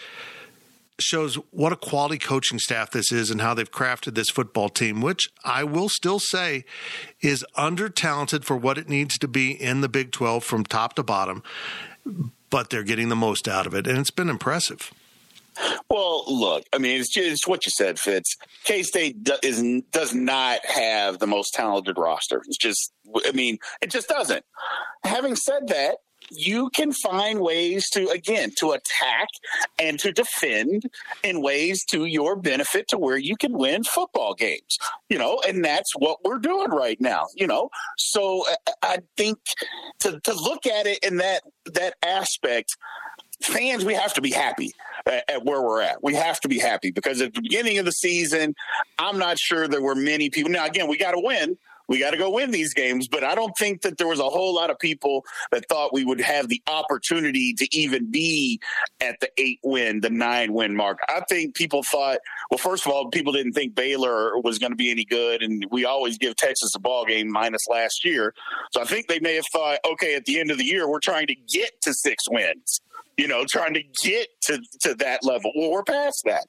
shows 1.01 1.35
what 1.51 1.73
a 1.73 1.75
quality 1.75 2.17
coaching 2.17 2.59
staff 2.59 2.91
this 2.91 3.11
is 3.11 3.29
and 3.29 3.41
how 3.41 3.53
they've 3.53 3.71
crafted 3.71 4.15
this 4.15 4.29
football 4.29 4.69
team, 4.69 5.01
which 5.01 5.29
I 5.43 5.63
will 5.63 5.89
still 5.89 6.19
say 6.19 6.65
is 7.21 7.45
under 7.55 7.89
talented 7.89 8.45
for 8.45 8.57
what 8.57 8.77
it 8.77 8.89
needs 8.89 9.17
to 9.19 9.27
be 9.27 9.51
in 9.51 9.81
the 9.81 9.89
Big 9.89 10.11
12 10.11 10.43
from 10.43 10.63
top 10.63 10.93
to 10.95 11.03
bottom, 11.03 11.43
but 12.49 12.69
they're 12.69 12.83
getting 12.83 13.09
the 13.09 13.15
most 13.15 13.47
out 13.47 13.67
of 13.67 13.73
it. 13.73 13.87
And 13.87 13.97
it's 13.97 14.11
been 14.11 14.29
impressive. 14.29 14.91
Well, 15.89 16.23
look, 16.27 16.63
I 16.73 16.77
mean, 16.77 16.99
it's 16.99 17.09
just 17.09 17.47
what 17.47 17.65
you 17.65 17.71
said, 17.71 17.99
Fitz. 17.99 18.37
K 18.63 18.83
State 18.83 19.23
do, 19.23 19.33
is 19.43 19.61
does 19.91 20.13
not 20.13 20.65
have 20.65 21.19
the 21.19 21.27
most 21.27 21.53
talented 21.53 21.97
roster. 21.97 22.41
It's 22.47 22.57
just, 22.57 22.93
I 23.25 23.31
mean, 23.31 23.57
it 23.81 23.89
just 23.89 24.07
doesn't. 24.07 24.45
Having 25.03 25.35
said 25.35 25.67
that, 25.67 25.97
you 26.31 26.69
can 26.71 26.91
find 26.91 27.39
ways 27.39 27.89
to 27.89 28.07
again 28.09 28.51
to 28.57 28.71
attack 28.71 29.27
and 29.77 29.99
to 29.99 30.11
defend 30.11 30.83
in 31.23 31.41
ways 31.41 31.83
to 31.85 32.05
your 32.05 32.35
benefit 32.35 32.87
to 32.87 32.97
where 32.97 33.17
you 33.17 33.35
can 33.35 33.53
win 33.53 33.83
football 33.83 34.33
games 34.33 34.77
you 35.09 35.17
know 35.17 35.41
and 35.47 35.63
that's 35.63 35.91
what 35.97 36.17
we're 36.23 36.39
doing 36.39 36.69
right 36.69 36.99
now 36.99 37.25
you 37.35 37.47
know 37.47 37.69
so 37.97 38.45
i 38.83 38.97
think 39.17 39.37
to, 39.99 40.19
to 40.23 40.33
look 40.33 40.65
at 40.65 40.85
it 40.85 40.99
in 41.03 41.17
that 41.17 41.41
that 41.65 41.95
aspect 42.03 42.75
fans, 43.41 43.85
we 43.85 43.93
have 43.93 44.13
to 44.13 44.21
be 44.21 44.31
happy 44.31 44.71
at, 45.05 45.45
where 45.45 45.61
we're 45.61 45.81
at. 45.81 46.03
We 46.03 46.13
have 46.15 46.39
to 46.41 46.47
be 46.47 46.59
happy 46.59 46.91
because 46.91 47.21
at 47.21 47.33
the 47.33 47.41
beginning 47.41 47.77
of 47.77 47.85
the 47.85 47.91
season, 47.91 48.53
I'm 48.97 49.17
not 49.17 49.39
sure 49.39 49.67
there 49.67 49.81
were 49.81 49.95
many 49.95 50.29
people. 50.29 50.51
Now, 50.51 50.65
again, 50.65 50.87
we 50.87 50.97
got 50.97 51.11
to 51.11 51.21
win. 51.23 51.57
We 51.89 51.99
got 51.99 52.11
to 52.11 52.17
go 52.17 52.29
win 52.29 52.51
these 52.51 52.73
games, 52.73 53.07
but 53.07 53.23
I 53.23 53.35
don't 53.35 53.57
think 53.57 53.81
that 53.81 53.97
there 53.97 54.07
was 54.07 54.19
a 54.19 54.29
whole 54.29 54.53
lot 54.53 54.69
of 54.69 54.77
people 54.77 55.25
that 55.51 55.67
thought 55.67 55.91
we 55.91 56.05
would 56.05 56.21
have 56.21 56.47
the 56.47 56.61
opportunity 56.67 57.53
to 57.55 57.67
even 57.75 58.11
be 58.11 58.61
at 59.01 59.19
the 59.19 59.29
eight 59.37 59.59
win, 59.63 59.99
the 60.01 60.11
nine 60.11 60.53
win 60.53 60.75
mark. 60.75 60.99
I 61.09 61.21
think 61.27 61.55
people 61.55 61.81
thought, 61.83 62.19
well, 62.51 62.59
first 62.59 62.85
of 62.85 62.91
all, 62.91 63.09
people 63.09 63.33
didn't 63.33 63.53
think 63.53 63.73
Baylor 63.73 64.39
was 64.39 64.59
going 64.59 64.71
to 64.71 64.77
be 64.77 64.91
any 64.91 65.03
good, 65.03 65.41
and 65.41 65.65
we 65.71 65.83
always 65.83 66.17
give 66.19 66.35
Texas 66.35 66.73
a 66.75 66.79
ball 66.79 67.05
game 67.05 67.29
minus 67.29 67.67
last 67.67 68.05
year. 68.05 68.33
So 68.71 68.81
I 68.81 68.85
think 68.85 69.07
they 69.07 69.19
may 69.19 69.35
have 69.35 69.47
thought, 69.51 69.79
okay, 69.91 70.15
at 70.15 70.25
the 70.25 70.39
end 70.39 70.51
of 70.51 70.59
the 70.59 70.65
year, 70.65 70.87
we're 70.87 70.99
trying 70.99 71.27
to 71.27 71.35
get 71.35 71.71
to 71.81 71.93
six 71.93 72.29
wins 72.29 72.81
you 73.19 73.27
know, 73.27 73.43
trying 73.51 73.73
to 73.73 73.83
get 74.01 74.29
to, 74.43 74.61
to 74.79 74.95
that 74.95 75.25
level. 75.25 75.51
Well, 75.53 75.71
we're 75.71 75.83
past 75.83 76.23
that. 76.23 76.45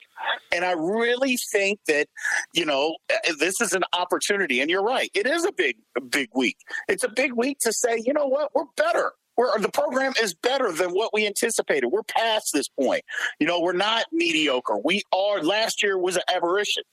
And 0.53 0.65
I 0.65 0.71
really 0.71 1.37
think 1.51 1.81
that, 1.89 2.07
you 2.55 2.65
know, 2.65 2.95
uh, 3.13 3.17
uh, 3.29 3.33
this 3.41 3.61
is 3.61 3.73
an 3.73 3.83
opportunity. 3.93 4.61
And 4.61 4.71
you're 4.71 4.85
right. 4.85 5.11
It 5.13 5.27
is 5.27 5.45
a 5.45 5.51
big, 5.51 5.79
big 6.11 6.29
week. 6.33 6.59
It's 6.87 7.03
a 7.03 7.09
big 7.09 7.33
week 7.33 7.59
to 7.63 7.73
say, 7.73 8.01
you 8.07 8.13
know 8.13 8.29
what, 8.29 8.55
we're 8.55 8.67
better. 8.77 9.11
We're, 9.37 9.59
the 9.59 9.69
program 9.69 10.13
is 10.23 10.33
better 10.33 10.71
than 10.71 10.91
what 10.91 11.13
we 11.13 11.27
anticipated. 11.27 11.89
We're 11.89 12.05
past 12.05 12.51
this 12.55 12.69
point. 12.69 13.03
You 13.41 13.49
know, 13.49 13.61
we're 13.61 13.73
not 13.73 14.05
mediocre. 14.13 14.79
We 14.85 15.03
are, 15.13 15.43
last 15.43 15.83
year 15.83 15.99
was 15.99 16.15
an 16.15 16.23
aberration. 16.33 16.85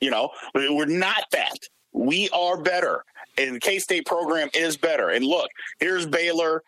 You 0.00 0.10
know, 0.10 0.30
we're 0.54 0.86
not 0.86 1.24
that. 1.32 1.58
We 1.92 2.28
are 2.28 2.62
better. 2.62 3.02
And 3.36 3.60
K 3.60 3.80
State 3.80 4.06
program 4.06 4.50
is 4.54 4.76
better. 4.76 5.08
And 5.08 5.24
look, 5.24 5.50
here's 5.80 6.06
Baylor, 6.06 6.62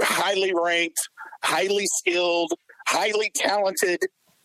highly 0.00 0.52
ranked 0.54 1.08
highly 1.42 1.86
skilled, 1.86 2.52
highly 2.86 3.30
talented. 3.34 4.00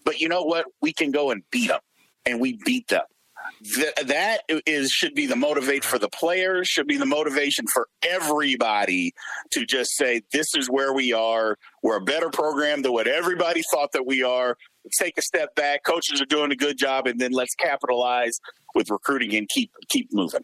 But 0.06 0.20
you 0.20 0.30
know 0.30 0.44
what? 0.44 0.66
We 0.82 0.94
can 0.94 1.12
go 1.12 1.32
and 1.32 1.44
beat 1.52 1.70
them, 1.70 1.80
and 2.26 2.39
we 2.39 2.60
beat 2.66 2.88
them. 2.89 3.04
Th- 3.76 3.94
that 4.08 4.41
is 4.66 4.89
should 4.89 5.16
be 5.16 5.26
the 5.26 5.36
motivate 5.36 5.84
for 5.86 5.98
the 5.98 6.10
players, 6.10 6.68
should 6.68 6.88
be 6.88 6.98
the 6.98 7.06
motivation 7.06 7.66
for 7.74 7.88
everybody 8.06 9.14
to 9.52 9.66
just 9.66 9.96
say, 9.96 10.22
"This 10.32 10.48
is 10.56 10.70
where 10.70 10.94
we 10.94 11.14
are. 11.14 11.58
We're 11.82 11.98
a 11.98 12.02
better 12.02 12.30
program 12.30 12.82
than 12.82 12.91
what 12.91 13.08
everybody 13.08 13.62
thought 13.72 13.91
that 13.94 14.06
we 14.06 14.24
are." 14.24 14.58
Take 15.00 15.18
a 15.18 15.22
step 15.22 15.56
back. 15.56 15.84
Coaches 15.86 16.22
are 16.22 16.26
doing 16.26 16.52
a 16.52 16.58
good 16.58 16.78
job, 16.78 17.08
and 17.08 17.20
then 17.20 17.32
let's 17.32 17.56
capitalize 17.56 18.38
with 18.76 18.89
recruiting 18.89 19.36
and 19.36 19.48
keep 19.50 19.72
keep 19.89 20.10
moving. 20.12 20.44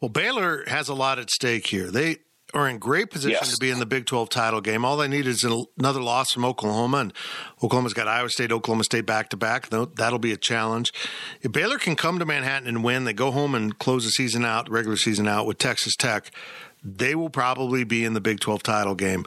Well, 0.00 0.08
Baylor 0.08 0.64
has 0.66 0.88
a 0.88 0.94
lot 0.94 1.18
at 1.18 1.30
stake 1.30 1.66
here. 1.66 1.90
They 1.90 2.18
are 2.56 2.68
in 2.68 2.78
great 2.78 3.10
position 3.10 3.38
yes. 3.40 3.54
to 3.54 3.58
be 3.58 3.70
in 3.70 3.78
the 3.78 3.86
Big 3.86 4.06
12 4.06 4.28
title 4.28 4.60
game. 4.60 4.84
All 4.84 4.96
they 4.96 5.08
need 5.08 5.26
is 5.26 5.44
another 5.44 6.00
loss 6.00 6.32
from 6.32 6.44
Oklahoma, 6.44 6.98
and 6.98 7.12
Oklahoma's 7.62 7.94
got 7.94 8.08
Iowa 8.08 8.30
State, 8.30 8.52
Oklahoma 8.52 8.84
State 8.84 9.06
back 9.06 9.30
to 9.30 9.36
back. 9.36 9.68
That'll 9.70 10.18
be 10.18 10.32
a 10.32 10.36
challenge. 10.36 10.92
If 11.42 11.52
Baylor 11.52 11.78
can 11.78 11.96
come 11.96 12.18
to 12.18 12.24
Manhattan 12.24 12.68
and 12.68 12.82
win, 12.82 13.04
they 13.04 13.12
go 13.12 13.30
home 13.30 13.54
and 13.54 13.78
close 13.78 14.04
the 14.04 14.10
season 14.10 14.44
out, 14.44 14.70
regular 14.70 14.96
season 14.96 15.28
out 15.28 15.46
with 15.46 15.58
Texas 15.58 15.96
Tech 15.96 16.30
they 16.86 17.14
will 17.14 17.30
probably 17.30 17.82
be 17.82 18.04
in 18.04 18.14
the 18.14 18.20
Big 18.20 18.38
12 18.38 18.62
title 18.62 18.94
game. 18.94 19.24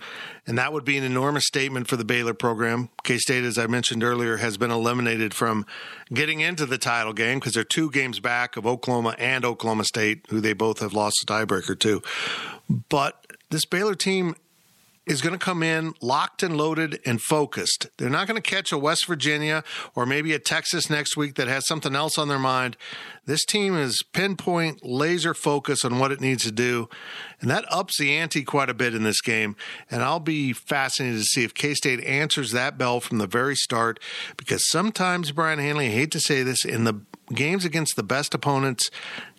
And 0.47 0.57
that 0.57 0.71
would 0.71 0.85
be 0.85 0.97
an 0.97 1.03
enormous 1.03 1.45
statement 1.45 1.87
for 1.87 1.97
the 1.97 2.05
Baylor 2.05 2.33
program. 2.33 2.89
K 3.03 3.17
State, 3.17 3.43
as 3.43 3.57
I 3.57 3.67
mentioned 3.67 4.03
earlier, 4.03 4.37
has 4.37 4.57
been 4.57 4.71
eliminated 4.71 5.33
from 5.33 5.65
getting 6.13 6.39
into 6.39 6.65
the 6.65 6.77
title 6.77 7.13
game 7.13 7.39
because 7.39 7.53
they're 7.53 7.63
two 7.63 7.91
games 7.91 8.19
back 8.19 8.55
of 8.55 8.65
Oklahoma 8.65 9.15
and 9.19 9.43
Oklahoma 9.43 9.83
State, 9.83 10.25
who 10.29 10.39
they 10.39 10.53
both 10.53 10.79
have 10.79 10.93
lost 10.93 11.17
the 11.25 11.31
tiebreaker 11.31 11.77
to. 11.79 12.01
But 12.87 13.27
this 13.49 13.65
Baylor 13.65 13.95
team 13.95 14.35
is 15.09 15.21
going 15.21 15.33
to 15.33 15.43
come 15.43 15.63
in 15.63 15.93
locked 16.01 16.43
and 16.43 16.55
loaded 16.55 16.99
and 17.03 17.19
focused. 17.19 17.87
They're 17.97 18.11
not 18.11 18.27
going 18.27 18.39
to 18.39 18.47
catch 18.47 18.71
a 18.71 18.77
West 18.77 19.07
Virginia 19.07 19.63
or 19.95 20.05
maybe 20.05 20.33
a 20.33 20.39
Texas 20.39 20.87
next 20.87 21.17
week 21.17 21.33
that 21.35 21.47
has 21.47 21.65
something 21.65 21.95
else 21.95 22.19
on 22.19 22.27
their 22.27 22.39
mind. 22.39 22.77
This 23.25 23.43
team 23.43 23.75
is 23.75 24.03
pinpoint, 24.13 24.85
laser 24.85 25.33
focus 25.33 25.83
on 25.83 25.97
what 25.97 26.11
it 26.11 26.21
needs 26.21 26.43
to 26.43 26.51
do. 26.51 26.89
And 27.41 27.49
that 27.49 27.65
ups 27.71 27.97
the 27.97 28.15
ante 28.15 28.43
quite 28.43 28.69
a 28.69 28.73
bit 28.75 28.93
in 28.93 29.03
this 29.03 29.19
game. 29.19 29.55
And 29.89 30.03
I'll 30.03 30.19
be 30.19 30.53
fascinated 30.53 31.19
to 31.19 31.25
see 31.25 31.43
if 31.43 31.55
K 31.55 31.73
State 31.73 32.03
answers 32.03 32.51
that 32.51 32.77
bell 32.77 32.99
from 32.99 33.17
the 33.17 33.27
very 33.27 33.55
start 33.55 33.99
because 34.37 34.69
sometimes, 34.69 35.31
Brian 35.31 35.57
Hanley, 35.57 35.87
I 35.87 35.91
hate 35.91 36.11
to 36.11 36.19
say 36.19 36.43
this, 36.43 36.63
in 36.63 36.83
the 36.83 37.01
games 37.33 37.65
against 37.65 37.95
the 37.95 38.03
best 38.03 38.35
opponents, 38.35 38.91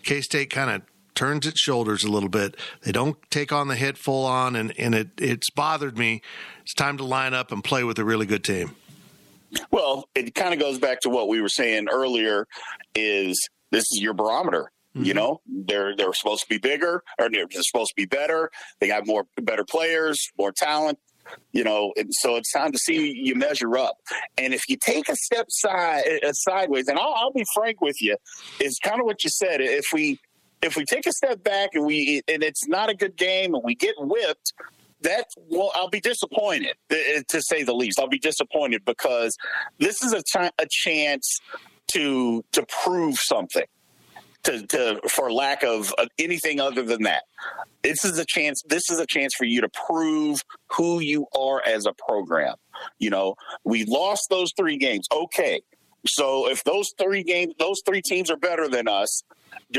K 0.03 0.21
State 0.21 0.51
kind 0.51 0.71
of 0.71 0.83
turns 1.15 1.47
its 1.47 1.61
shoulders 1.61 2.05
a 2.05 2.11
little 2.11 2.29
bit. 2.29 2.57
They 2.83 2.93
don't 2.93 3.17
take 3.31 3.53
on 3.53 3.69
the 3.69 3.77
hit 3.77 3.99
full 3.99 4.25
on, 4.25 4.57
and, 4.57 4.73
and 4.79 4.95
it, 4.95 5.09
it's 5.19 5.51
bothered 5.51 5.99
me. 5.99 6.23
It's 6.63 6.75
time 6.75 6.97
to 6.99 7.05
line 7.05 7.35
up 7.35 7.53
and 7.53 7.63
play 7.63 7.85
with 7.85 7.99
a 7.99 8.05
really 8.05 8.27
good 8.27 8.45
team. 8.45 8.77
Well, 9.71 10.09
it 10.15 10.35
kind 10.35 10.55
of 10.55 10.61
goes 10.61 10.79
back 10.79 11.01
to 11.01 11.11
what 11.11 11.29
we 11.29 11.41
were 11.41 11.49
saying 11.49 11.89
earlier 11.89 12.47
is 12.95 13.49
this 13.71 13.85
is 13.93 14.01
your 14.01 14.15
barometer. 14.15 14.71
Mm-hmm. 14.95 15.05
You 15.05 15.15
know, 15.15 15.41
they're 15.47 15.95
they're 15.97 16.13
supposed 16.13 16.43
to 16.43 16.49
be 16.49 16.59
bigger 16.59 17.03
or 17.19 17.31
they're 17.31 17.47
supposed 17.51 17.91
to 17.91 17.97
be 17.97 18.07
better. 18.07 18.51
They 18.81 18.89
got 18.89 19.07
more 19.07 19.25
better 19.41 19.65
players, 19.65 20.19
more 20.39 20.53
talent. 20.53 20.99
You 21.53 21.63
know, 21.63 21.93
and 21.97 22.09
so 22.13 22.35
it's 22.35 22.51
time 22.51 22.73
to 22.73 22.79
see 22.79 23.13
you 23.13 23.37
measure 23.37 23.77
up. 23.79 23.99
And 24.37 24.53
if 24.53 24.63
you 24.69 24.77
take 24.77 25.09
a 25.09 25.15
step 25.15 25.47
side 25.49 26.03
uh, 26.25 26.33
sideways, 26.33 26.89
and 26.89 26.99
I'll, 26.99 27.15
I'll 27.15 27.33
be 27.33 27.45
frank 27.55 27.81
with 27.81 28.03
you, 28.03 28.17
is 28.59 28.81
kind 28.83 28.99
of 28.99 29.07
what 29.07 29.23
you 29.23 29.31
said. 29.31 29.61
If 29.61 29.87
we 29.93 30.19
if 30.63 30.77
we 30.77 30.85
take 30.85 31.07
a 31.07 31.13
step 31.13 31.43
back 31.43 31.71
and 31.75 31.85
we 31.85 32.23
and 32.29 32.43
it's 32.43 32.67
not 32.69 32.91
a 32.91 32.95
good 32.95 33.17
game 33.17 33.55
and 33.55 33.63
we 33.65 33.75
get 33.75 33.95
whipped, 33.99 34.53
that 35.03 35.27
well, 35.49 35.71
I'll 35.75 35.89
be 35.89 36.01
disappointed 36.01 36.75
uh, 36.91 36.95
uh, 36.95 37.23
to 37.29 37.43
say 37.43 37.63
the 37.63 37.75
least. 37.75 37.99
I'll 37.99 38.09
be 38.09 38.19
disappointed 38.19 38.85
because 38.85 39.37
this 39.79 40.03
is 40.03 40.13
a, 40.13 40.23
ch- 40.23 40.53
a 40.59 40.67
chance 40.69 41.39
to 41.93 42.45
to 42.53 42.67
prove 42.83 43.17
something. 43.19 43.67
To, 44.45 44.67
to 44.69 45.01
for 45.11 45.31
lack 45.31 45.63
of 45.65 45.93
uh, 45.99 46.07
anything 46.19 46.61
other 46.61 46.83
than 46.83 47.03
that, 47.03 47.25
this 47.83 48.07
is 48.07 48.19
a 48.19 48.25
chance. 48.27 48.63
This 48.67 48.91
is 48.91 48.99
a 48.99 49.05
chance 49.07 49.35
for 49.35 49.45
you 49.45 49.61
to 49.61 49.69
prove 49.87 50.41
who 50.73 51.01
you 51.01 51.27
are 51.39 51.63
as 51.67 51.85
a 51.85 51.93
program. 51.93 52.55
You 52.99 53.11
know, 53.11 53.35
we 53.65 53.85
lost 53.85 54.29
those 54.31 54.51
three 54.57 54.79
games. 54.79 55.07
Okay, 55.13 55.61
so 56.07 56.49
if 56.49 56.65
those 56.65 56.95
three 56.99 57.23
games, 57.23 57.53
those 57.59 57.83
three 57.85 58.01
teams 58.01 58.31
are 58.31 58.37
better 58.39 58.67
than 58.67 58.89
us, 58.89 59.23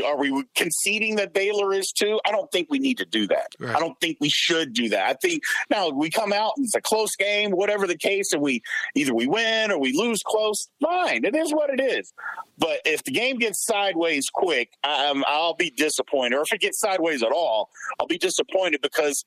are 0.04 0.16
we 0.16 0.44
conceding 0.54 1.16
that 1.16 1.32
Baylor 1.32 1.72
is 1.72 1.92
too? 1.92 2.20
I 2.24 2.32
don't 2.32 2.50
think 2.50 2.68
we 2.70 2.78
need 2.78 2.98
to 2.98 3.04
do 3.04 3.26
that. 3.28 3.48
Right. 3.58 3.74
I 3.76 3.80
don't 3.80 3.98
think 4.00 4.18
we 4.20 4.30
should 4.30 4.72
do 4.72 4.88
that. 4.90 5.06
I 5.06 5.14
think 5.14 5.42
now 5.70 5.90
we 5.90 6.10
come 6.10 6.32
out 6.32 6.52
and 6.56 6.64
it's 6.64 6.74
a 6.74 6.80
close 6.80 7.14
game, 7.16 7.50
whatever 7.50 7.86
the 7.86 7.96
case, 7.96 8.32
and 8.32 8.42
we 8.42 8.62
either 8.94 9.14
we 9.14 9.26
win 9.26 9.70
or 9.70 9.78
we 9.78 9.92
lose 9.92 10.22
close. 10.24 10.68
Fine, 10.80 11.24
it 11.24 11.36
is 11.36 11.52
what 11.52 11.70
it 11.70 11.80
is. 11.80 12.12
But 12.58 12.80
if 12.84 13.02
the 13.04 13.12
game 13.12 13.38
gets 13.38 13.64
sideways 13.64 14.28
quick, 14.32 14.70
um, 14.84 15.24
I'll 15.26 15.54
be 15.54 15.70
disappointed. 15.70 16.36
Or 16.36 16.42
if 16.42 16.52
it 16.52 16.60
gets 16.60 16.78
sideways 16.80 17.22
at 17.22 17.32
all, 17.32 17.70
I'll 17.98 18.06
be 18.06 18.18
disappointed 18.18 18.80
because 18.80 19.24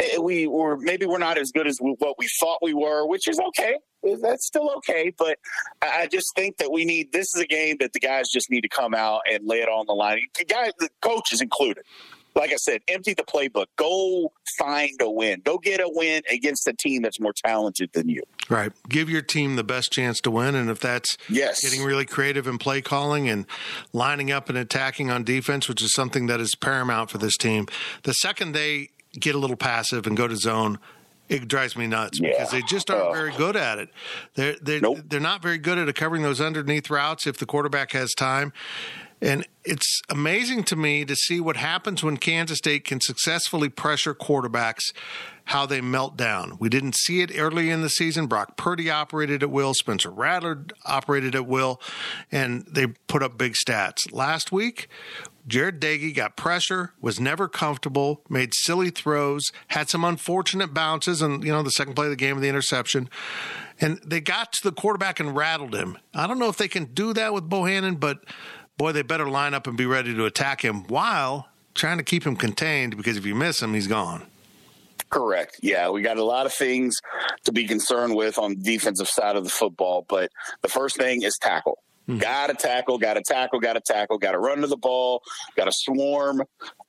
eh, 0.00 0.18
we 0.18 0.46
were 0.46 0.76
maybe 0.76 1.06
we're 1.06 1.18
not 1.18 1.38
as 1.38 1.52
good 1.52 1.66
as 1.66 1.78
what 1.80 2.18
we 2.18 2.28
thought 2.40 2.58
we 2.62 2.74
were, 2.74 3.06
which 3.06 3.28
is 3.28 3.38
okay 3.48 3.76
that's 4.02 4.46
still 4.46 4.70
okay. 4.78 5.12
But 5.16 5.38
I 5.82 6.06
just 6.06 6.34
think 6.34 6.58
that 6.58 6.70
we 6.72 6.84
need 6.84 7.12
this 7.12 7.34
is 7.34 7.42
a 7.42 7.46
game 7.46 7.76
that 7.80 7.92
the 7.92 8.00
guys 8.00 8.28
just 8.28 8.50
need 8.50 8.62
to 8.62 8.68
come 8.68 8.94
out 8.94 9.22
and 9.30 9.46
lay 9.46 9.60
it 9.60 9.68
on 9.68 9.86
the 9.86 9.94
line. 9.94 10.20
The 10.38 10.44
guys, 10.44 10.72
the 10.78 10.88
coaches 11.00 11.40
included. 11.40 11.84
Like 12.34 12.52
I 12.52 12.56
said, 12.56 12.82
empty 12.86 13.14
the 13.14 13.24
playbook. 13.24 13.66
Go 13.76 14.32
find 14.58 14.92
a 15.00 15.10
win. 15.10 15.40
Go 15.44 15.58
get 15.58 15.80
a 15.80 15.88
win 15.88 16.22
against 16.30 16.68
a 16.68 16.72
team 16.72 17.02
that's 17.02 17.18
more 17.18 17.32
talented 17.32 17.90
than 17.94 18.08
you. 18.08 18.22
Right. 18.48 18.70
Give 18.88 19.10
your 19.10 19.22
team 19.22 19.56
the 19.56 19.64
best 19.64 19.90
chance 19.90 20.20
to 20.20 20.30
win. 20.30 20.54
And 20.54 20.70
if 20.70 20.78
that's 20.78 21.16
yes. 21.28 21.62
getting 21.62 21.82
really 21.82 22.04
creative 22.04 22.46
in 22.46 22.58
play 22.58 22.80
calling 22.80 23.28
and 23.28 23.44
lining 23.92 24.30
up 24.30 24.48
and 24.48 24.56
attacking 24.56 25.10
on 25.10 25.24
defense, 25.24 25.68
which 25.68 25.82
is 25.82 25.92
something 25.92 26.26
that 26.26 26.40
is 26.40 26.54
paramount 26.54 27.10
for 27.10 27.18
this 27.18 27.36
team, 27.36 27.66
the 28.04 28.12
second 28.12 28.52
they 28.52 28.90
get 29.18 29.34
a 29.34 29.38
little 29.38 29.56
passive 29.56 30.06
and 30.06 30.16
go 30.16 30.28
to 30.28 30.36
zone, 30.36 30.78
it 31.28 31.48
drives 31.48 31.76
me 31.76 31.86
nuts 31.86 32.18
yeah. 32.20 32.30
because 32.30 32.50
they 32.50 32.62
just 32.62 32.90
aren't 32.90 33.08
uh, 33.08 33.12
very 33.12 33.32
good 33.32 33.56
at 33.56 33.78
it. 33.78 33.90
They're 34.34 34.56
they're 34.60 34.80
nope. 34.80 34.98
they're 35.06 35.20
not 35.20 35.42
very 35.42 35.58
good 35.58 35.78
at 35.78 35.94
covering 35.94 36.22
those 36.22 36.40
underneath 36.40 36.90
routes 36.90 37.26
if 37.26 37.38
the 37.38 37.46
quarterback 37.46 37.92
has 37.92 38.14
time. 38.14 38.52
And 39.20 39.46
it's 39.64 40.00
amazing 40.08 40.62
to 40.64 40.76
me 40.76 41.04
to 41.04 41.16
see 41.16 41.40
what 41.40 41.56
happens 41.56 42.04
when 42.04 42.18
Kansas 42.18 42.58
State 42.58 42.84
can 42.84 43.00
successfully 43.00 43.68
pressure 43.68 44.14
quarterbacks, 44.14 44.92
how 45.48 45.64
they 45.64 45.80
melt 45.80 46.14
down. 46.14 46.58
We 46.60 46.68
didn't 46.68 46.94
see 46.94 47.22
it 47.22 47.30
early 47.34 47.70
in 47.70 47.80
the 47.80 47.88
season. 47.88 48.26
Brock 48.26 48.58
Purdy 48.58 48.90
operated 48.90 49.42
at 49.42 49.50
will, 49.50 49.72
Spencer 49.72 50.10
Rattler 50.10 50.66
operated 50.84 51.34
at 51.34 51.46
will, 51.46 51.80
and 52.30 52.66
they 52.70 52.88
put 53.06 53.22
up 53.22 53.38
big 53.38 53.54
stats. 53.54 54.12
Last 54.12 54.52
week, 54.52 54.88
Jarret 55.48 55.78
Doege 55.78 56.14
got 56.14 56.36
pressure, 56.36 56.92
was 57.00 57.18
never 57.18 57.48
comfortable, 57.48 58.20
made 58.28 58.52
silly 58.54 58.90
throws, 58.90 59.42
had 59.68 59.88
some 59.88 60.04
unfortunate 60.04 60.74
bounces, 60.74 61.22
and 61.22 61.42
you 61.42 61.50
know 61.50 61.62
the 61.62 61.70
second 61.70 61.94
play 61.94 62.04
of 62.04 62.10
the 62.10 62.16
game 62.16 62.36
of 62.36 62.42
the 62.42 62.48
interception, 62.50 63.08
and 63.80 64.02
they 64.04 64.20
got 64.20 64.52
to 64.52 64.62
the 64.62 64.72
quarterback 64.72 65.18
and 65.18 65.34
rattled 65.34 65.74
him. 65.74 65.96
I 66.12 66.26
don't 66.26 66.38
know 66.38 66.50
if 66.50 66.58
they 66.58 66.68
can 66.68 66.92
do 66.92 67.14
that 67.14 67.32
with 67.32 67.48
Bohanon, 67.48 67.94
but 67.94 68.18
boy, 68.76 68.92
they 68.92 69.00
better 69.00 69.26
line 69.26 69.54
up 69.54 69.66
and 69.66 69.78
be 69.78 69.86
ready 69.86 70.14
to 70.14 70.26
attack 70.26 70.62
him 70.62 70.84
while 70.88 71.48
trying 71.74 71.96
to 71.96 72.04
keep 72.04 72.26
him 72.26 72.36
contained 72.36 72.98
because 72.98 73.16
if 73.16 73.24
you 73.24 73.34
miss 73.34 73.62
him, 73.62 73.72
he's 73.72 73.86
gone. 73.86 74.26
Correct. 75.10 75.60
Yeah, 75.62 75.88
we 75.90 76.02
got 76.02 76.18
a 76.18 76.24
lot 76.24 76.46
of 76.46 76.52
things 76.52 76.96
to 77.44 77.52
be 77.52 77.66
concerned 77.66 78.14
with 78.14 78.38
on 78.38 78.50
the 78.50 78.62
defensive 78.62 79.08
side 79.08 79.36
of 79.36 79.44
the 79.44 79.50
football, 79.50 80.04
but 80.08 80.30
the 80.62 80.68
first 80.68 80.96
thing 80.96 81.22
is 81.22 81.38
tackle. 81.38 81.78
Mm-hmm. 82.08 82.20
Got 82.20 82.46
to 82.46 82.54
tackle, 82.54 82.98
got 82.98 83.14
to 83.14 83.22
tackle, 83.22 83.60
got 83.60 83.74
to 83.74 83.82
tackle, 83.84 84.16
got 84.16 84.32
to 84.32 84.38
run 84.38 84.62
to 84.62 84.66
the 84.66 84.78
ball, 84.78 85.22
got 85.56 85.66
to 85.66 85.72
swarm. 85.72 86.42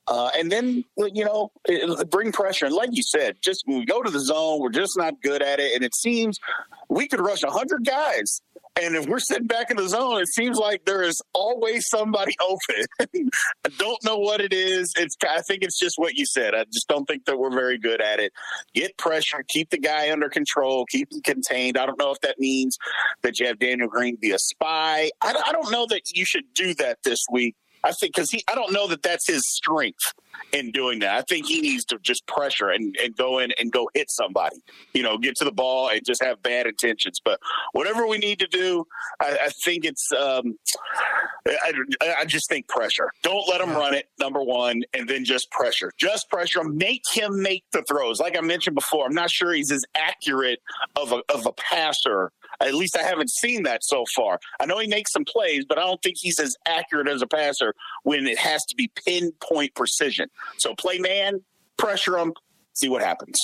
Uh, 0.06 0.30
and 0.36 0.50
then, 0.50 0.82
you 0.96 1.24
know, 1.24 1.52
bring 2.10 2.32
pressure. 2.32 2.64
And 2.64 2.74
like 2.74 2.88
you 2.92 3.02
said, 3.02 3.36
just 3.42 3.62
when 3.66 3.78
we 3.78 3.84
go 3.84 4.02
to 4.02 4.10
the 4.10 4.18
zone, 4.20 4.60
we're 4.60 4.70
just 4.70 4.96
not 4.96 5.20
good 5.22 5.42
at 5.42 5.60
it. 5.60 5.74
And 5.74 5.84
it 5.84 5.94
seems 5.94 6.38
we 6.88 7.06
could 7.06 7.20
rush 7.20 7.42
100 7.42 7.84
guys 7.84 8.40
and 8.76 8.96
if 8.96 9.06
we're 9.06 9.18
sitting 9.18 9.46
back 9.46 9.70
in 9.70 9.76
the 9.76 9.88
zone, 9.88 10.20
it 10.20 10.28
seems 10.28 10.56
like 10.56 10.84
there 10.84 11.02
is 11.02 11.20
always 11.32 11.88
somebody 11.88 12.34
open. 12.40 13.30
I 13.64 13.68
don't 13.78 14.02
know 14.04 14.18
what 14.18 14.40
it 14.40 14.52
is. 14.52 14.92
It's 14.96 15.16
I 15.28 15.40
think 15.42 15.62
it's 15.62 15.78
just 15.78 15.98
what 15.98 16.14
you 16.14 16.26
said. 16.26 16.54
I 16.54 16.64
just 16.64 16.88
don't 16.88 17.04
think 17.06 17.24
that 17.24 17.38
we're 17.38 17.52
very 17.52 17.78
good 17.78 18.00
at 18.00 18.20
it. 18.20 18.32
Get 18.74 18.96
pressure, 18.96 19.44
keep 19.48 19.70
the 19.70 19.78
guy 19.78 20.10
under 20.10 20.28
control, 20.28 20.86
keep 20.86 21.12
him 21.12 21.20
contained. 21.22 21.76
I 21.76 21.86
don't 21.86 21.98
know 21.98 22.10
if 22.12 22.20
that 22.20 22.38
means 22.38 22.78
that 23.22 23.38
you 23.40 23.46
have 23.46 23.58
Daniel 23.58 23.88
Green 23.88 24.16
be 24.20 24.30
a 24.30 24.38
spy. 24.38 25.10
I, 25.20 25.42
I 25.46 25.52
don't 25.52 25.70
know 25.70 25.86
that 25.90 26.02
you 26.14 26.24
should 26.24 26.44
do 26.54 26.74
that 26.74 26.98
this 27.04 27.24
week. 27.30 27.56
I 27.82 27.92
think 27.92 28.14
because 28.14 28.30
he, 28.30 28.42
I 28.46 28.54
don't 28.54 28.72
know 28.72 28.86
that 28.88 29.02
that's 29.02 29.26
his 29.26 29.42
strength 29.46 30.12
in 30.52 30.70
doing 30.70 31.00
that. 31.00 31.14
I 31.16 31.22
think 31.22 31.46
he 31.46 31.60
needs 31.60 31.84
to 31.86 31.98
just 31.98 32.26
pressure 32.26 32.70
and, 32.70 32.96
and 33.02 33.16
go 33.16 33.38
in 33.38 33.52
and 33.58 33.70
go 33.70 33.88
hit 33.94 34.10
somebody, 34.10 34.56
you 34.92 35.02
know, 35.02 35.18
get 35.18 35.36
to 35.36 35.44
the 35.44 35.52
ball 35.52 35.88
and 35.88 36.04
just 36.04 36.22
have 36.22 36.42
bad 36.42 36.66
intentions. 36.66 37.20
But 37.24 37.40
whatever 37.72 38.06
we 38.06 38.18
need 38.18 38.38
to 38.40 38.46
do, 38.46 38.86
I, 39.20 39.38
I 39.44 39.48
think 39.48 39.84
it's, 39.84 40.12
um, 40.12 40.58
I, 41.46 41.72
I, 42.18 42.24
just 42.24 42.48
think 42.48 42.68
pressure. 42.68 43.10
Don't 43.22 43.48
let 43.48 43.60
him 43.60 43.70
run 43.70 43.94
it, 43.94 44.06
number 44.18 44.42
one, 44.42 44.82
and 44.92 45.08
then 45.08 45.24
just 45.24 45.50
pressure. 45.50 45.92
Just 45.98 46.28
pressure. 46.28 46.62
Make 46.64 47.02
him 47.10 47.42
make 47.42 47.64
the 47.72 47.82
throws. 47.82 48.20
Like 48.20 48.36
I 48.36 48.40
mentioned 48.40 48.74
before, 48.74 49.06
I'm 49.06 49.14
not 49.14 49.30
sure 49.30 49.52
he's 49.52 49.72
as 49.72 49.84
accurate 49.94 50.60
of 50.96 51.12
a, 51.12 51.22
of 51.32 51.46
a 51.46 51.52
passer 51.52 52.30
at 52.60 52.74
least 52.74 52.96
I 52.96 53.02
haven't 53.02 53.30
seen 53.30 53.62
that 53.64 53.84
so 53.84 54.04
far. 54.14 54.38
I 54.60 54.66
know 54.66 54.78
he 54.78 54.88
makes 54.88 55.12
some 55.12 55.24
plays, 55.24 55.64
but 55.68 55.78
I 55.78 55.82
don't 55.82 56.02
think 56.02 56.16
he's 56.18 56.38
as 56.38 56.56
accurate 56.66 57.08
as 57.08 57.22
a 57.22 57.26
passer 57.26 57.74
when 58.02 58.26
it 58.26 58.38
has 58.38 58.64
to 58.66 58.76
be 58.76 58.90
pinpoint 59.06 59.74
precision. 59.74 60.28
So 60.58 60.74
play 60.74 60.98
man, 60.98 61.42
pressure 61.76 62.18
him, 62.18 62.34
see 62.74 62.88
what 62.88 63.02
happens. 63.02 63.36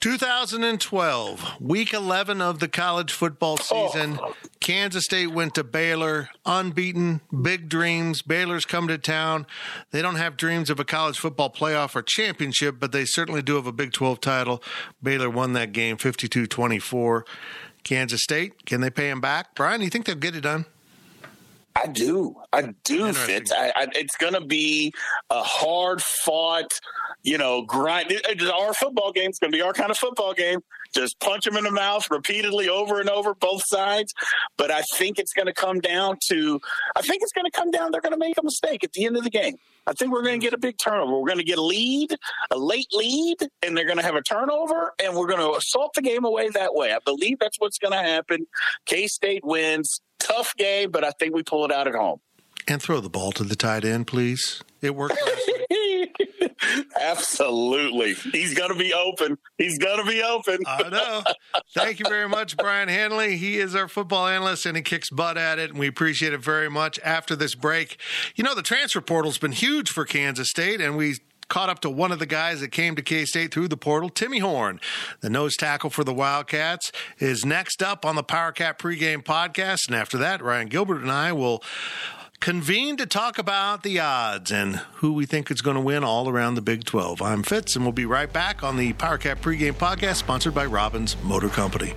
2012, 0.00 1.60
week 1.60 1.92
11 1.92 2.40
of 2.40 2.58
the 2.58 2.68
college 2.68 3.12
football 3.12 3.58
oh. 3.70 3.90
season. 3.90 4.18
Oh. 4.22 4.34
Kansas 4.58 5.04
State 5.04 5.26
went 5.26 5.54
to 5.56 5.64
Baylor, 5.64 6.30
unbeaten, 6.46 7.20
big 7.42 7.68
dreams. 7.68 8.22
Baylor's 8.22 8.64
come 8.64 8.88
to 8.88 8.96
town. 8.96 9.46
They 9.90 10.00
don't 10.00 10.16
have 10.16 10.38
dreams 10.38 10.70
of 10.70 10.80
a 10.80 10.86
college 10.86 11.18
football 11.18 11.50
playoff 11.50 11.94
or 11.94 12.02
championship, 12.02 12.76
but 12.80 12.92
they 12.92 13.04
certainly 13.04 13.42
do 13.42 13.56
have 13.56 13.66
a 13.66 13.72
Big 13.72 13.92
12 13.92 14.20
title. 14.20 14.62
Baylor 15.02 15.28
won 15.28 15.52
that 15.52 15.72
game 15.72 15.98
52 15.98 16.46
24. 16.46 17.26
Kansas 17.84 18.22
State, 18.22 18.66
can 18.66 18.80
they 18.80 18.90
pay 18.90 19.10
him 19.10 19.20
back? 19.20 19.54
Brian, 19.54 19.80
you 19.80 19.90
think 19.90 20.06
they'll 20.06 20.14
get 20.14 20.36
it 20.36 20.42
done? 20.42 20.66
I 21.76 21.86
do. 21.86 22.36
I 22.52 22.74
do, 22.84 23.12
Fitz. 23.12 23.52
I, 23.52 23.68
I, 23.74 23.86
it's 23.92 24.16
going 24.16 24.34
to 24.34 24.40
be 24.40 24.92
a 25.30 25.42
hard 25.42 26.02
fought, 26.02 26.70
you 27.22 27.38
know, 27.38 27.62
grind. 27.62 28.10
It, 28.10 28.42
our 28.50 28.74
football 28.74 29.12
game 29.12 29.30
is 29.30 29.38
going 29.38 29.52
to 29.52 29.56
be 29.56 29.62
our 29.62 29.72
kind 29.72 29.90
of 29.90 29.96
football 29.96 30.34
game. 30.34 30.60
Just 30.94 31.20
punch 31.20 31.44
them 31.44 31.56
in 31.56 31.64
the 31.64 31.70
mouth 31.70 32.10
repeatedly 32.10 32.68
over 32.68 33.00
and 33.00 33.08
over, 33.08 33.34
both 33.34 33.62
sides. 33.66 34.12
But 34.56 34.70
I 34.70 34.82
think 34.94 35.18
it's 35.18 35.32
going 35.32 35.46
to 35.46 35.52
come 35.52 35.80
down 35.80 36.18
to, 36.28 36.60
I 36.96 37.02
think 37.02 37.22
it's 37.22 37.32
going 37.32 37.44
to 37.44 37.50
come 37.50 37.70
down, 37.70 37.92
they're 37.92 38.00
going 38.00 38.12
to 38.12 38.18
make 38.18 38.38
a 38.38 38.42
mistake 38.42 38.84
at 38.84 38.92
the 38.92 39.06
end 39.06 39.16
of 39.16 39.24
the 39.24 39.30
game. 39.30 39.56
I 39.86 39.92
think 39.92 40.12
we're 40.12 40.22
going 40.22 40.38
to 40.38 40.44
get 40.44 40.52
a 40.52 40.58
big 40.58 40.76
turnover. 40.78 41.18
We're 41.18 41.26
going 41.26 41.38
to 41.38 41.44
get 41.44 41.58
a 41.58 41.62
lead, 41.62 42.14
a 42.50 42.58
late 42.58 42.88
lead, 42.92 43.38
and 43.62 43.76
they're 43.76 43.86
going 43.86 43.98
to 43.98 44.04
have 44.04 44.14
a 44.14 44.22
turnover, 44.22 44.92
and 45.02 45.16
we're 45.16 45.26
going 45.26 45.40
to 45.40 45.56
assault 45.56 45.92
the 45.94 46.02
game 46.02 46.24
away 46.24 46.48
that 46.50 46.74
way. 46.74 46.92
I 46.92 46.98
believe 47.04 47.38
that's 47.38 47.58
what's 47.58 47.78
going 47.78 47.92
to 47.92 47.98
happen. 47.98 48.46
K 48.86 49.06
State 49.06 49.44
wins. 49.44 50.00
Tough 50.18 50.54
game, 50.56 50.90
but 50.90 51.02
I 51.02 51.12
think 51.12 51.34
we 51.34 51.42
pull 51.42 51.64
it 51.64 51.72
out 51.72 51.88
at 51.88 51.94
home. 51.94 52.20
And 52.68 52.80
throw 52.80 53.00
the 53.00 53.08
ball 53.08 53.32
to 53.32 53.42
the 53.42 53.56
tight 53.56 53.84
end, 53.84 54.06
please. 54.06 54.62
It 54.82 54.94
worked. 54.94 55.16
Absolutely. 57.00 58.14
He's 58.32 58.54
going 58.54 58.72
to 58.72 58.78
be 58.78 58.92
open. 58.92 59.38
He's 59.58 59.78
going 59.78 60.04
to 60.04 60.10
be 60.10 60.22
open. 60.22 60.58
I 60.66 60.88
know. 60.88 61.22
Thank 61.74 61.98
you 61.98 62.06
very 62.08 62.28
much, 62.28 62.56
Brian 62.56 62.88
Hanley. 62.88 63.36
He 63.36 63.58
is 63.58 63.74
our 63.74 63.88
football 63.88 64.26
analyst 64.26 64.66
and 64.66 64.76
he 64.76 64.82
kicks 64.82 65.10
butt 65.10 65.38
at 65.38 65.58
it, 65.58 65.70
and 65.70 65.78
we 65.78 65.86
appreciate 65.86 66.32
it 66.32 66.42
very 66.42 66.70
much. 66.70 66.98
After 67.00 67.36
this 67.36 67.54
break, 67.54 67.98
you 68.34 68.44
know, 68.44 68.54
the 68.54 68.62
transfer 68.62 69.00
portal's 69.00 69.38
been 69.38 69.52
huge 69.52 69.90
for 69.90 70.04
Kansas 70.04 70.48
State, 70.48 70.80
and 70.80 70.96
we 70.96 71.16
caught 71.48 71.68
up 71.68 71.80
to 71.80 71.90
one 71.90 72.12
of 72.12 72.18
the 72.18 72.26
guys 72.26 72.60
that 72.60 72.68
came 72.68 72.96
to 72.96 73.02
K 73.02 73.24
State 73.24 73.52
through 73.52 73.68
the 73.68 73.76
portal, 73.76 74.08
Timmy 74.08 74.38
Horne. 74.38 74.80
the 75.20 75.28
nose 75.28 75.56
tackle 75.56 75.90
for 75.90 76.04
the 76.04 76.14
Wildcats, 76.14 76.92
is 77.18 77.44
next 77.44 77.82
up 77.82 78.06
on 78.06 78.14
the 78.14 78.22
Power 78.22 78.52
Cat 78.52 78.78
pregame 78.78 79.22
podcast. 79.22 79.88
And 79.88 79.96
after 79.96 80.16
that, 80.18 80.42
Ryan 80.42 80.68
Gilbert 80.68 81.02
and 81.02 81.10
I 81.10 81.32
will 81.32 81.62
convene 82.40 82.96
to 82.96 83.04
talk 83.04 83.36
about 83.36 83.82
the 83.82 84.00
odds 84.00 84.50
and 84.50 84.76
who 84.94 85.12
we 85.12 85.26
think 85.26 85.50
is 85.50 85.60
going 85.60 85.74
to 85.74 85.80
win 85.80 86.02
all 86.02 86.26
around 86.26 86.54
the 86.54 86.62
Big 86.62 86.84
12. 86.84 87.20
I'm 87.20 87.42
Fitz, 87.42 87.76
and 87.76 87.84
we'll 87.84 87.92
be 87.92 88.06
right 88.06 88.32
back 88.32 88.62
on 88.62 88.78
the 88.78 88.94
PowerCat 88.94 89.36
pregame 89.36 89.74
podcast 89.74 90.16
sponsored 90.16 90.54
by 90.54 90.64
Robbins 90.64 91.16
Motor 91.22 91.50
Company. 91.50 91.92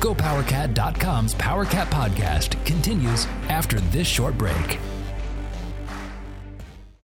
GoPowerCat.com's 0.00 1.34
PowerCat 1.36 1.86
podcast 1.86 2.62
continues 2.66 3.26
after 3.48 3.78
this 3.80 4.08
short 4.08 4.36
break. 4.36 4.78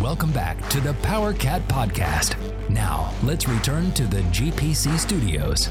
Welcome 0.00 0.30
back 0.30 0.68
to 0.68 0.80
the 0.80 0.92
Power 0.94 1.32
Cat 1.32 1.66
Podcast. 1.68 2.36
Now, 2.68 3.14
let's 3.22 3.48
return 3.48 3.92
to 3.92 4.06
the 4.06 4.20
GPC 4.24 4.98
studios. 4.98 5.70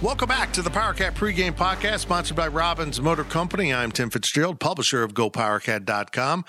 Welcome 0.00 0.28
back 0.28 0.54
to 0.54 0.62
the 0.62 0.70
PowerCat 0.70 1.12
pregame 1.12 1.52
podcast 1.52 1.98
sponsored 1.98 2.34
by 2.34 2.48
Robbins 2.48 2.98
Motor 2.98 3.24
Company. 3.24 3.74
I'm 3.74 3.92
Tim 3.92 4.08
Fitzgerald, 4.08 4.58
publisher 4.58 5.02
of 5.02 5.12
GoPowerCat.com. 5.12 6.46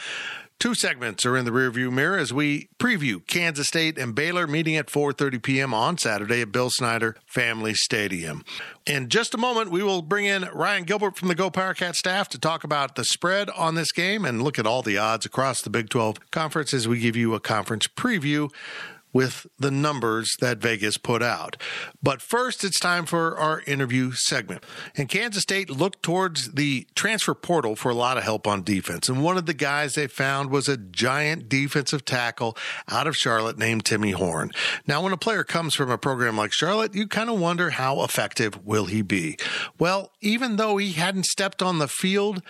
Two 0.60 0.74
segments 0.74 1.24
are 1.24 1.38
in 1.38 1.46
the 1.46 1.52
rearview 1.52 1.92
mirror 1.92 2.18
as 2.18 2.34
we 2.34 2.70
preview 2.80 3.26
Kansas 3.28 3.68
State 3.68 4.00
and 4.00 4.16
Baylor 4.16 4.48
meeting 4.48 4.76
at 4.76 4.88
4:30 4.88 5.44
p.m. 5.44 5.72
on 5.72 6.00
Saturday 6.00 6.42
at 6.42 6.52
Bill 6.52 6.72
Snyder 6.72 7.16
Family 7.28 7.76
Stadium. 7.76 8.44
In 8.88 9.08
just 9.08 9.36
a 9.36 9.38
moment, 9.38 9.70
we 9.70 9.84
will 9.84 10.02
bring 10.02 10.26
in 10.26 10.50
Ryan 10.52 10.84
Gilbert 10.84 11.16
from 11.16 11.28
the 11.28 11.36
Go 11.36 11.52
Powercat 11.52 11.94
staff 11.94 12.28
to 12.30 12.40
talk 12.40 12.64
about 12.64 12.96
the 12.96 13.06
spread 13.06 13.52
on 13.52 13.76
this 13.76 13.92
game 13.92 14.26
and 14.26 14.42
look 14.42 14.58
at 14.58 14.66
all 14.66 14.82
the 14.82 14.98
odds 14.98 15.28
across 15.28 15.62
the 15.62 15.70
Big 15.70 15.90
12 15.90 16.32
conference 16.32 16.74
as 16.74 16.88
we 16.88 16.98
give 16.98 17.16
you 17.16 17.36
a 17.36 17.40
conference 17.40 17.86
preview 17.86 18.50
with 19.14 19.48
the 19.58 19.72
numbers 19.72 20.36
that 20.40 20.60
Vegas 20.60 20.98
put 20.98 21.24
out. 21.24 21.58
But 22.04 22.22
first, 22.22 22.64
it's 22.64 22.80
time 22.80 23.06
for 23.06 23.38
our 23.38 23.62
interview 23.62 24.12
segment. 24.12 24.64
And 24.96 25.10
Kansas 25.10 25.44
State 25.44 25.70
looked 25.70 26.04
towards 26.04 26.54
the 26.54 26.88
transfer 26.96 27.34
portal 27.34 27.76
for 27.76 27.90
a 27.90 27.96
lot 27.96 28.18
of 28.18 28.24
help 28.24 28.48
on 28.48 28.64
defense. 28.64 29.10
And 29.10 29.24
one 29.24 29.38
of 29.38 29.46
the 29.46 29.54
guys 29.54 29.94
they 29.94 30.08
found 30.08 30.52
was 30.52 30.68
a 30.68 30.78
giant 30.78 31.50
defensive 31.50 32.06
tackle 32.06 32.58
out 32.90 33.08
of 33.08 33.16
Charlotte 33.16 33.58
named 33.58 33.86
Timmy 33.86 34.12
Horne. 34.12 34.52
Now, 34.86 35.02
when 35.02 35.14
a 35.14 35.18
player 35.18 35.44
comes 35.44 35.74
from 35.74 35.90
a 35.90 35.98
program 35.98 36.38
like 36.38 36.54
Charlotte, 36.54 36.94
you 36.94 37.08
kind 37.08 37.30
of 37.30 37.40
wonder 37.40 37.72
how 37.72 38.04
effective 38.04 38.66
will 38.66 38.86
he 38.86 39.02
be? 39.02 39.38
Well, 39.80 40.12
even 40.22 40.58
though 40.58 40.78
he 40.78 40.92
hadn't 40.92 41.26
stepped 41.26 41.62
on 41.62 41.80
the 41.80 41.88
field, 41.88 42.42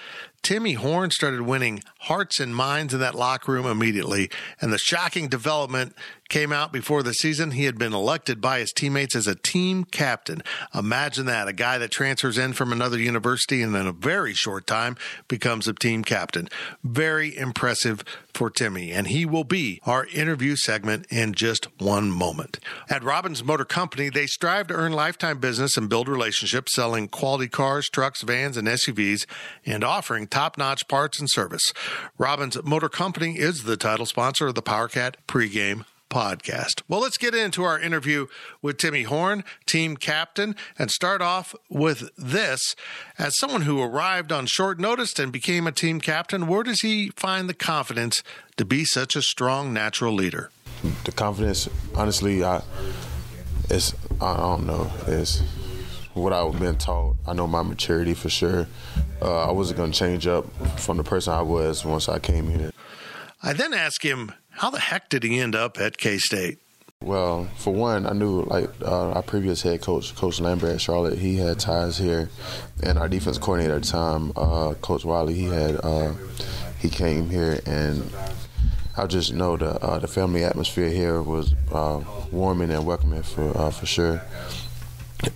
Timmy 0.44 0.74
Horne 0.74 1.12
started 1.12 1.42
winning 1.42 1.84
hearts 2.02 2.40
and 2.40 2.56
minds 2.56 2.94
in 2.94 3.00
that 3.02 3.16
locker 3.16 3.52
room 3.52 3.66
immediately. 3.66 4.30
And 4.62 4.72
the 4.72 4.78
shocking 4.78 5.28
development 5.28 5.94
came 6.30 6.52
out 6.52 6.72
before 6.72 7.04
the 7.04 7.14
season. 7.14 7.52
He 7.52 7.66
had 7.66 7.78
been 7.78 7.94
elected 7.94 8.42
by 8.42 8.60
his 8.60 8.72
teammates 8.72 9.16
as 9.16 9.28
a 9.28 9.36
team 9.36 9.84
captain. 9.84 10.42
Imagine 10.74 11.26
that 11.28 11.48
a 11.48 11.54
guy 11.54 11.78
that 11.78 11.92
transfers 11.92 12.38
in 12.38 12.54
from 12.54 12.72
another 12.72 13.00
university 13.00 13.62
and 13.62 13.76
in 13.76 13.88
a 13.88 13.92
very 13.92 14.34
short 14.34 14.68
time 14.68 14.98
becomes 15.28 15.68
a 15.68 15.74
team 15.74 16.04
captain. 16.04 16.50
Very 16.84 17.36
impressive 17.38 18.04
for 18.34 18.50
Timmy. 18.50 18.92
And 18.92 19.08
he 19.08 19.26
will 19.26 19.44
be 19.44 19.82
our 19.86 20.06
interview 20.08 20.56
segment 20.56 21.08
in 21.10 21.34
just 21.34 21.68
one 21.82 22.12
moment. 22.12 22.60
At 22.90 23.04
Robbins 23.04 23.44
Motor 23.44 23.66
Company, 23.66 24.10
they 24.10 24.28
strive 24.28 24.68
to 24.68 24.76
earn 24.76 24.92
lifetime 24.92 25.40
business 25.40 25.78
and 25.78 25.90
build 25.90 26.08
relationships 26.08 26.76
selling 26.76 27.08
quality 27.08 27.48
cars, 27.48 27.90
trucks, 27.90 28.22
vans, 28.22 28.58
and 28.58 28.68
SUVs 28.68 29.26
and 29.66 29.84
offering 29.84 30.28
top 30.28 30.58
notch 30.58 30.88
parts 30.88 31.20
and 31.20 31.30
service. 31.30 31.74
Robbins 32.18 32.62
Motor 32.64 32.90
Company 32.90 33.38
is 33.38 33.64
the 33.64 33.78
title 33.78 34.06
sponsor 34.06 34.48
of 34.48 34.56
the 34.56 34.62
PowerCat 34.62 35.16
pregame 35.28 35.86
podcast. 36.10 36.82
Well, 36.88 37.02
let's 37.02 37.18
get 37.18 37.36
into 37.36 37.64
our 37.64 37.80
interview 37.80 38.28
with 38.62 38.78
Timmy 38.78 39.04
Horne, 39.04 39.44
team 39.66 39.98
captain, 39.98 40.56
and 40.78 40.90
start 40.92 41.22
off 41.22 41.56
with 41.70 42.10
this. 42.18 42.76
As 43.18 43.38
someone 43.38 43.64
who 43.64 43.82
arrived 43.82 44.32
on 44.32 44.46
short 44.46 44.80
notice 44.80 45.18
and 45.20 45.32
became 45.32 45.68
a 45.68 45.72
team 45.72 46.00
captain, 46.00 46.48
where 46.48 46.64
does 46.64 46.82
he 46.82 47.10
find 47.16 47.50
the 47.50 47.54
confidence 47.54 48.24
to 48.58 48.66
be 48.66 48.86
such 48.86 49.16
a 49.16 49.22
strong 49.22 49.74
natural 49.74 50.14
leader? 50.14 50.52
The 51.04 51.12
confidence, 51.12 51.68
honestly, 51.96 52.44
I, 52.44 52.62
it's, 53.70 53.94
I 54.22 54.38
don't 54.38 54.68
know, 54.68 54.92
it's 55.08 55.42
what 56.14 56.34
I've 56.34 56.60
been 56.60 56.78
taught. 56.78 57.16
I 57.28 57.34
know 57.34 57.48
my 57.48 57.62
maturity 57.62 58.14
for 58.14 58.30
sure. 58.30 58.68
Uh, 59.22 59.48
I 59.48 59.52
wasn't 59.52 59.78
going 59.78 59.92
to 59.92 59.98
change 59.98 60.28
up 60.28 60.46
from 60.80 60.98
the 60.98 61.04
person 61.04 61.34
I 61.34 61.42
was 61.42 61.86
once 61.86 62.10
I 62.10 62.20
came 62.20 62.50
here. 62.50 62.72
I 63.42 63.54
then 63.54 63.74
asked 63.74 64.04
him 64.04 64.32
how 64.58 64.70
the 64.72 64.80
heck 64.80 65.10
did 65.10 65.24
he 65.24 65.40
end 65.40 65.56
up 65.56 65.80
at 65.80 65.98
K 65.98 66.18
State? 66.18 66.60
Well, 67.02 67.48
for 67.58 67.74
one, 67.74 68.08
I 68.08 68.14
knew 68.14 68.42
like 68.42 68.70
uh, 68.82 69.12
our 69.12 69.22
previous 69.22 69.62
head 69.62 69.82
coach, 69.82 70.16
Coach 70.16 70.40
Lambert 70.40 70.72
at 70.72 70.82
Charlotte, 70.82 71.20
he 71.20 71.36
had 71.38 71.60
ties 71.60 71.98
here, 71.98 72.30
and 72.82 72.98
our 72.98 73.08
defense 73.08 73.38
coordinator 73.38 73.76
at 73.76 73.84
the 73.84 73.88
time, 73.88 74.32
uh, 74.36 74.74
Coach 74.82 75.06
Wiley, 75.06 75.36
he 75.36 75.46
had 75.46 75.80
uh, 75.84 76.14
he 76.80 76.90
came 76.90 77.30
here, 77.30 77.60
and 77.68 78.12
I 78.98 79.06
just 79.06 79.32
know 79.32 79.58
the 79.58 79.80
uh, 79.80 80.00
the 80.00 80.08
family 80.08 80.44
atmosphere 80.44 80.90
here 80.90 81.22
was 81.22 81.54
uh, 81.72 82.02
warming 82.32 82.72
and 82.72 82.84
welcoming 82.84 83.22
for 83.22 83.56
uh, 83.56 83.70
for 83.70 83.86
sure 83.86 84.22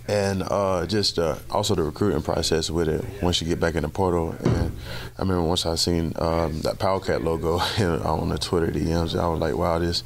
and 0.08 0.42
uh, 0.44 0.86
just 0.86 1.18
uh, 1.18 1.36
also 1.50 1.74
the 1.74 1.82
recruiting 1.82 2.22
process 2.22 2.70
with 2.70 2.88
it 2.88 3.04
once 3.22 3.40
you 3.40 3.46
get 3.46 3.60
back 3.60 3.74
in 3.74 3.82
the 3.82 3.88
portal. 3.88 4.34
And 4.44 4.72
I 5.18 5.22
remember 5.22 5.42
once 5.42 5.66
I 5.66 5.74
seen 5.74 6.12
um, 6.16 6.60
that 6.60 6.78
PowerCat 6.78 7.22
logo 7.22 7.58
on 8.04 8.28
the 8.28 8.38
Twitter 8.38 8.68
DMs, 8.68 9.18
I 9.18 9.26
was 9.28 9.40
like, 9.40 9.56
wow, 9.56 9.78
this 9.78 10.04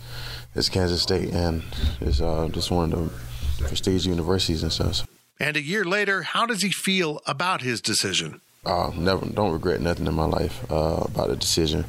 is 0.55 0.68
Kansas 0.68 1.03
State, 1.03 1.33
and 1.33 1.62
it's 2.01 2.20
uh, 2.20 2.49
just 2.51 2.70
one 2.70 2.93
of 2.93 3.59
the 3.59 3.64
prestige 3.64 4.07
universities 4.07 4.62
and 4.62 4.72
stuff. 4.72 5.07
And 5.39 5.57
a 5.57 5.62
year 5.62 5.85
later, 5.85 6.22
how 6.22 6.47
does 6.47 6.62
he 6.62 6.70
feel 6.70 7.20
about 7.27 7.61
his 7.61 7.81
decision? 7.81 8.41
Uh, 8.64 8.91
never 8.97 9.24
don't 9.27 9.53
regret 9.53 9.81
nothing 9.81 10.07
in 10.07 10.14
my 10.14 10.24
life 10.24 10.64
uh, 10.72 11.05
about 11.05 11.29
the 11.29 11.37
decision. 11.37 11.85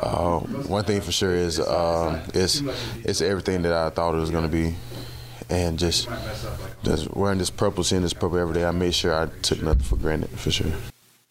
Uh, 0.00 0.38
one 0.38 0.84
thing 0.84 1.00
for 1.00 1.10
sure 1.10 1.34
is 1.34 1.58
uh, 1.58 2.24
it's 2.34 2.62
it's 3.02 3.20
everything 3.20 3.62
that 3.62 3.72
I 3.72 3.90
thought 3.90 4.14
it 4.14 4.18
was 4.18 4.30
going 4.30 4.44
to 4.44 4.48
be 4.48 4.76
and 5.50 5.78
just 5.78 6.08
just 6.82 7.14
wearing 7.14 7.38
this 7.38 7.50
purple, 7.50 7.84
seeing 7.84 8.02
this 8.02 8.14
purple 8.14 8.38
every 8.38 8.54
day, 8.54 8.64
I 8.64 8.70
made 8.70 8.94
sure 8.94 9.14
I 9.14 9.26
took 9.42 9.62
nothing 9.62 9.82
for 9.82 9.96
granted 9.96 10.30
for 10.30 10.50
sure. 10.50 10.72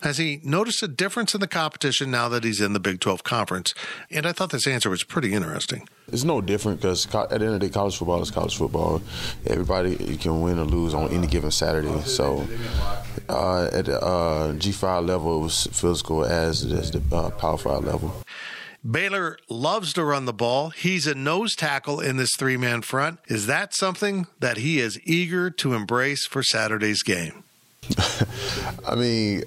Has 0.02 0.18
he 0.18 0.40
noticed 0.46 0.82
a 0.82 0.88
difference 0.88 1.34
in 1.34 1.42
the 1.42 1.48
competition 1.48 2.10
now 2.10 2.30
that 2.30 2.46
he's 2.46 2.62
in 2.62 2.72
the 2.72 2.80
Big 2.80 3.02
12 3.02 3.24
conference? 3.24 3.74
And 4.10 4.26
I 4.26 4.32
thought 4.32 4.50
this 4.50 4.66
answer 4.66 4.90
was 4.90 5.04
pretty 5.04 5.34
interesting. 5.34 5.90
It's 6.10 6.24
no 6.24 6.40
different 6.40 6.80
because 6.80 7.06
at 7.14 7.30
the 7.30 7.36
end 7.36 7.44
of 7.44 7.52
the 7.54 7.60
day, 7.60 7.70
college 7.70 7.98
football 7.98 8.22
is 8.22 8.32
college 8.32 8.56
football. 8.56 9.02
Everybody 9.46 10.16
can 10.16 10.40
win 10.40 10.58
or 10.58 10.64
lose 10.64 10.94
on 10.94 11.10
any 11.10 11.28
given 11.28 11.52
Saturday. 11.52 12.00
So 12.04 12.48
uh, 13.28 13.70
at 13.74 13.86
the 13.86 14.02
uh, 14.02 14.54
G5 14.54 15.06
level, 15.06 15.42
it 15.42 15.44
was 15.44 15.68
physical 15.74 16.24
as, 16.24 16.64
as 16.72 16.92
the 16.92 17.02
uh, 17.14 17.32
Power 17.32 17.58
5 17.58 17.84
level. 17.84 18.24
Baylor 18.90 19.38
loves 19.50 19.92
to 19.94 20.04
run 20.06 20.26
the 20.26 20.34
ball. 20.34 20.70
He's 20.70 21.06
a 21.06 21.14
nose 21.14 21.56
tackle 21.56 22.00
in 22.00 22.16
this 22.16 22.32
three 22.38 22.56
man 22.56 22.82
front. 22.82 23.20
Is 23.28 23.46
that 23.48 23.74
something 23.74 24.28
that 24.40 24.58
he 24.58 24.80
is 24.80 25.00
eager 25.04 25.50
to 25.52 25.74
embrace 25.74 26.26
for 26.26 26.42
Saturday's 26.42 27.04
game? 27.04 27.44
I 28.88 28.96
mean, 28.96 29.44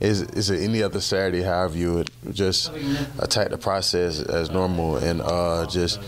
is 0.00 0.22
is 0.22 0.50
it 0.50 0.62
any 0.62 0.82
other 0.82 1.00
Saturday? 1.00 1.42
However, 1.42 1.78
you 1.78 1.94
would 1.94 2.10
just 2.32 2.70
attack 3.18 3.48
the 3.48 3.58
process 3.58 4.20
as 4.20 4.50
normal 4.50 4.96
and 4.96 5.22
uh, 5.22 5.66
just 5.66 5.98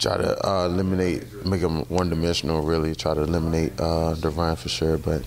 try 0.00 0.16
to 0.16 0.48
uh, 0.48 0.66
eliminate, 0.66 1.46
make 1.46 1.60
them 1.60 1.84
one 1.84 2.10
dimensional. 2.10 2.62
Really, 2.62 2.94
try 2.96 3.14
to 3.14 3.22
eliminate 3.22 3.78
uh, 3.78 4.14
run 4.14 4.56
for 4.56 4.68
sure, 4.68 4.98
but. 4.98 5.22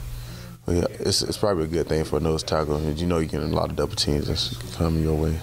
Yeah, 0.69 0.83
it's, 0.99 1.21
it's 1.21 1.37
probably 1.37 1.63
a 1.63 1.67
good 1.67 1.87
thing 1.87 2.03
for 2.03 2.17
a 2.17 2.19
nose 2.19 2.43
tackle. 2.43 2.81
You 2.81 3.05
know, 3.05 3.19
you 3.19 3.27
get 3.27 3.41
a 3.41 3.45
lot 3.45 3.69
of 3.69 3.77
double 3.77 3.95
teams 3.95 4.27
that's 4.27 4.57
coming 4.75 5.01
your 5.01 5.15
way. 5.15 5.39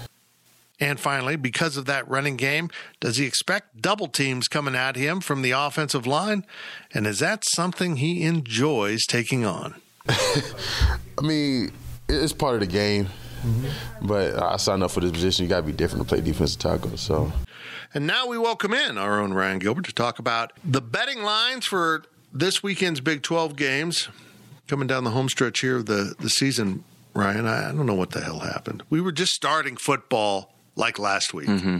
And 0.79 0.99
finally, 0.99 1.35
because 1.37 1.77
of 1.77 1.85
that 1.85 2.07
running 2.09 2.35
game, 2.35 2.69
does 2.99 3.17
he 3.17 3.25
expect 3.25 3.81
double 3.81 4.07
teams 4.07 4.47
coming 4.47 4.75
at 4.75 4.95
him 4.95 5.21
from 5.21 5.41
the 5.41 5.51
offensive 5.51 6.05
line? 6.05 6.45
And 6.93 7.07
is 7.07 7.19
that 7.19 7.45
something 7.45 7.97
he 7.97 8.23
enjoys 8.23 9.05
taking 9.05 9.45
on? 9.45 9.75
I 10.09 11.21
mean, 11.21 11.71
it's 12.09 12.33
part 12.33 12.55
of 12.55 12.59
the 12.59 12.67
game. 12.67 13.07
Mm-hmm. 13.45 14.07
But 14.07 14.41
I 14.41 14.57
signed 14.57 14.83
up 14.83 14.91
for 14.91 15.01
this 15.01 15.11
position. 15.11 15.43
You 15.43 15.49
got 15.49 15.57
to 15.57 15.63
be 15.63 15.71
different 15.71 16.07
to 16.07 16.15
play 16.15 16.21
defensive 16.21 16.59
tackle. 16.59 16.97
So, 16.97 17.31
and 17.93 18.07
now 18.07 18.27
we 18.27 18.37
welcome 18.37 18.73
in 18.73 18.97
our 18.97 19.21
own 19.21 19.33
Ryan 19.33 19.59
Gilbert 19.59 19.85
to 19.85 19.93
talk 19.93 20.19
about 20.19 20.53
the 20.63 20.81
betting 20.81 21.21
lines 21.21 21.65
for 21.65 22.03
this 22.33 22.63
weekend's 22.63 23.01
Big 23.01 23.21
12 23.21 23.55
games 23.55 24.09
coming 24.67 24.87
down 24.87 25.03
the 25.03 25.11
home 25.11 25.29
stretch 25.29 25.61
here 25.61 25.77
of 25.77 25.85
the, 25.85 26.15
the 26.19 26.29
season. 26.29 26.83
Ryan, 27.13 27.45
I, 27.45 27.69
I 27.69 27.71
don't 27.71 27.85
know 27.85 27.93
what 27.93 28.11
the 28.11 28.21
hell 28.21 28.39
happened. 28.39 28.83
We 28.89 28.99
were 28.99 29.11
just 29.11 29.33
starting 29.33 29.77
football 29.77 30.54
like 30.75 30.99
last 30.99 31.33
week. 31.33 31.47
Mm-hmm. 31.47 31.79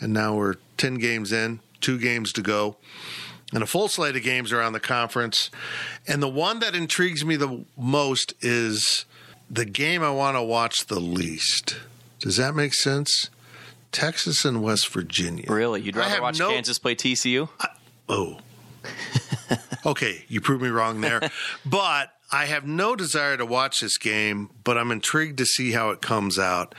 And 0.00 0.12
now 0.12 0.34
we're 0.34 0.54
10 0.76 0.96
games 0.96 1.32
in, 1.32 1.60
two 1.80 1.98
games 1.98 2.32
to 2.32 2.42
go, 2.42 2.76
and 3.52 3.62
a 3.62 3.66
full 3.66 3.88
slate 3.88 4.16
of 4.16 4.22
games 4.22 4.52
around 4.52 4.72
the 4.72 4.80
conference. 4.80 5.50
And 6.06 6.22
the 6.22 6.28
one 6.28 6.58
that 6.60 6.74
intrigues 6.74 7.24
me 7.24 7.36
the 7.36 7.64
most 7.76 8.34
is 8.40 9.04
the 9.50 9.64
game 9.64 10.02
I 10.02 10.10
want 10.10 10.36
to 10.36 10.42
watch 10.42 10.86
the 10.86 11.00
least. 11.00 11.76
Does 12.20 12.36
that 12.36 12.54
make 12.54 12.74
sense? 12.74 13.30
Texas 13.92 14.44
and 14.44 14.62
West 14.62 14.88
Virginia. 14.88 15.46
Really? 15.48 15.80
You'd 15.80 15.94
rather 15.94 16.20
watch 16.20 16.38
no, 16.38 16.50
Kansas 16.50 16.78
play 16.80 16.96
TCU? 16.96 17.48
I, 17.60 17.68
oh. 18.08 18.38
okay, 19.86 20.24
you 20.28 20.40
proved 20.40 20.62
me 20.62 20.68
wrong 20.68 21.00
there. 21.00 21.20
but 21.66 22.10
I 22.32 22.46
have 22.46 22.66
no 22.66 22.96
desire 22.96 23.36
to 23.36 23.46
watch 23.46 23.80
this 23.80 23.96
game, 23.98 24.50
but 24.64 24.76
I'm 24.76 24.90
intrigued 24.90 25.38
to 25.38 25.46
see 25.46 25.70
how 25.70 25.90
it 25.90 26.00
comes 26.02 26.38
out 26.38 26.74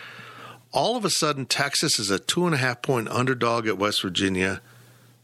all 0.76 0.98
of 0.98 1.06
a 1.06 1.10
sudden 1.10 1.46
Texas 1.46 1.98
is 1.98 2.12
a 2.12 2.20
two 2.20 2.46
and 2.46 2.54
a 2.54 2.58
half 2.58 2.82
point 2.82 3.08
underdog 3.08 3.66
at 3.66 3.78
West 3.78 4.02
Virginia. 4.02 4.62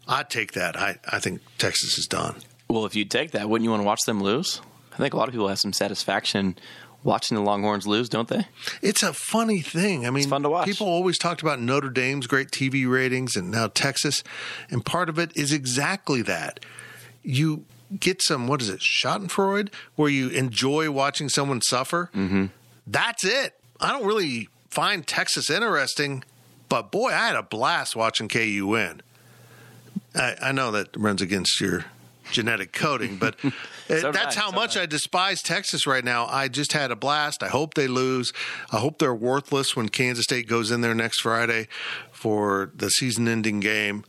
I'd 0.07 0.29
take 0.29 0.53
that. 0.53 0.75
I, 0.75 0.97
I 1.07 1.19
think 1.19 1.41
Texas 1.57 1.97
is 1.97 2.07
done. 2.07 2.37
Well, 2.69 2.85
if 2.85 2.95
you 2.95 3.05
take 3.05 3.31
that, 3.31 3.49
wouldn't 3.49 3.65
you 3.65 3.69
want 3.69 3.81
to 3.81 3.85
watch 3.85 4.01
them 4.07 4.23
lose? 4.23 4.61
I 4.93 4.97
think 4.97 5.13
a 5.13 5.17
lot 5.17 5.27
of 5.27 5.33
people 5.33 5.49
have 5.49 5.59
some 5.59 5.73
satisfaction 5.73 6.57
watching 7.03 7.35
the 7.35 7.43
Longhorns 7.43 7.85
lose, 7.85 8.07
don't 8.07 8.29
they? 8.29 8.47
It's 8.81 9.03
a 9.03 9.13
funny 9.13 9.59
thing. 9.59 10.05
I 10.05 10.09
mean, 10.09 10.23
it's 10.23 10.29
fun 10.29 10.43
to 10.43 10.49
watch. 10.49 10.67
People 10.67 10.87
always 10.87 11.17
talked 11.17 11.41
about 11.41 11.59
Notre 11.59 11.89
Dame's 11.89 12.27
great 12.27 12.49
TV 12.49 12.89
ratings 12.89 13.35
and 13.35 13.51
now 13.51 13.67
Texas, 13.67 14.23
and 14.69 14.85
part 14.85 15.09
of 15.09 15.19
it 15.19 15.35
is 15.35 15.51
exactly 15.51 16.21
that. 16.23 16.61
You 17.23 17.65
get 17.99 18.21
some 18.21 18.47
what 18.47 18.61
is 18.61 18.69
it, 18.69 18.79
Schadenfreude, 18.79 19.69
where 19.95 20.09
you 20.09 20.29
enjoy 20.29 20.91
watching 20.91 21.27
someone 21.27 21.61
suffer. 21.61 22.09
Mm-hmm. 22.15 22.45
That's 22.87 23.25
it. 23.25 23.55
I 23.79 23.91
don't 23.91 24.05
really 24.05 24.47
find 24.71 25.05
Texas 25.05 25.49
interesting, 25.49 26.23
but 26.69 26.91
boy, 26.91 27.09
I 27.09 27.27
had 27.27 27.35
a 27.35 27.43
blast 27.43 27.95
watching 27.95 28.27
KU 28.27 28.65
win. 28.67 29.01
I, 30.15 30.35
I 30.41 30.51
know 30.51 30.71
that 30.71 30.95
runs 30.97 31.21
against 31.21 31.61
your 31.61 31.85
genetic 32.31 32.71
coding, 32.71 33.17
but 33.17 33.35
so 33.87 34.11
that's 34.11 34.35
how 34.35 34.49
so 34.49 34.55
much 34.55 34.77
I 34.77 34.85
despise 34.85 35.41
Texas 35.43 35.85
right 35.85 36.03
now. 36.03 36.25
I 36.27 36.47
just 36.47 36.73
had 36.73 36.89
a 36.89 36.95
blast. 36.95 37.43
I 37.43 37.49
hope 37.49 37.73
they 37.73 37.87
lose. 37.87 38.31
I 38.71 38.77
hope 38.77 38.99
they're 38.99 39.13
worthless 39.13 39.75
when 39.75 39.89
Kansas 39.89 40.23
State 40.23 40.47
goes 40.47 40.71
in 40.71 40.81
there 40.81 40.95
next 40.95 41.21
Friday 41.21 41.67
for 42.11 42.71
the 42.73 42.89
season 42.89 43.27
ending 43.27 43.59
game. 43.59 44.05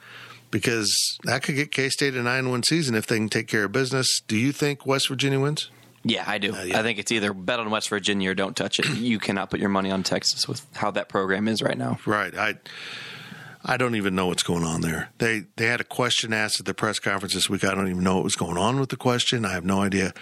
because 0.53 0.95
that 1.25 1.43
could 1.43 1.57
get 1.57 1.73
K 1.73 1.89
State 1.89 2.15
a 2.15 2.23
nine 2.23 2.51
win 2.51 2.63
season 2.63 2.95
if 2.95 3.07
they 3.07 3.17
can 3.17 3.29
take 3.29 3.49
care 3.49 3.65
of 3.65 3.73
business. 3.73 4.21
Do 4.29 4.37
you 4.37 4.53
think 4.53 4.87
West 4.87 5.09
Virginia 5.09 5.41
wins? 5.41 5.71
Yeah, 6.05 6.25
I 6.27 6.39
do. 6.39 6.55
Uh, 6.55 6.63
yeah. 6.63 6.79
I 6.79 6.83
think 6.83 6.99
it's 6.99 7.13
either 7.13 7.33
bet 7.33 7.61
on 7.61 7.71
West 7.71 7.89
Virginia 7.89 8.31
or 8.31 8.35
don't 8.35 8.57
touch 8.57 8.79
it. 8.79 8.89
You 9.03 9.19
cannot 9.19 9.51
put 9.51 9.61
your 9.61 9.69
money 9.69 9.91
on 9.91 10.03
Texas 10.03 10.47
with 10.49 10.65
how 10.75 10.91
that 10.93 11.09
program 11.09 11.49
is 11.49 11.63
right 11.63 11.77
now. 11.77 11.99
Right. 12.07 12.37
I 12.37 12.55
I 13.65 13.77
don't 13.77 13.95
even 13.95 14.15
know 14.15 14.27
what's 14.27 14.43
going 14.43 14.65
on 14.65 14.81
there. 14.81 15.11
They 15.19 15.45
they 15.57 15.67
had 15.67 15.81
a 15.81 15.85
question 15.85 16.33
asked 16.33 16.61
at 16.61 16.67
the 16.67 16.75
press 16.75 16.99
conference 16.99 17.35
this 17.35 17.49
week. 17.49 17.65
I 17.65 17.75
don't 17.75 17.89
even 17.89 18.03
know 18.03 18.17
what 18.17 18.25
was 18.25 18.37
going 18.37 18.57
on 18.59 18.81
with 18.81 18.89
the 18.91 18.97
question. 18.97 19.45
I 19.45 19.53
have 19.53 19.65
no 19.65 19.81
idea. 19.81 20.13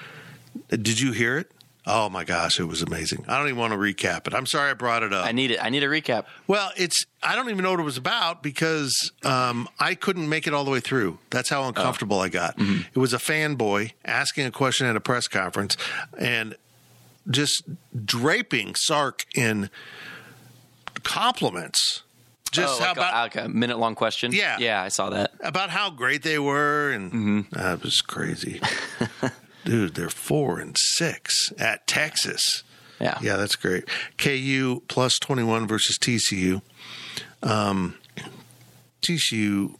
Did 0.69 1.01
you 1.01 1.13
hear 1.13 1.39
it? 1.39 1.51
Oh 1.87 2.09
my 2.09 2.25
gosh, 2.25 2.61
it 2.61 2.65
was 2.65 2.83
amazing. 2.83 3.25
I 3.27 3.39
don't 3.39 3.49
even 3.49 3.59
want 3.59 3.73
to 3.73 3.79
recap 3.79 4.27
it. 4.27 4.35
I'm 4.35 4.47
sorry 4.47 4.71
I 4.71 4.75
brought 4.75 5.03
it 5.03 5.13
up. 5.13 5.27
I 5.27 5.33
need 5.33 5.51
it. 5.51 5.63
I 5.63 5.71
need 5.71 5.83
a 5.83 5.89
recap. 5.89 6.27
Well, 6.47 6.71
it's 6.77 7.07
I 7.23 7.35
don't 7.35 7.49
even 7.49 7.63
know 7.63 7.71
what 7.71 7.81
it 7.81 7.85
was 7.85 7.97
about 7.97 8.43
because 8.43 9.13
um, 9.25 9.69
I 9.79 9.95
couldn't 9.95 10.29
make 10.29 10.47
it 10.47 10.55
all 10.55 10.65
the 10.65 10.71
way 10.71 10.81
through. 10.81 11.19
That's 11.31 11.49
how 11.49 11.67
uncomfortable 11.67 12.21
I 12.21 12.29
got. 12.29 12.55
It 12.59 12.99
was 12.99 13.13
a 13.13 13.19
fanboy 13.19 13.93
asking 14.05 14.47
a 14.47 14.51
question 14.51 14.87
at 14.87 14.97
a 14.97 15.01
press 15.01 15.27
conference 15.27 15.77
and 16.19 16.55
just 17.29 17.63
draping 18.05 18.75
Sark 18.75 19.25
in 19.35 19.71
compliments. 21.03 22.03
Just 22.51 22.81
oh, 22.81 22.85
how 22.85 22.89
like, 22.91 22.97
about 22.97 23.15
a, 23.15 23.21
like 23.21 23.37
a 23.37 23.49
minute 23.49 23.79
long 23.79 23.95
question. 23.95 24.33
Yeah. 24.33 24.59
yeah, 24.59 24.83
I 24.83 24.89
saw 24.89 25.11
that. 25.11 25.33
about 25.41 25.71
how 25.71 25.91
great 25.91 26.25
they 26.25 26.39
were, 26.39 26.91
and 26.91 27.47
that 27.53 27.83
was 27.83 28.01
crazy, 28.01 28.61
dude. 29.65 29.95
They're 29.95 30.09
four 30.11 30.59
and 30.59 30.77
six 30.79 31.53
at 31.59 31.87
Texas. 31.87 32.63
Yeah, 33.01 33.19
Yeah, 33.23 33.37
that's 33.37 33.57
great. 33.57 33.85
KU 34.19 34.83
plus 34.89 35.19
21 35.19 35.67
versus 35.67 35.97
TCU. 35.99 36.61
Um, 37.43 37.95
TCU 39.03 39.75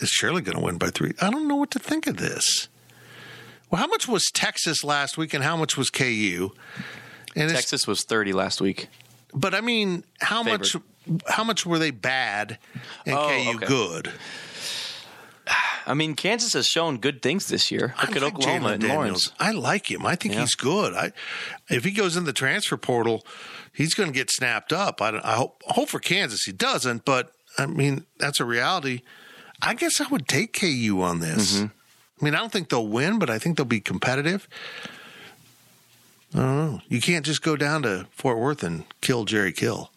is 0.00 0.08
surely 0.10 0.42
going 0.42 0.58
to 0.58 0.62
win 0.62 0.76
by 0.78 0.88
three. 0.88 1.12
I 1.20 1.30
don't 1.30 1.48
know 1.48 1.56
what 1.56 1.70
to 1.72 1.78
think 1.78 2.06
of 2.06 2.18
this. 2.18 2.68
Well, 3.70 3.80
how 3.80 3.86
much 3.86 4.06
was 4.06 4.24
Texas 4.32 4.84
last 4.84 5.16
week 5.16 5.32
and 5.34 5.42
how 5.42 5.56
much 5.56 5.76
was 5.76 5.90
KU? 5.90 6.50
And 7.34 7.50
Texas 7.50 7.86
was 7.86 8.04
thirty 8.04 8.32
last 8.32 8.60
week. 8.60 8.88
but 9.32 9.54
I 9.54 9.60
mean, 9.60 10.04
how 10.20 10.44
Favored. 10.44 10.60
much? 10.60 10.76
How 11.28 11.44
much 11.44 11.66
were 11.66 11.78
they 11.78 11.90
bad 11.90 12.58
and 13.04 13.16
Oh, 13.16 13.28
KU 13.28 13.56
okay. 13.56 13.66
good? 13.66 14.12
I 15.86 15.94
mean, 15.94 16.14
Kansas 16.14 16.52
has 16.54 16.66
shown 16.66 16.98
good 16.98 17.20
things 17.22 17.46
this 17.48 17.70
year. 17.70 17.94
Look 18.00 18.12
I 18.12 18.16
at 18.16 18.22
like 18.22 18.34
Oklahoma 18.34 18.68
and 18.68 18.80
Daniels. 18.82 18.96
Lawrence. 18.96 19.32
I 19.38 19.50
like 19.52 19.90
him. 19.90 20.06
I 20.06 20.16
think 20.16 20.34
Yeah. 20.34 20.40
he's 20.40 20.54
good. 20.54 20.94
I 20.94 21.12
if 21.68 21.84
he 21.84 21.90
goes 21.90 22.16
in 22.16 22.24
the 22.24 22.32
transfer 22.32 22.76
portal, 22.76 23.26
he's 23.72 23.94
going 23.94 24.08
to 24.08 24.14
get 24.14 24.30
snapped 24.30 24.72
up. 24.72 25.02
I, 25.02 25.20
I 25.22 25.34
hope 25.34 25.62
hope 25.66 25.88
for 25.90 26.00
Kansas 26.00 26.44
he 26.44 26.52
doesn't, 26.52 27.04
but 27.04 27.32
I 27.58 27.66
mean 27.66 28.06
that's 28.18 28.40
a 28.40 28.44
reality. 28.44 29.02
I 29.62 29.74
guess 29.74 30.00
I 30.00 30.08
would 30.08 30.26
take 30.28 30.58
KU 30.58 31.00
on 31.02 31.20
this. 31.20 31.56
Mm-hmm. 31.56 31.66
I 32.20 32.24
mean, 32.24 32.34
I 32.34 32.38
don't 32.38 32.52
think 32.52 32.68
they'll 32.70 32.86
win, 32.86 33.18
but 33.18 33.28
I 33.28 33.38
think 33.38 33.56
they'll 33.56 33.64
be 33.66 33.80
competitive. 33.80 34.48
I 36.34 36.38
don't 36.38 36.56
know. 36.56 36.80
You 36.88 37.00
can't 37.00 37.24
just 37.24 37.42
go 37.42 37.56
down 37.56 37.82
to 37.82 38.06
Fort 38.10 38.38
Worth 38.38 38.62
and 38.64 38.84
kill 39.00 39.24
Jerry 39.24 39.52
Kill. 39.52 39.90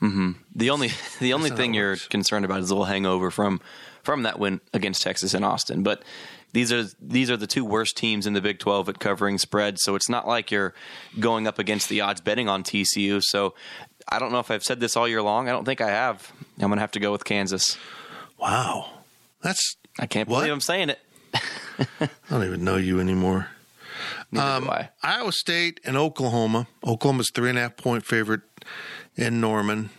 The 0.55 0.69
only 0.69 0.91
the 1.19 1.33
only 1.33 1.49
thing 1.49 1.73
you're 1.73 1.95
concerned 1.95 2.45
about 2.45 2.59
is 2.59 2.69
a 2.69 2.73
little 2.73 2.85
hangover 2.85 3.31
from 3.31 3.59
from 4.07 4.23
that 4.23 4.39
win 4.39 4.61
against 4.73 5.01
Texas 5.01 5.33
and 5.33 5.43
Austin. 5.43 5.83
But 5.83 6.01
these 6.53 6.71
are 6.71 6.85
these 7.01 7.29
are 7.29 7.35
the 7.35 7.45
two 7.45 7.65
worst 7.65 7.97
teams 7.97 8.25
in 8.25 8.31
the 8.31 8.39
Big 8.41 8.57
12 8.57 8.87
at 8.87 8.99
covering 8.99 9.37
spread. 9.37 9.77
So 9.79 9.95
it's 9.95 10.07
not 10.07 10.25
like 10.25 10.49
you're 10.49 10.73
going 11.19 11.45
up 11.45 11.59
against 11.59 11.89
the 11.89 11.99
odds 11.99 12.21
betting 12.21 12.47
on 12.47 12.63
TCU. 12.63 13.21
So 13.21 13.53
I 14.07 14.17
don't 14.17 14.31
know 14.31 14.39
if 14.39 14.49
I've 14.49 14.63
said 14.63 14.79
this 14.79 14.95
all 14.95 15.09
year 15.09 15.21
long. 15.21 15.49
I 15.49 15.51
don't 15.51 15.65
think 15.65 15.81
I 15.81 15.89
have. 15.89 16.31
I'm 16.57 16.69
going 16.69 16.77
to 16.77 16.79
have 16.79 16.91
to 16.93 17.01
go 17.01 17.11
with 17.11 17.25
Kansas. 17.25 17.77
Wow, 18.39 18.91
that's 19.41 19.75
I 19.99 20.05
can't 20.05 20.29
What? 20.29 20.39
believe 20.39 20.53
I'm 20.53 20.61
saying 20.61 20.89
it. 20.89 20.99
I 21.99 22.09
don't 22.29 22.45
even 22.45 22.63
know 22.63 22.77
you 22.77 23.01
anymore. 23.01 23.49
Um, 24.35 24.69
I. 24.69 24.89
Iowa 25.03 25.33
State 25.33 25.81
and 25.83 25.97
Oklahoma. 25.97 26.67
Oklahoma's 26.85 27.29
three 27.33 27.49
and 27.49 27.57
a 27.57 27.61
half 27.61 27.75
point 27.75 28.05
favorite 28.05 28.41
in 29.17 29.41
Norman. 29.41 29.89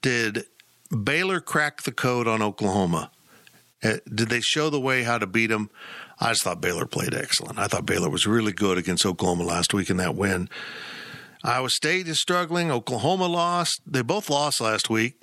Did 0.00 0.44
Baylor 0.90 1.40
crack 1.40 1.82
the 1.82 1.92
code 1.92 2.26
on 2.26 2.40
Oklahoma? 2.42 3.10
Uh, 3.82 3.96
Did 4.12 4.28
they 4.28 4.40
show 4.40 4.70
the 4.70 4.80
way 4.80 5.02
how 5.02 5.18
to 5.18 5.26
beat 5.26 5.48
them? 5.48 5.70
I 6.20 6.28
just 6.30 6.44
thought 6.44 6.60
Baylor 6.60 6.86
played 6.86 7.14
excellent. 7.14 7.58
I 7.58 7.66
thought 7.66 7.84
Baylor 7.86 8.08
was 8.08 8.26
really 8.26 8.52
good 8.52 8.78
against 8.78 9.04
Oklahoma 9.04 9.42
last 9.44 9.74
week 9.74 9.90
in 9.90 9.96
that 9.96 10.14
win. 10.14 10.48
Iowa 11.44 11.70
State 11.70 12.06
is 12.06 12.20
struggling. 12.20 12.70
Oklahoma 12.70 13.26
lost. 13.26 13.80
They 13.86 14.02
both 14.02 14.30
lost 14.30 14.60
last 14.60 14.88
week. 14.88 15.22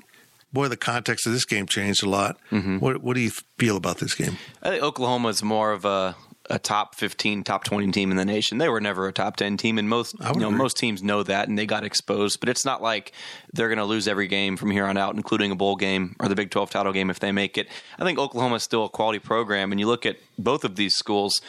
Boy, 0.52 0.68
the 0.68 0.76
context 0.78 1.26
of 1.28 1.32
this 1.32 1.46
game 1.46 1.68
changed 1.68 2.04
a 2.04 2.10
lot. 2.10 2.38
What, 2.80 3.02
what 3.02 3.14
do 3.14 3.22
you 3.22 3.32
feel 3.58 3.78
about 3.78 4.00
this 4.00 4.16
game? 4.16 4.38
I 4.62 4.72
think 4.72 4.84
Oklahoma 4.84 5.30
is 5.30 5.42
more 5.44 5.72
of 5.72 5.86
a, 5.86 6.16
a 6.50 6.58
top 6.60 6.96
15, 6.96 7.44
top 7.44 7.64
20 7.64 7.92
team 7.92 8.12
in 8.12 8.18
the 8.18 8.26
nation. 8.26 8.58
They 8.58 8.70
were 8.70 8.82
never 8.82 9.08
a 9.08 9.14
top 9.14 9.36
10 9.36 9.58
team, 9.58 9.78
and 9.78 9.88
most 9.88 10.16
you 10.20 10.40
know 10.40 10.48
agree. 10.48 10.58
most 10.58 10.78
teams 10.78 11.04
know 11.04 11.24
that, 11.24 11.48
and 11.48 11.58
they 11.58 11.66
got 11.66 11.84
exposed. 11.84 12.40
But 12.40 12.50
it's 12.50 12.66
not 12.66 12.82
like 12.82 13.12
they're 13.54 13.68
going 13.68 13.78
to 13.78 13.86
lose 13.86 14.08
every 14.08 14.28
game 14.28 14.58
from 14.58 14.72
here 14.72 14.86
on 14.86 14.98
out, 14.98 15.16
including 15.16 15.52
a 15.52 15.56
bowl 15.56 15.76
game 15.76 16.16
or 16.20 16.28
the 16.28 16.36
Big 16.36 16.52
12 16.52 16.70
title 16.70 16.94
game 16.94 17.10
if 17.10 17.20
they 17.20 17.32
make 17.32 17.58
it. 17.58 17.68
I 17.98 18.04
think 18.04 18.18
Oklahoma 18.20 18.56
is 18.56 18.64
still 18.64 18.86
a 18.86 18.90
quality 18.90 19.20
program, 19.20 19.72
and 19.72 19.80
you 19.80 19.88
look 19.88 20.06
at 20.06 20.18
both 20.38 20.64
of 20.64 20.76
these 20.76 20.96
schools. 20.96 21.42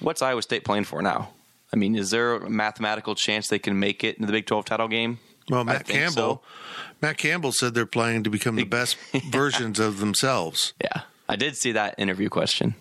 What's 0.00 0.22
Iowa 0.22 0.42
State 0.42 0.64
playing 0.64 0.84
for 0.84 1.02
now? 1.02 1.30
I 1.72 1.76
mean, 1.76 1.96
is 1.96 2.10
there 2.10 2.34
a 2.34 2.50
mathematical 2.50 3.14
chance 3.14 3.48
they 3.48 3.58
can 3.58 3.78
make 3.78 4.04
it 4.04 4.18
in 4.18 4.26
the 4.26 4.32
Big 4.32 4.46
12 4.46 4.64
title 4.64 4.88
game? 4.88 5.18
Well, 5.48 5.64
Matt 5.64 5.86
Campbell, 5.86 6.42
so. 6.42 6.92
Matt 7.00 7.18
Campbell 7.18 7.52
said 7.52 7.74
they're 7.74 7.86
playing 7.86 8.24
to 8.24 8.30
become 8.30 8.56
the 8.56 8.64
best 8.78 8.96
versions 9.30 9.78
of 9.78 10.00
themselves. 10.00 10.74
Yeah, 10.82 11.02
I 11.28 11.36
did 11.36 11.56
see 11.56 11.72
that 11.72 11.94
interview 11.98 12.28
question. 12.28 12.74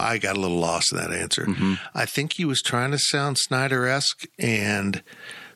I 0.00 0.18
got 0.18 0.36
a 0.36 0.40
little 0.40 0.58
lost 0.58 0.92
in 0.92 0.98
that 0.98 1.12
answer. 1.12 1.44
Mm-hmm. 1.46 1.74
I 1.94 2.06
think 2.06 2.34
he 2.34 2.44
was 2.44 2.60
trying 2.60 2.90
to 2.92 2.98
sound 2.98 3.38
Snyder 3.38 3.86
esque 3.86 4.26
and 4.38 5.02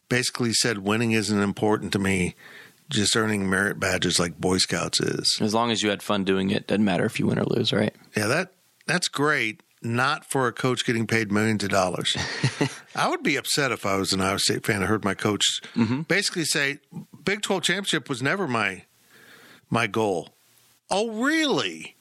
basically 0.08 0.52
said 0.52 0.78
winning 0.78 1.12
isn't 1.12 1.40
important 1.40 1.92
to 1.92 1.98
me. 1.98 2.34
Just 2.90 3.16
earning 3.16 3.48
merit 3.48 3.80
badges 3.80 4.20
like 4.20 4.38
Boy 4.38 4.58
Scouts 4.58 5.00
is. 5.00 5.38
As 5.40 5.54
long 5.54 5.70
as 5.70 5.82
you 5.82 5.88
had 5.88 6.02
fun 6.02 6.22
doing 6.24 6.50
it, 6.50 6.66
doesn't 6.66 6.84
matter 6.84 7.06
if 7.06 7.18
you 7.18 7.26
win 7.26 7.38
or 7.38 7.44
lose, 7.44 7.72
right? 7.72 7.94
Yeah, 8.14 8.26
that 8.26 8.52
that's 8.86 9.08
great. 9.08 9.62
Not 9.82 10.30
for 10.30 10.46
a 10.48 10.52
coach 10.52 10.84
getting 10.86 11.06
paid 11.06 11.32
millions 11.32 11.64
of 11.64 11.70
dollars. 11.70 12.14
I 12.94 13.08
would 13.08 13.22
be 13.22 13.36
upset 13.36 13.72
if 13.72 13.84
I 13.86 13.96
was 13.96 14.12
an 14.12 14.20
Iowa 14.20 14.38
State 14.38 14.64
fan. 14.66 14.82
I 14.82 14.86
heard 14.86 15.04
my 15.04 15.14
coach 15.14 15.42
Mm-hmm. 15.74 16.02
basically 16.02 16.44
say, 16.44 16.78
"Big 17.24 17.40
Twelve 17.42 17.62
championship 17.62 18.08
was 18.08 18.22
never 18.22 18.46
my 18.46 18.84
my 19.70 19.86
goal." 19.86 20.30
Oh, 20.90 21.10
really? 21.22 21.93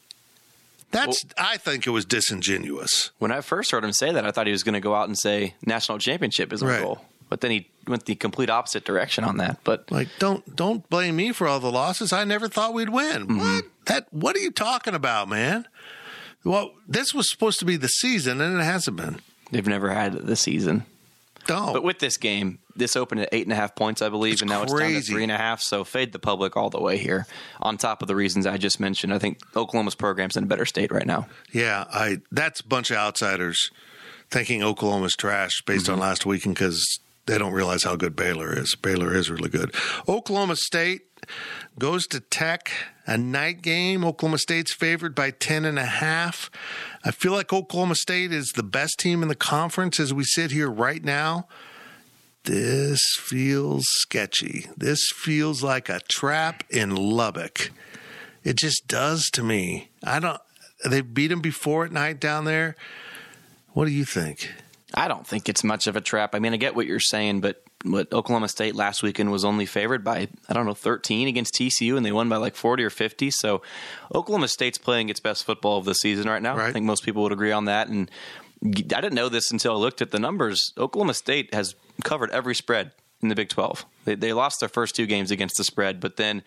That's. 0.93 1.25
I 1.37 1.57
think 1.57 1.85
it 1.85 1.89
was 1.89 2.05
disingenuous. 2.05 3.11
When 3.19 3.31
I 3.31 3.41
first 3.41 3.71
heard 3.71 3.83
him 3.83 3.91
say 3.93 4.11
that, 4.13 4.25
I 4.25 4.31
thought 4.31 4.45
he 4.47 4.51
was 4.53 4.63
going 4.63 4.73
to 4.73 4.79
go 4.79 4.95
out 4.95 5.07
and 5.07 5.17
say 5.17 5.55
national 5.65 5.97
championship 5.99 6.53
is 6.53 6.63
our 6.63 6.69
Right. 6.69 6.81
goal. 6.81 7.01
But 7.29 7.41
then 7.41 7.51
he 7.51 7.67
went 7.87 8.05
the 8.05 8.13
complete 8.15 8.49
opposite 8.51 8.85
direction 8.85 9.23
on 9.23 9.37
that. 9.37 9.57
But 9.63 9.91
Like, 9.91 10.07
don't 10.19 10.55
don't 10.55 10.87
blame 10.89 11.15
me 11.15 11.31
for 11.31 11.47
all 11.47 11.59
the 11.59 11.71
losses. 11.71 12.13
I 12.13 12.23
never 12.25 12.47
thought 12.47 12.73
we'd 12.73 12.89
win. 12.89 13.23
Mm-hmm. 13.27 13.37
What? 13.39 13.65
That? 13.85 14.07
What 14.13 14.35
are 14.35 14.39
you 14.39 14.51
talking 14.51 14.93
about, 14.93 15.27
man? 15.29 15.67
Well, 16.43 16.73
this 16.87 17.13
was 17.13 17.29
supposed 17.31 17.57
to 17.59 17.65
be 17.65 17.75
the 17.77 17.87
season, 17.87 18.39
and 18.41 18.59
it 18.59 18.63
hasn't 18.63 18.97
been. 18.97 19.19
they've 19.51 19.65
never 19.65 19.91
had 19.91 20.13
the 20.13 20.35
season. 20.35 20.85
No, 21.49 21.71
But 21.73 21.83
with 21.83 21.99
this 21.99 22.17
game, 22.17 22.59
this 22.75 22.95
opened 22.95 23.21
at 23.21 23.29
eight 23.31 23.43
and 23.45 23.53
a 23.53 23.55
half 23.55 23.75
points, 23.75 24.01
I 24.01 24.09
believe, 24.09 24.41
and 24.41 24.49
now 24.49 24.63
it's 24.63 24.73
down 24.73 24.91
to 24.91 25.01
three 25.01 25.23
and 25.23 25.31
a 25.31 25.37
half. 25.37 25.61
So 25.61 25.83
fade 25.83 26.11
the 26.11 26.19
public 26.19 26.57
all 26.57 26.69
the 26.69 26.81
way 26.81 26.97
here. 26.97 27.27
On 27.61 27.77
top 27.77 28.01
of 28.01 28.07
the 28.07 28.15
reasons 28.15 28.45
I 28.47 28.57
just 28.57 28.79
mentioned, 28.79 29.13
I 29.13 29.19
think 29.19 29.39
Oklahoma's 29.55 29.95
program's 29.95 30.35
in 30.37 30.43
a 30.43 30.47
better 30.47 30.65
state 30.65 30.91
right 30.91 31.05
now. 31.05 31.27
Yeah, 31.51 31.85
I 31.91 32.21
that's 32.31 32.61
a 32.61 32.67
bunch 32.67 32.91
of 32.91 32.97
outsiders 32.97 33.69
thinking 34.31 34.63
Oklahoma's 34.63 35.15
trash 35.15 35.61
based 35.65 35.85
Mm-hmm. 35.85 35.93
on 35.93 35.99
last 35.99 36.25
weekend 36.25 36.55
because 36.55 36.99
they 37.25 37.37
don't 37.37 37.53
realize 37.53 37.83
how 37.83 37.95
good 37.95 38.15
Baylor 38.15 38.57
is. 38.57 38.75
Baylor 38.75 39.15
is 39.15 39.29
really 39.29 39.49
good. 39.49 39.73
Oklahoma 40.09 40.55
State 40.57 41.01
goes 41.79 42.05
to 42.07 42.19
Tech, 42.19 42.69
a 43.07 43.17
night 43.17 43.61
game. 43.61 44.03
Oklahoma 44.03 44.37
State's 44.37 44.73
favored 44.73 45.15
by 45.15 45.31
ten 45.31 45.63
and 45.63 45.79
a 45.79 45.85
half. 45.85 46.49
I 47.05 47.11
feel 47.11 47.31
like 47.31 47.53
Oklahoma 47.53 47.95
State 47.95 48.33
is 48.33 48.51
the 48.55 48.63
best 48.63 48.99
team 48.99 49.21
in 49.21 49.29
the 49.29 49.35
conference 49.35 49.99
as 50.01 50.13
we 50.13 50.23
sit 50.25 50.51
here 50.51 50.69
right 50.69 51.01
now. 51.03 51.47
This 52.45 53.01
feels 53.19 53.85
sketchy. 53.87 54.67
This 54.75 55.09
feels 55.15 55.63
like 55.63 55.87
a 55.87 56.01
trap 56.09 56.63
in 56.69 56.93
Lubbock. 56.95 57.71
It 58.43 58.57
just 58.57 58.87
does 58.87 59.29
to 59.33 59.43
me. 59.43 59.89
I 60.03 60.19
don't. 60.19 60.41
They 60.83 60.99
beat 60.99 61.27
them 61.27 61.39
before 61.39 61.85
at 61.85 61.93
night 61.93 62.19
down 62.19 62.43
there. 62.43 62.75
What 63.71 63.85
do 63.85 63.91
you 63.91 64.03
think? 64.03 64.51
I 64.93 65.07
don't 65.07 65.25
think 65.25 65.47
it's 65.47 65.63
much 65.63 65.87
of 65.87 65.95
a 65.95 66.01
trap. 66.01 66.35
I 66.35 66.39
mean, 66.39 66.53
I 66.53 66.57
get 66.57 66.75
what 66.75 66.85
you're 66.85 66.99
saying, 66.99 67.39
but 67.39 67.63
what 67.83 68.11
Oklahoma 68.13 68.47
State 68.47 68.75
last 68.75 69.03
weekend 69.03 69.31
was 69.31 69.43
only 69.43 69.65
favored 69.65 70.03
by 70.03 70.27
I 70.47 70.53
don't 70.53 70.65
know 70.65 70.73
13 70.73 71.27
against 71.27 71.55
TCU, 71.55 71.97
and 71.97 72.05
they 72.05 72.11
won 72.11 72.29
by 72.29 72.37
like 72.37 72.55
40 72.55 72.83
or 72.83 72.89
50. 72.89 73.31
So 73.31 73.61
Oklahoma 74.13 74.47
State's 74.47 74.77
playing 74.77 75.09
its 75.09 75.19
best 75.19 75.45
football 75.45 75.77
of 75.77 75.85
the 75.85 75.95
season 75.95 76.27
right 76.27 76.41
now. 76.41 76.57
I 76.57 76.71
think 76.71 76.85
most 76.85 77.03
people 77.03 77.23
would 77.23 77.31
agree 77.31 77.51
on 77.51 77.65
that. 77.65 77.87
And 77.87 78.11
I 78.65 78.69
didn't 78.71 79.13
know 79.13 79.29
this 79.29 79.51
until 79.51 79.73
I 79.73 79.77
looked 79.77 80.01
at 80.01 80.11
the 80.11 80.19
numbers. 80.19 80.71
Oklahoma 80.77 81.13
State 81.13 81.53
has 81.53 81.75
covered 82.03 82.31
every 82.31 82.55
spread 82.55 82.91
in 83.21 83.29
the 83.29 83.35
Big 83.35 83.49
12. 83.49 83.85
They, 84.05 84.15
they 84.15 84.33
lost 84.33 84.59
their 84.59 84.69
first 84.69 84.95
two 84.95 85.05
games 85.05 85.31
against 85.31 85.57
the 85.57 85.63
spread, 85.63 85.99
but 85.99 86.17
then 86.17 86.43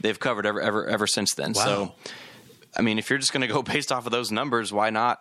they've 0.00 0.18
covered 0.18 0.46
ever 0.46 0.60
ever 0.60 0.86
ever 0.86 1.06
since 1.06 1.34
then. 1.34 1.54
So 1.54 1.94
I 2.76 2.82
mean, 2.82 2.98
if 2.98 3.10
you're 3.10 3.18
just 3.18 3.32
going 3.32 3.40
to 3.46 3.52
go 3.52 3.62
based 3.74 3.90
off 3.92 4.06
of 4.06 4.12
those 4.12 4.30
numbers, 4.30 4.72
why 4.72 4.90
not? 4.90 5.20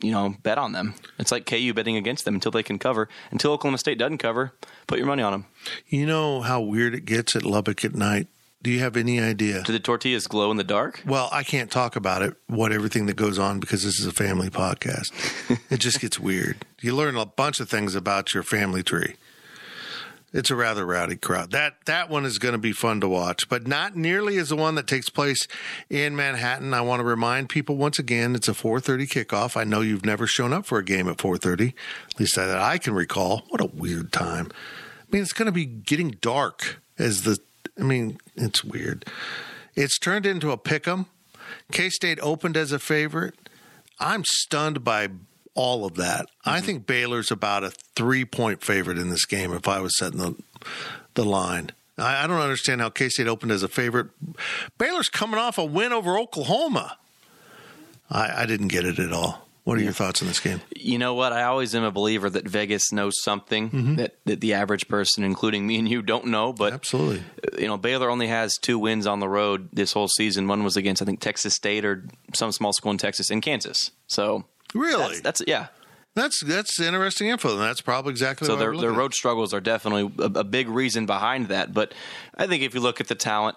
You 0.00 0.10
know, 0.10 0.34
bet 0.42 0.58
on 0.58 0.72
them. 0.72 0.94
It's 1.18 1.30
like 1.30 1.46
KU 1.46 1.72
betting 1.72 1.96
against 1.96 2.24
them 2.24 2.34
until 2.34 2.50
they 2.50 2.64
can 2.64 2.78
cover. 2.78 3.08
Until 3.30 3.52
Oklahoma 3.52 3.78
State 3.78 3.96
doesn't 3.96 4.18
cover, 4.18 4.52
put 4.86 4.98
your 4.98 5.06
money 5.06 5.22
on 5.22 5.32
them. 5.32 5.46
You 5.86 6.04
know 6.04 6.40
how 6.40 6.60
weird 6.60 6.94
it 6.94 7.04
gets 7.04 7.36
at 7.36 7.44
Lubbock 7.44 7.84
at 7.84 7.94
night. 7.94 8.26
Do 8.64 8.70
you 8.70 8.80
have 8.80 8.96
any 8.96 9.20
idea? 9.20 9.62
Do 9.62 9.72
the 9.72 9.78
tortillas 9.78 10.26
glow 10.26 10.50
in 10.50 10.56
the 10.56 10.64
dark? 10.64 11.02
Well, 11.04 11.28
I 11.30 11.42
can't 11.42 11.70
talk 11.70 11.96
about 11.96 12.22
it, 12.22 12.34
what 12.46 12.72
everything 12.72 13.04
that 13.06 13.14
goes 13.14 13.38
on, 13.38 13.60
because 13.60 13.82
this 13.84 14.00
is 14.00 14.06
a 14.06 14.10
family 14.10 14.48
podcast. 14.48 15.12
it 15.70 15.80
just 15.80 16.00
gets 16.00 16.18
weird. 16.18 16.64
You 16.80 16.96
learn 16.96 17.14
a 17.14 17.26
bunch 17.26 17.60
of 17.60 17.68
things 17.68 17.94
about 17.94 18.32
your 18.32 18.42
family 18.42 18.82
tree. 18.82 19.16
It's 20.32 20.50
a 20.50 20.56
rather 20.56 20.86
rowdy 20.86 21.16
crowd. 21.16 21.50
That 21.50 21.74
that 21.84 22.08
one 22.08 22.24
is 22.24 22.38
going 22.38 22.54
to 22.54 22.58
be 22.58 22.72
fun 22.72 23.02
to 23.02 23.08
watch, 23.08 23.50
but 23.50 23.66
not 23.66 23.96
nearly 23.96 24.38
as 24.38 24.48
the 24.48 24.56
one 24.56 24.76
that 24.76 24.86
takes 24.86 25.10
place 25.10 25.46
in 25.90 26.16
Manhattan. 26.16 26.72
I 26.72 26.80
want 26.80 27.00
to 27.00 27.04
remind 27.04 27.50
people 27.50 27.76
once 27.76 27.98
again, 27.98 28.34
it's 28.34 28.48
a 28.48 28.52
4:30 28.54 29.06
kickoff. 29.06 29.58
I 29.58 29.64
know 29.64 29.82
you've 29.82 30.06
never 30.06 30.26
shown 30.26 30.54
up 30.54 30.64
for 30.64 30.78
a 30.78 30.84
game 30.84 31.06
at 31.06 31.18
4:30, 31.18 31.74
at 32.10 32.18
least 32.18 32.34
that 32.36 32.56
I 32.56 32.78
can 32.78 32.94
recall. 32.94 33.44
What 33.50 33.60
a 33.60 33.66
weird 33.66 34.10
time. 34.10 34.48
I 34.50 35.04
mean, 35.10 35.20
it's 35.20 35.34
going 35.34 35.46
to 35.46 35.52
be 35.52 35.66
getting 35.66 36.16
dark 36.22 36.80
as 36.98 37.24
the. 37.24 37.38
I 37.78 37.82
mean, 37.82 38.18
it's 38.36 38.62
weird. 38.64 39.04
It's 39.74 39.98
turned 39.98 40.26
into 40.26 40.52
a 40.52 40.56
pick 40.56 40.86
'em. 40.86 41.06
K 41.72 41.90
State 41.90 42.18
opened 42.22 42.56
as 42.56 42.72
a 42.72 42.78
favorite. 42.78 43.34
I'm 43.98 44.24
stunned 44.24 44.84
by 44.84 45.08
all 45.54 45.84
of 45.84 45.94
that. 45.96 46.26
Mm-hmm. 46.26 46.50
I 46.50 46.60
think 46.60 46.86
Baylor's 46.86 47.30
about 47.30 47.64
a 47.64 47.70
three 47.96 48.24
point 48.24 48.62
favorite 48.62 48.98
in 48.98 49.10
this 49.10 49.26
game 49.26 49.52
if 49.52 49.66
I 49.68 49.80
was 49.80 49.96
setting 49.96 50.18
the 50.18 50.34
the 51.14 51.24
line. 51.24 51.70
I, 51.98 52.24
I 52.24 52.26
don't 52.26 52.40
understand 52.40 52.80
how 52.80 52.90
K 52.90 53.08
State 53.08 53.28
opened 53.28 53.52
as 53.52 53.62
a 53.62 53.68
favorite. 53.68 54.08
Baylor's 54.78 55.08
coming 55.08 55.38
off 55.38 55.58
a 55.58 55.64
win 55.64 55.92
over 55.92 56.18
Oklahoma. 56.18 56.98
I, 58.10 58.42
I 58.42 58.46
didn't 58.46 58.68
get 58.68 58.84
it 58.84 58.98
at 58.98 59.12
all. 59.12 59.43
What 59.64 59.78
are 59.78 59.82
your 59.82 59.92
thoughts 59.92 60.20
on 60.20 60.28
this 60.28 60.40
game? 60.40 60.60
You 60.76 60.98
know 60.98 61.14
what? 61.14 61.32
I 61.32 61.44
always 61.44 61.74
am 61.74 61.84
a 61.84 61.90
believer 61.90 62.28
that 62.28 62.46
Vegas 62.46 62.92
knows 62.92 63.14
something 63.22 63.70
mm-hmm. 63.70 63.94
that, 63.96 64.16
that 64.26 64.40
the 64.40 64.52
average 64.52 64.88
person, 64.88 65.24
including 65.24 65.66
me 65.66 65.78
and 65.78 65.88
you, 65.88 66.02
don't 66.02 66.26
know. 66.26 66.52
But 66.52 66.74
absolutely, 66.74 67.22
you 67.58 67.66
know, 67.66 67.78
Baylor 67.78 68.10
only 68.10 68.26
has 68.26 68.58
two 68.58 68.78
wins 68.78 69.06
on 69.06 69.20
the 69.20 69.28
road 69.28 69.70
this 69.72 69.92
whole 69.92 70.08
season. 70.08 70.48
One 70.48 70.64
was 70.64 70.76
against 70.76 71.00
I 71.00 71.06
think 71.06 71.20
Texas 71.20 71.54
State 71.54 71.84
or 71.84 72.06
some 72.34 72.52
small 72.52 72.74
school 72.74 72.90
in 72.90 72.98
Texas 72.98 73.30
and 73.30 73.42
Kansas. 73.42 73.90
So 74.06 74.44
Really? 74.74 75.20
That's, 75.20 75.20
that's 75.20 75.42
yeah. 75.46 75.66
That's 76.14 76.44
that's 76.44 76.78
interesting 76.80 77.28
info, 77.28 77.54
and 77.54 77.60
that's 77.60 77.80
probably 77.80 78.12
exactly 78.12 78.46
so. 78.46 78.54
Their 78.54 78.76
their 78.76 78.92
road 78.92 79.10
at. 79.10 79.14
struggles 79.14 79.52
are 79.52 79.60
definitely 79.60 80.12
a, 80.24 80.40
a, 80.40 80.44
big 80.44 80.68
reason 80.68 81.06
behind 81.06 81.48
that. 81.48 81.74
But 81.74 81.92
I 82.38 82.46
think 82.46 82.62
if 82.62 82.72
you 82.72 82.80
look 82.80 83.00
at 83.00 83.08
the 83.08 83.16
talent, 83.16 83.56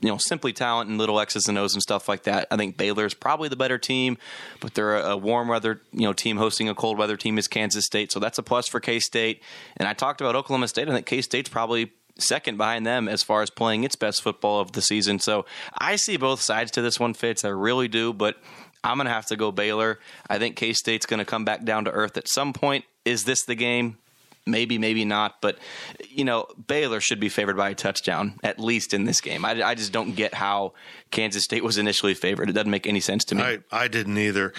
you 0.00 0.08
know, 0.08 0.18
simply 0.18 0.52
talent 0.52 0.90
and 0.90 0.98
little 0.98 1.18
X's 1.18 1.48
and 1.48 1.56
O's 1.56 1.74
and 1.74 1.82
stuff 1.82 2.08
like 2.08 2.24
that, 2.24 2.48
I 2.50 2.56
think 2.56 2.76
Baylor 2.76 3.06
is 3.06 3.14
probably 3.14 3.48
the 3.48 3.56
better 3.56 3.78
team. 3.78 4.18
But 4.60 4.74
they're 4.74 4.96
a, 4.98 5.16
warm 5.16 5.48
weather 5.48 5.80
you 5.92 6.02
know 6.02 6.12
team 6.12 6.36
hosting 6.36 6.68
a 6.68 6.74
cold 6.74 6.98
weather 6.98 7.16
team 7.16 7.38
is 7.38 7.48
Kansas 7.48 7.84
State, 7.84 8.12
so 8.12 8.20
that's 8.20 8.38
a 8.38 8.42
plus 8.42 8.68
for 8.68 8.80
K 8.80 8.98
State. 8.98 9.42
And 9.76 9.88
I 9.88 9.92
talked 9.94 10.20
about 10.20 10.36
Oklahoma 10.36 10.68
State. 10.68 10.88
I 10.88 10.92
think 10.92 11.06
K 11.06 11.22
State's 11.22 11.48
probably 11.48 11.92
second 12.18 12.56
behind 12.56 12.86
them 12.86 13.08
as 13.08 13.22
far 13.22 13.42
as 13.42 13.50
playing 13.50 13.84
its 13.84 13.96
best 13.96 14.22
football 14.22 14.60
of 14.60 14.72
the 14.72 14.80
season. 14.80 15.18
So 15.18 15.44
I 15.76 15.96
see 15.96 16.16
both 16.16 16.40
sides 16.40 16.70
to 16.72 16.82
this 16.82 16.98
one, 16.98 17.14
Fitz. 17.14 17.44
I 17.44 17.48
really 17.48 17.88
do, 17.88 18.12
but 18.12 18.36
I'm 18.82 18.96
going 18.96 19.06
to 19.06 19.12
have 19.12 19.26
to 19.26 19.36
go 19.36 19.52
Baylor. 19.52 19.98
I 20.28 20.38
think 20.38 20.56
K 20.56 20.72
State's 20.72 21.06
going 21.06 21.18
to 21.18 21.24
come 21.24 21.44
back 21.44 21.64
down 21.64 21.84
to 21.84 21.90
earth 21.90 22.16
at 22.16 22.28
some 22.28 22.52
point. 22.52 22.84
Is 23.04 23.24
this 23.24 23.44
the 23.44 23.54
game? 23.54 23.98
Maybe, 24.46 24.78
maybe 24.78 25.04
not. 25.04 25.40
But, 25.40 25.58
you 26.08 26.24
know, 26.24 26.46
Baylor 26.66 27.00
should 27.00 27.18
be 27.18 27.28
favored 27.28 27.56
by 27.56 27.70
a 27.70 27.74
touchdown, 27.74 28.38
at 28.42 28.60
least 28.60 28.94
in 28.94 29.04
this 29.04 29.20
game. 29.20 29.44
I, 29.44 29.62
I 29.62 29.74
just 29.74 29.92
don't 29.92 30.14
get 30.14 30.34
how 30.34 30.74
Kansas 31.10 31.42
State 31.42 31.64
was 31.64 31.78
initially 31.78 32.14
favored. 32.14 32.48
It 32.48 32.52
doesn't 32.52 32.70
make 32.70 32.86
any 32.86 33.00
sense 33.00 33.24
to 33.26 33.34
me. 33.34 33.42
I, 33.42 33.58
I 33.72 33.88
didn't 33.88 34.16
either. 34.18 34.52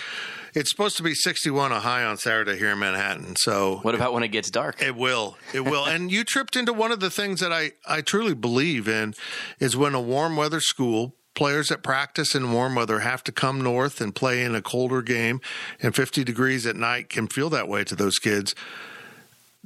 It's 0.54 0.70
supposed 0.70 0.98
to 0.98 1.04
be 1.04 1.14
61 1.14 1.72
a 1.72 1.80
high 1.80 2.04
on 2.04 2.18
Saturday 2.18 2.58
here 2.58 2.72
in 2.72 2.80
Manhattan. 2.80 3.36
So 3.38 3.80
what 3.84 3.96
about 3.96 4.14
when 4.14 4.24
it 4.24 4.30
gets 4.30 4.50
dark? 4.50 4.82
It 4.82 4.96
will. 4.96 5.38
It 5.54 5.62
will. 5.62 5.86
and 5.86 6.12
you 6.12 6.24
tripped 6.24 6.56
into 6.56 6.74
one 6.74 6.92
of 6.92 7.00
the 7.00 7.10
things 7.10 7.40
that 7.40 7.54
I, 7.54 7.72
I 7.88 8.02
truly 8.02 8.34
believe 8.34 8.88
in 8.88 9.14
is 9.60 9.78
when 9.78 9.94
a 9.94 10.02
warm 10.02 10.36
weather 10.36 10.60
school 10.60 11.16
players 11.38 11.70
that 11.70 11.84
practice 11.84 12.34
in 12.34 12.52
warm 12.52 12.74
weather 12.74 13.00
have 13.00 13.24
to 13.24 13.32
come 13.32 13.62
north 13.62 14.02
and 14.02 14.16
play 14.16 14.44
in 14.44 14.56
a 14.56 14.62
colder 14.62 15.04
game, 15.04 15.40
and 15.80 15.96
50 15.96 16.24
degrees 16.24 16.66
at 16.66 16.76
night 16.76 17.10
can 17.10 17.28
feel 17.28 17.50
that 17.52 17.68
way 17.68 17.84
to 17.84 17.96
those 17.96 18.18
kids. 18.18 18.56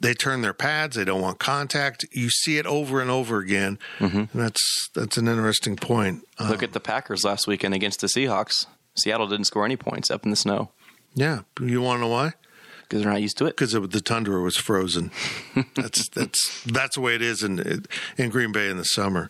They 0.01 0.15
turn 0.15 0.41
their 0.41 0.53
pads. 0.53 0.95
They 0.95 1.05
don't 1.05 1.21
want 1.21 1.39
contact. 1.39 2.05
You 2.11 2.29
see 2.29 2.57
it 2.57 2.65
over 2.65 3.01
and 3.01 3.11
over 3.11 3.37
again. 3.37 3.77
Mm-hmm. 3.99 4.37
that's 4.37 4.89
that's 4.95 5.17
an 5.17 5.27
interesting 5.27 5.75
point. 5.75 6.27
Look 6.39 6.59
um, 6.59 6.63
at 6.63 6.73
the 6.73 6.79
Packers 6.79 7.23
last 7.23 7.47
weekend 7.47 7.73
against 7.75 8.01
the 8.01 8.07
Seahawks. 8.07 8.65
Seattle 8.95 9.27
didn't 9.27 9.45
score 9.45 9.63
any 9.63 9.77
points 9.77 10.09
up 10.09 10.25
in 10.25 10.31
the 10.31 10.35
snow. 10.35 10.71
Yeah, 11.13 11.41
you 11.59 11.81
want 11.81 11.97
to 11.97 12.01
know 12.01 12.07
why? 12.07 12.33
Because 12.81 13.03
they're 13.03 13.11
not 13.11 13.21
used 13.21 13.37
to 13.37 13.45
it. 13.45 13.55
Because 13.55 13.73
the 13.73 14.01
tundra 14.01 14.41
was 14.41 14.57
frozen. 14.57 15.11
that's 15.75 16.09
that's 16.09 16.63
that's 16.63 16.95
the 16.95 17.01
way 17.01 17.15
it 17.15 17.21
is 17.21 17.43
in 17.43 17.85
in 18.17 18.29
Green 18.29 18.51
Bay 18.51 18.69
in 18.69 18.77
the 18.77 18.85
summer. 18.85 19.29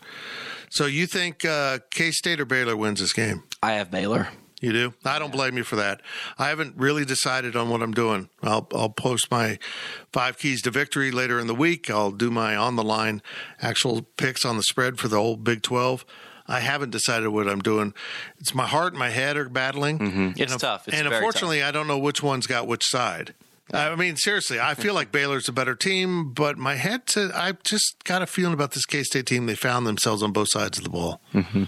So 0.70 0.86
you 0.86 1.06
think 1.06 1.44
uh, 1.44 1.80
K 1.92 2.12
State 2.12 2.40
or 2.40 2.46
Baylor 2.46 2.78
wins 2.78 3.02
this 3.02 3.12
game? 3.12 3.44
I 3.62 3.74
have 3.74 3.92
Baylor. 3.92 4.30
You 4.62 4.72
do? 4.72 4.94
I 5.04 5.18
don't 5.18 5.32
blame 5.32 5.58
you 5.58 5.64
for 5.64 5.76
that. 5.78 6.02
I 6.38 6.50
haven't 6.50 6.78
really 6.78 7.04
decided 7.04 7.56
on 7.56 7.70
what 7.70 7.82
I'm 7.82 7.94
doing. 7.94 8.30
I'll 8.44 8.68
I'll 8.74 8.90
post 8.90 9.32
my 9.32 9.58
five 10.14 10.38
keys 10.38 10.62
to 10.62 10.72
victory 10.72 11.12
later 11.12 11.40
in 11.40 11.48
the 11.48 11.56
week. 11.56 11.90
I'll 11.90 12.12
do 12.12 12.30
my 12.30 12.56
on 12.56 12.76
the 12.76 12.84
line 12.84 13.24
actual 13.60 14.04
picks 14.18 14.46
on 14.46 14.58
the 14.58 14.64
spread 14.64 15.00
for 15.00 15.08
the 15.08 15.18
whole 15.18 15.36
Big 15.36 15.64
Twelve. 15.64 16.06
I 16.48 16.60
haven't 16.60 16.92
decided 16.92 17.30
what 17.30 17.48
I'm 17.48 17.62
doing. 17.62 17.94
It's 18.38 18.54
my 18.54 18.68
heart 18.68 18.94
and 18.94 19.00
my 19.00 19.10
head 19.10 19.36
are 19.36 19.50
battling. 19.50 20.00
Mm-hmm. 20.00 20.42
It's 20.42 20.52
and 20.52 20.62
tough. 20.62 20.88
It's 20.88 20.96
and 20.96 21.08
unfortunately, 21.08 21.60
tough. 21.60 21.70
I 21.70 21.72
don't 21.72 21.88
know 21.88 21.98
which 21.98 22.22
one's 22.22 22.46
got 22.46 22.68
which 22.68 22.86
side. 22.86 23.34
I 23.74 23.96
mean, 23.96 24.18
seriously, 24.18 24.60
I 24.60 24.74
feel 24.74 24.94
like 24.94 25.14
Baylor's 25.14 25.48
a 25.48 25.54
better 25.54 25.76
team, 25.76 26.34
but 26.34 26.58
my 26.58 26.76
head 26.76 27.10
said 27.10 27.32
I 27.32 27.54
just 27.64 28.04
got 28.04 28.22
a 28.22 28.28
feeling 28.28 28.54
about 28.54 28.74
this 28.74 28.86
K 28.86 29.02
State 29.02 29.26
team. 29.26 29.46
They 29.46 29.56
found 29.56 29.88
themselves 29.88 30.22
on 30.22 30.34
both 30.34 30.50
sides 30.52 30.78
of 30.78 30.84
the 30.84 30.90
ball. 30.90 31.22
Mm-hmm. 31.34 31.64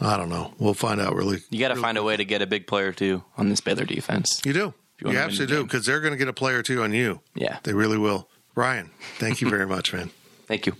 I 0.00 0.16
don't 0.16 0.28
know. 0.28 0.54
We'll 0.58 0.74
find 0.74 1.00
out. 1.00 1.14
Really, 1.14 1.38
you 1.50 1.58
got 1.60 1.68
to 1.68 1.74
really 1.74 1.82
find 1.82 1.98
a 1.98 2.02
way 2.02 2.16
to 2.16 2.24
get 2.24 2.42
a 2.42 2.46
big 2.46 2.66
player 2.66 2.92
too 2.92 3.24
on 3.36 3.48
this 3.48 3.60
Baylor 3.60 3.84
defense. 3.84 4.40
You 4.44 4.52
do. 4.52 4.74
You, 5.00 5.12
you 5.12 5.18
absolutely 5.18 5.56
do 5.56 5.64
because 5.64 5.86
they're 5.86 6.00
going 6.00 6.12
to 6.12 6.18
get 6.18 6.28
a 6.28 6.32
player 6.32 6.62
too 6.62 6.82
on 6.82 6.92
you. 6.92 7.20
Yeah, 7.34 7.58
they 7.62 7.72
really 7.74 7.98
will. 7.98 8.28
Ryan, 8.54 8.90
thank 9.18 9.40
you 9.40 9.48
very 9.48 9.66
much, 9.66 9.92
man. 9.92 10.10
Thank 10.46 10.66
you. 10.66 10.74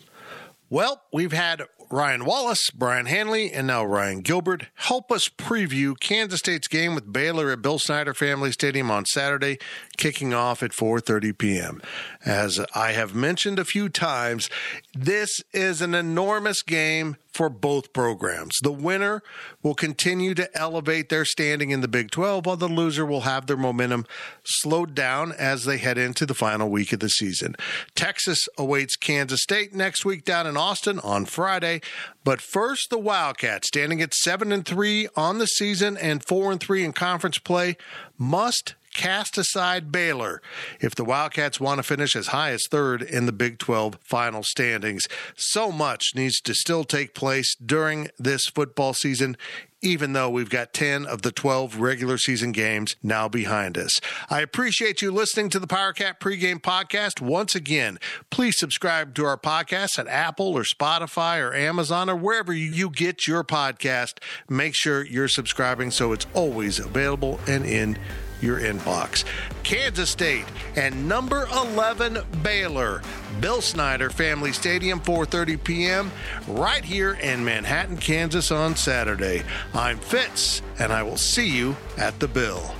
Well, 0.68 1.00
we've 1.12 1.30
had 1.30 1.62
Ryan 1.92 2.24
Wallace, 2.24 2.70
Brian 2.70 3.06
Hanley, 3.06 3.52
and 3.52 3.66
now 3.66 3.84
Ryan 3.84 4.20
Gilbert 4.20 4.66
help 4.74 5.10
us 5.10 5.28
preview 5.28 5.98
Kansas 5.98 6.38
State's 6.38 6.68
game 6.68 6.94
with 6.94 7.12
Baylor 7.12 7.50
at 7.50 7.62
Bill 7.62 7.80
Snyder 7.80 8.14
Family 8.14 8.52
Stadium 8.52 8.90
on 8.90 9.04
Saturday, 9.06 9.58
kicking 9.96 10.32
off 10.32 10.62
at 10.62 10.70
4:30 10.70 11.36
p.m. 11.36 11.82
As 12.24 12.60
I 12.74 12.92
have 12.92 13.14
mentioned 13.14 13.58
a 13.58 13.64
few 13.64 13.88
times, 13.88 14.48
this 14.94 15.40
is 15.52 15.80
an 15.80 15.94
enormous 15.94 16.62
game 16.62 17.16
for 17.32 17.48
both 17.48 17.92
programs. 17.92 18.56
The 18.62 18.72
winner 18.72 19.22
will 19.62 19.74
continue 19.74 20.34
to 20.34 20.58
elevate 20.58 21.08
their 21.08 21.24
standing 21.24 21.70
in 21.70 21.80
the 21.80 21.88
Big 21.88 22.10
12, 22.10 22.46
while 22.46 22.56
the 22.56 22.68
loser 22.68 23.06
will 23.06 23.22
have 23.22 23.46
their 23.46 23.56
momentum 23.56 24.06
slowed 24.44 24.94
down 24.94 25.32
as 25.32 25.64
they 25.64 25.78
head 25.78 25.98
into 25.98 26.26
the 26.26 26.34
final 26.34 26.68
week 26.68 26.92
of 26.92 27.00
the 27.00 27.08
season. 27.08 27.54
Texas 27.94 28.48
awaits 28.58 28.96
Kansas 28.96 29.42
State 29.42 29.74
next 29.74 30.04
week 30.04 30.24
down 30.24 30.46
in 30.46 30.56
Austin 30.56 30.98
on 31.00 31.24
Friday. 31.24 31.80
But 32.24 32.40
first, 32.40 32.90
the 32.90 32.98
Wildcats, 32.98 33.68
standing 33.68 34.02
at 34.02 34.14
7 34.14 34.52
and 34.52 34.66
3 34.66 35.08
on 35.16 35.38
the 35.38 35.46
season 35.46 35.96
and 35.96 36.24
4 36.24 36.52
and 36.52 36.60
3 36.60 36.84
in 36.84 36.92
conference 36.92 37.38
play, 37.38 37.76
must 38.18 38.74
cast 38.92 39.38
aside 39.38 39.92
Baylor 39.92 40.40
if 40.80 40.94
the 40.94 41.04
Wildcats 41.04 41.60
want 41.60 41.78
to 41.78 41.82
finish 41.82 42.16
as 42.16 42.28
high 42.28 42.50
as 42.50 42.66
third 42.70 43.02
in 43.02 43.26
the 43.26 43.32
Big 43.32 43.58
12 43.58 43.98
final 44.02 44.42
standings. 44.42 45.02
So 45.36 45.70
much 45.70 46.12
needs 46.14 46.40
to 46.42 46.54
still 46.54 46.84
take 46.84 47.14
place 47.14 47.54
during 47.56 48.08
this 48.18 48.46
football 48.46 48.94
season 48.94 49.36
even 49.82 50.12
though 50.12 50.28
we've 50.28 50.50
got 50.50 50.72
10 50.72 51.06
of 51.06 51.22
the 51.22 51.32
12 51.32 51.80
regular 51.80 52.18
season 52.18 52.52
games 52.52 52.96
now 53.02 53.28
behind 53.28 53.78
us. 53.78 53.98
I 54.28 54.40
appreciate 54.40 55.00
you 55.00 55.10
listening 55.10 55.48
to 55.50 55.58
the 55.58 55.66
PowerCat 55.66 56.20
pregame 56.20 56.60
podcast. 56.60 57.20
Once 57.20 57.54
again, 57.54 57.98
please 58.30 58.58
subscribe 58.58 59.14
to 59.14 59.24
our 59.24 59.38
podcast 59.38 59.98
at 59.98 60.06
Apple 60.06 60.54
or 60.54 60.62
Spotify 60.62 61.40
or 61.40 61.54
Amazon 61.54 62.10
or 62.10 62.16
wherever 62.16 62.52
you 62.52 62.90
get 62.90 63.26
your 63.26 63.44
podcast. 63.44 64.18
Make 64.48 64.74
sure 64.74 65.04
you're 65.04 65.28
subscribing 65.28 65.90
so 65.90 66.12
it's 66.12 66.26
always 66.34 66.78
available 66.78 67.40
and 67.46 67.64
in 67.64 67.98
your 68.42 68.60
inbox. 68.60 69.24
Kansas 69.62 70.10
State 70.10 70.46
and 70.76 71.08
number 71.08 71.46
11 71.52 72.18
Baylor. 72.42 73.02
Bill 73.40 73.60
Snyder 73.60 74.10
Family 74.10 74.52
Stadium 74.52 75.00
4:30 75.00 75.62
p.m. 75.62 76.10
right 76.48 76.84
here 76.84 77.14
in 77.14 77.44
Manhattan, 77.44 77.96
Kansas 77.96 78.50
on 78.50 78.76
Saturday. 78.76 79.42
I'm 79.74 79.98
Fitz 79.98 80.62
and 80.78 80.92
I 80.92 81.02
will 81.02 81.16
see 81.16 81.48
you 81.48 81.76
at 81.96 82.18
the 82.20 82.28
Bill. 82.28 82.74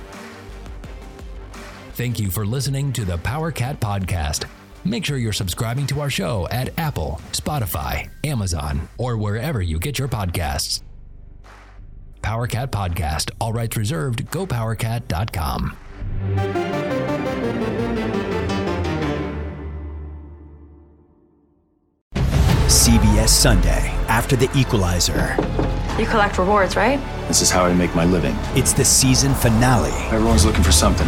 Thank 1.93 2.19
you 2.19 2.31
for 2.31 2.45
listening 2.45 2.93
to 2.93 3.05
the 3.05 3.17
Power 3.19 3.51
Cat 3.51 3.79
podcast. 3.79 4.45
Make 4.83 5.05
sure 5.05 5.17
you're 5.17 5.33
subscribing 5.33 5.85
to 5.87 6.01
our 6.01 6.09
show 6.09 6.47
at 6.49 6.77
Apple, 6.79 7.21
Spotify, 7.31 8.09
Amazon, 8.23 8.89
or 8.97 9.17
wherever 9.17 9.61
you 9.61 9.77
get 9.77 9.99
your 9.99 10.07
podcasts. 10.07 10.81
PowerCat 12.21 12.67
Podcast. 12.67 13.31
All 13.39 13.53
rights 13.53 13.77
reserved. 13.77 14.25
GoPowerCat.com. 14.31 15.77
CBS 22.67 23.29
Sunday 23.29 23.89
after 24.07 24.35
the 24.35 24.49
equalizer. 24.55 25.35
You 25.99 26.05
collect 26.05 26.37
rewards, 26.37 26.75
right? 26.75 26.99
This 27.27 27.41
is 27.41 27.51
how 27.51 27.65
I 27.65 27.73
make 27.73 27.93
my 27.95 28.05
living. 28.05 28.35
It's 28.55 28.73
the 28.73 28.85
season 28.85 29.33
finale. 29.35 29.91
Everyone's 30.07 30.45
looking 30.45 30.63
for 30.63 30.71
something. 30.71 31.07